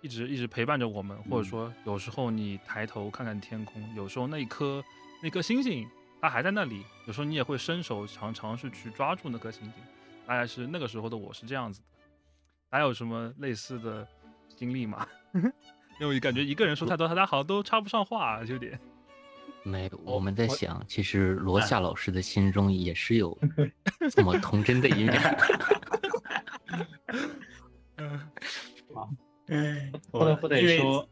[0.00, 1.20] 一直一直陪伴着我们。
[1.24, 4.82] 或者说，有时候你抬头看看天空，有时候那颗
[5.22, 5.88] 那颗星星
[6.20, 9.74] 它还在那里，有时候你也会伸手尝尝试去抓住那颗星星。
[10.24, 11.86] 大概是那个时候的我是这样子的。
[12.70, 14.06] 还有什么类似的
[14.56, 15.06] 经历吗？
[16.00, 18.80] 因为感觉一个人说太多，大家好像都插不上话，有点。
[19.64, 23.38] 没，我们在想，其实罗夏老师的心中也是有
[24.10, 25.38] 这么童真的一面。
[29.48, 31.08] 嗯，不能不得说，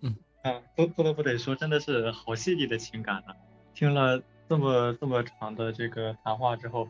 [0.00, 3.36] 嗯啊，不不能不得说，真的是好细腻的情感啊！
[3.74, 6.88] 听了这么这么长的这个谈话之后，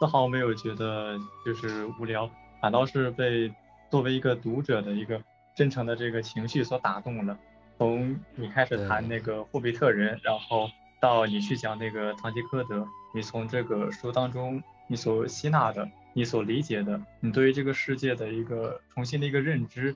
[0.00, 2.30] 丝毫没有觉得就是无聊，
[2.62, 3.52] 反倒是被
[3.90, 5.20] 作为一个读者的一个
[5.56, 7.38] 真诚的这个情绪所打动了。
[7.78, 10.68] 从你开始谈那个霍比特人，然后
[11.00, 12.84] 到你去讲那个堂吉诃德，
[13.14, 19.94] 你从这个书当中你所吸纳的、你所理解的，你对于这个世界的一个重新的一个认知，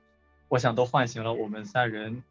[0.48, 2.22] 我想都唤醒了我们三人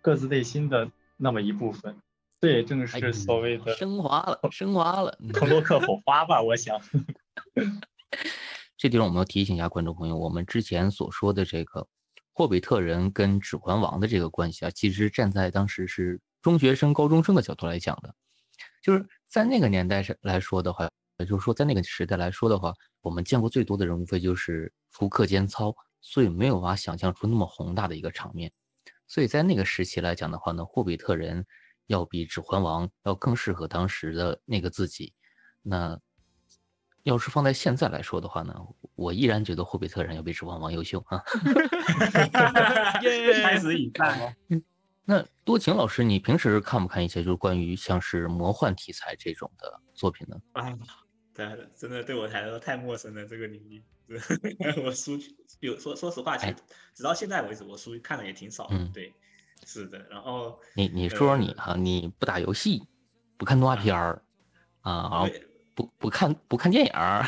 [0.00, 1.96] 各自内心的那么一部分。
[2.40, 6.40] 这也正是所谓的升华了，升华了，克洛克火花吧？
[6.40, 6.80] 我想。
[8.78, 11.86] 这地方我们要提醒一下观众朋友，我们之前所说的这个。
[12.36, 18.12] 霍比特人跟指环王的这个关系啊，其实站在当时是中学生、高中生的角度来讲的，
[18.82, 28.52] 就是在那个年代上来说的话，也就是说在那个时代来说的话，我们见过最多的人无非就是福克间操，所以没有办法想象出那么宏大的一个场面。
[29.06, 31.46] 所以在那个时期来讲的话呢，霍比特人
[31.86, 35.14] 要比指环王要更适合当时的那个自己。
[35.62, 36.00] 那
[37.04, 38.54] 要是放在现在来说的话呢？
[38.96, 41.22] 我依然觉得霍比特人要比指环王优秀啊！
[43.42, 44.36] 开始引战。
[45.04, 50.36] 那多情老师，你平时看不看一些就是关于像是魔幻题材这种的作品呢？
[50.52, 50.76] 啊，
[51.34, 53.84] 对，真的对我来说太陌生了这个领域。
[54.84, 55.18] 我书
[55.60, 56.56] 有说说实话，其实
[56.94, 58.66] 直到现在为止，我书看的也挺少。
[58.70, 59.12] 嗯，对，
[59.66, 59.98] 是的。
[60.08, 62.82] 然后你你说说你哈，你不打游戏，
[63.36, 64.22] 不看动画片儿
[64.80, 65.26] 啊，
[65.74, 67.24] 不不看不看电影儿，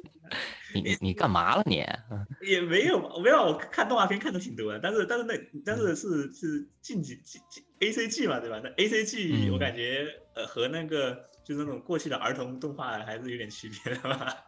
[0.74, 1.84] 你你你干嘛了你？
[2.46, 5.34] 也没有没有，我看动画片看的挺多的，但是但是那
[5.64, 8.60] 但是是是近几近近 A C G 嘛，对吧？
[8.62, 14.44] 那 A C G 我感觉呃和那个就是那种过去的儿童动画还是有点区别的吧。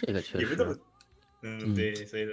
[0.00, 0.56] 这个确 实，
[1.42, 2.32] 嗯，对，所以说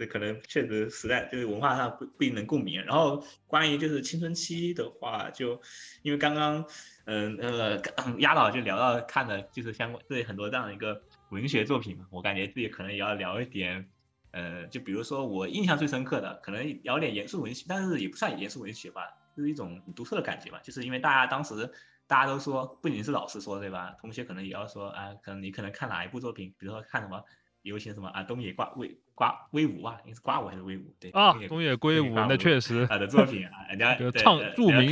[0.00, 2.82] 这可能确实时代就是文化上不不一定能共鸣。
[2.84, 5.60] 然后关于就是青春期的话，就
[6.00, 6.64] 因为刚刚
[7.04, 7.78] 嗯呃
[8.18, 13.86] 压倒就聊到看的就是相关对很多这样的一个文学作品嘛，我感觉自己可能也要聊一点，
[14.30, 19.02] 呃，就比如说我印象最深刻的，可能聊点严肃文学，但是也不算严肃文学吧，
[19.36, 21.70] 就是一种独特的感觉吧，就是因为大家当时。
[22.10, 23.94] 大家都说，不仅是老师说，对吧？
[24.00, 27.22] 同学可能也要说，啊，可能你可能看哪一部作品，比如说看什么，
[27.62, 30.94] 流行什么啊，东野圭威瓜威武啊，你是瓜武还是威武？
[30.98, 34.90] 对啊，东野圭吾，那确实他的作品啊，人家 唱著名。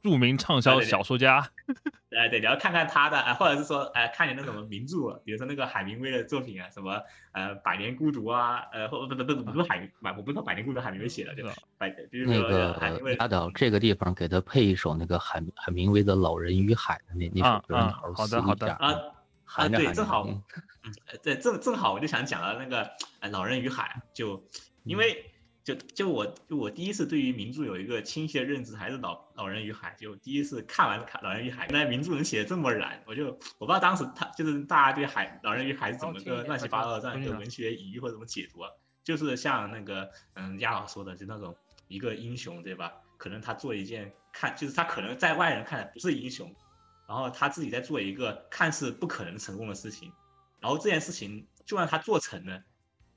[0.00, 1.44] 著名畅销小说家，
[2.16, 7.02] 哎，对，你要看看他的，或者是说，哎，看点那种名著，比如说那个海明威的作品啊，什么，
[7.32, 11.52] 呃，《百年孤独》啊，呃，或不不不不是海，我不知道《百年孤独》海明威写的，对吧？
[11.78, 11.92] 百，
[12.26, 12.74] 那个
[13.18, 17.76] 阿导这个地方给他配一首那个海海明威的《老人与海》的那那首歌，
[18.14, 18.94] 好的好的啊
[19.44, 20.28] 啊，对，正好，
[20.88, 22.84] 嗯，对，正正好我就想讲到那个
[23.30, 24.42] 《老人与海》，就
[24.84, 25.30] 因为。
[25.64, 29.94] 就就我就我第一次对于名著有一个清晰的认知，还是《老老人与海》。
[30.00, 33.26] 就第一次看完《看老人与海》，原来名著能写的这么燃，我就
[33.58, 38.70] 我不知道当时他就是大家对海《老人与海》是怎么个乱七八糟的这样一个文学隐喻或者怎么解读啊？
[39.04, 41.54] 就是像那个嗯亚老说的，就那种
[41.88, 42.90] 一个英雄对吧？
[43.18, 46.50] 可能他做一件看就是他可能在外人看来不是英雄，
[47.06, 50.10] 然后他自己在做一个看似不可能成功的事情，
[50.60, 52.62] 然后这件事情就算他做成了。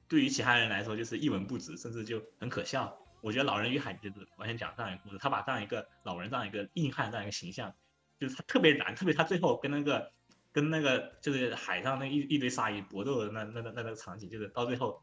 [0.07, 2.97] 对于其他人来说，就是一文不值，甚至就很可笑。
[3.21, 7.73] 我觉得《老人与海》就是完全讲这样一个故事，他把这样一个老人这样一个硬汉这样一个形象，
[8.19, 10.11] 就是他特别燃，特别他最后跟那个
[10.51, 15.01] 跟那个就是海上那一一堆鲨鱼搏斗的那那那那个场景，就是到最后，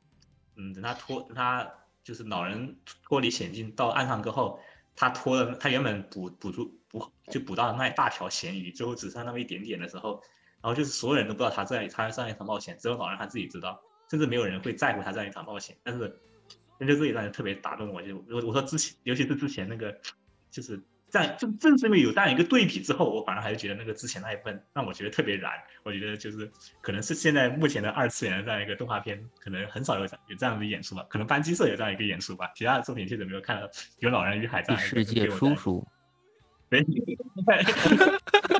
[0.56, 1.72] 嗯，等他脱等他
[2.04, 4.60] 就是老人脱离险境到岸上之后，
[4.94, 10.22] 他脱了他原本捕捕住捕就捕到那一大条咸鱼，最后只剩那么一点点的时候，
[10.68, 13.80] 后就是所有人都不知道他在他上一场冒险，只有老人他自己知道。
[14.10, 16.18] 甚至没有人会在乎他这样一场冒险，但是，
[16.78, 18.00] 那就这一段特别打动我。
[18.00, 19.94] 就我我说之前，尤其是之前那个，
[20.50, 25.52] 就是这样，正正是因为有这样一个对比之后，我反而还是觉得那个之前那一份让我觉得特别燃。
[25.82, 26.50] 我觉得就是
[26.80, 31.04] 可能是现在目前的二次元的这样一个动画片，可能很少有有这样的演出吧。
[31.10, 33.68] 可能班级社有这样一个演出吧，其他的作品确实没有看到
[33.98, 34.88] 有老人与海这样一个。
[34.88, 35.86] 世界叔叔。
[36.70, 36.80] 没，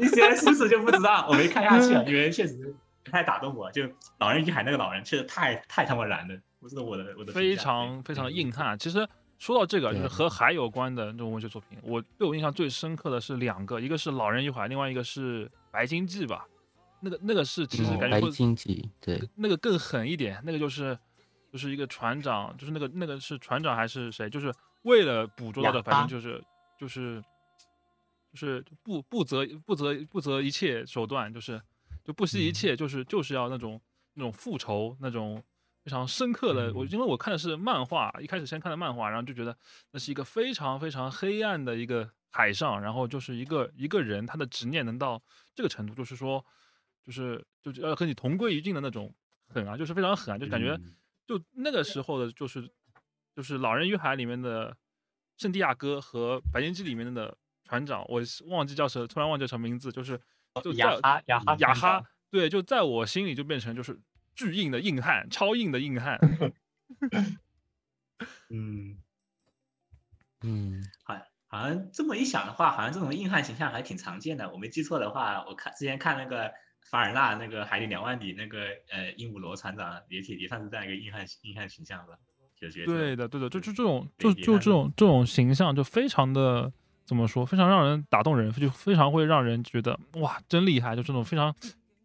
[0.01, 2.75] 你现在叔叔就不知道，我没看下去啊，因为确实。
[3.11, 3.83] 太打动我，就
[4.19, 8.79] 《老人与海》那个老人确实太太他妈燃了，不是我的我的非常非常硬汉。
[8.79, 9.09] 其实
[9.39, 16.47] 说到这个，就是和海有关的 这种文学作品，我对我印象最深刻的是两个，一个是《老人与海》，另外一个是《白鲸记》吧。
[17.01, 20.95] 那个那个是其实感觉白鲸记对那个更狠一点，那个就是
[21.51, 24.53] 就是一个船长，就是那个那个是船长还是谁，就是
[24.83, 26.45] 为了捕捉到的，反正就是
[26.79, 27.25] 就是
[28.33, 31.61] 就是不不择不择不择一切手段，就是。
[32.05, 33.79] 就不惜一切，就是就是要那种
[34.15, 35.45] 那种复仇，那种
[35.85, 36.73] 非常深刻的。
[36.73, 39.55] 我因为我看的是漫画，一开始先看的漫画，然后就觉得
[39.91, 45.23] 那是一个非常非常黑暗的一个海上，然后就是一个一个人他的执念能到
[45.55, 46.43] 这个程度，就是说，
[47.05, 49.15] 就是就是要和你同归于尽的那种
[49.49, 50.81] 狠啊，就是非常狠啊，就感觉
[51.27, 52.67] 就那个时候的，就是
[53.37, 54.75] 就是《老人与海》里面的
[55.37, 57.37] 圣地亚哥和《白鲸记》里面的
[57.69, 60.19] 船长，我忘记叫什，突然忘记什么名字，就是。
[60.65, 64.01] 就雅哈雅哈雅哈，对，就在我心里就变成就是
[64.35, 66.19] 巨硬的硬汉，超硬的硬汉。
[68.51, 68.99] 嗯
[70.43, 71.17] 嗯，好，
[71.47, 74.51] 好像这么一想的话，好像这种硬汉形象还挺常见的。
[74.51, 76.51] 我没记错的话，我看之前看那个
[76.91, 82.15] 法尔纳那个《海底两万里》那个呃鹦鹉螺船长也挺也算是这样一个硬汉硬汉形象吧？
[82.61, 86.73] 就对的对的，就就这种就就这种这种形象就非常的。
[87.09, 87.47] 怎么说？
[87.47, 90.95] 非常让人打动人，就非常会让人觉得哇，真厉害！
[90.95, 91.55] 就这种非常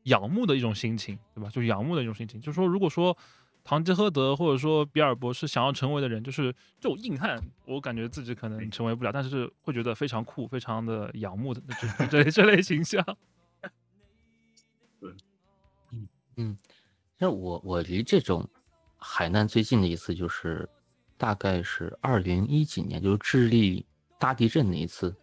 [0.04, 1.50] 仰慕的一种心情，对吧？
[1.50, 2.40] 就仰慕的一种心情。
[2.40, 3.18] 就是说，如果说
[3.66, 11.62] 堂吉诃德或者说比尔博士想要成为的人，就是这种硬汉，我感觉自己可能成为不了，但是会觉得非常酷，非常的仰慕的
[12.10, 13.06] 这这类形象。
[15.02, 16.08] 嗯
[16.38, 16.58] 嗯，
[17.20, 18.50] 其实我我离这种
[18.96, 20.70] 海难最近的一次就是
[21.18, 23.86] 大概是二零一几年，就是智利。
[24.24, 25.14] 大地震那一次，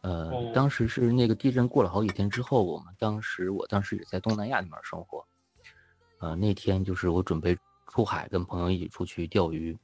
[0.00, 5.24] 呃，当时是那个地震过了好几天之后，我们当时我当时也在东南亚那边生活，
[6.18, 7.56] 呃，那天就是我准备
[7.86, 9.78] 出海，跟朋友一起出去钓鱼。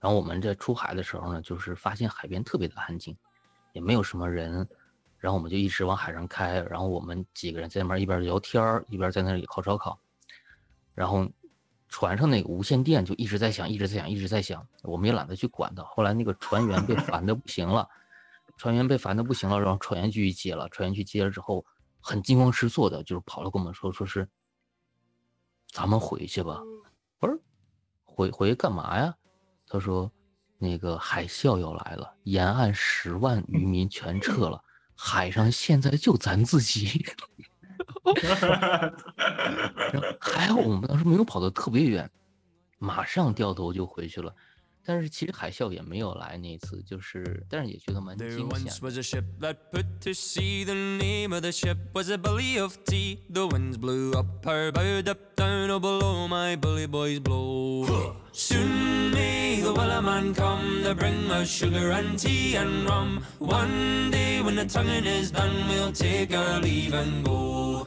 [0.00, 3.14] 然后我们在出海的时候呢，就是发现海边特别的安静，
[3.74, 4.66] 也没有什么人。
[5.18, 10.00] 然后我们就一直往海上开，然后我们几个人在那边一边聊天一边在那里烤烧烤。
[10.94, 11.28] 然后
[11.96, 14.66] 船上那个无线电就一直在响，一直在响，一直在响。
[14.82, 15.84] 我们也懒得去管它。
[15.84, 17.88] 后来那个船员被 烦的不行了，
[18.56, 21.64] 船员被烦的不行了，然后船员去接了，船员去接了之后，
[22.00, 24.28] 很惊慌失措的，就是跑了跟我们说，说是
[25.70, 26.60] 咱们回去吧。
[27.20, 27.40] 不是，
[28.02, 29.14] 回回去干嘛呀？
[29.68, 30.10] 他说
[30.58, 34.64] 那个海啸要来了，沿岸十万渔民全撤了。
[34.96, 37.06] 海上现在就咱自己，
[40.20, 42.10] 还好我们当时没有跑得特别远，
[42.78, 44.34] 马上掉头就回去了。
[44.84, 48.70] 但是其实海啸也没有来那次，就是但是也觉得蛮惊险。
[58.36, 63.22] Soon may the wellerman come to bring us sugar and tea and rum.
[63.38, 67.86] One day when the tonguing is done, we'll take our leave and go.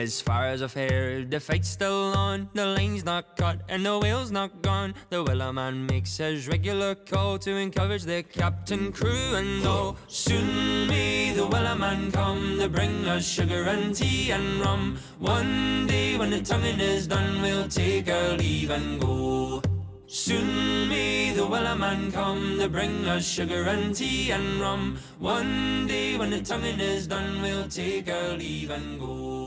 [0.00, 2.48] As far as I've heard, the fight's still on.
[2.54, 4.94] The line's not cut and the whale's not gone.
[5.10, 9.98] The wellerman makes his regular call to encourage the captain, crew, and all.
[10.08, 14.96] Soon may the wellerman come to bring us sugar and tea and rum.
[15.18, 19.60] One day when the tonguing is done, we'll take our leave and go.
[20.06, 24.96] Soon may the wellerman come to bring us sugar and tea and rum.
[25.18, 29.39] One day when the tonguing is done, we'll take our leave and go.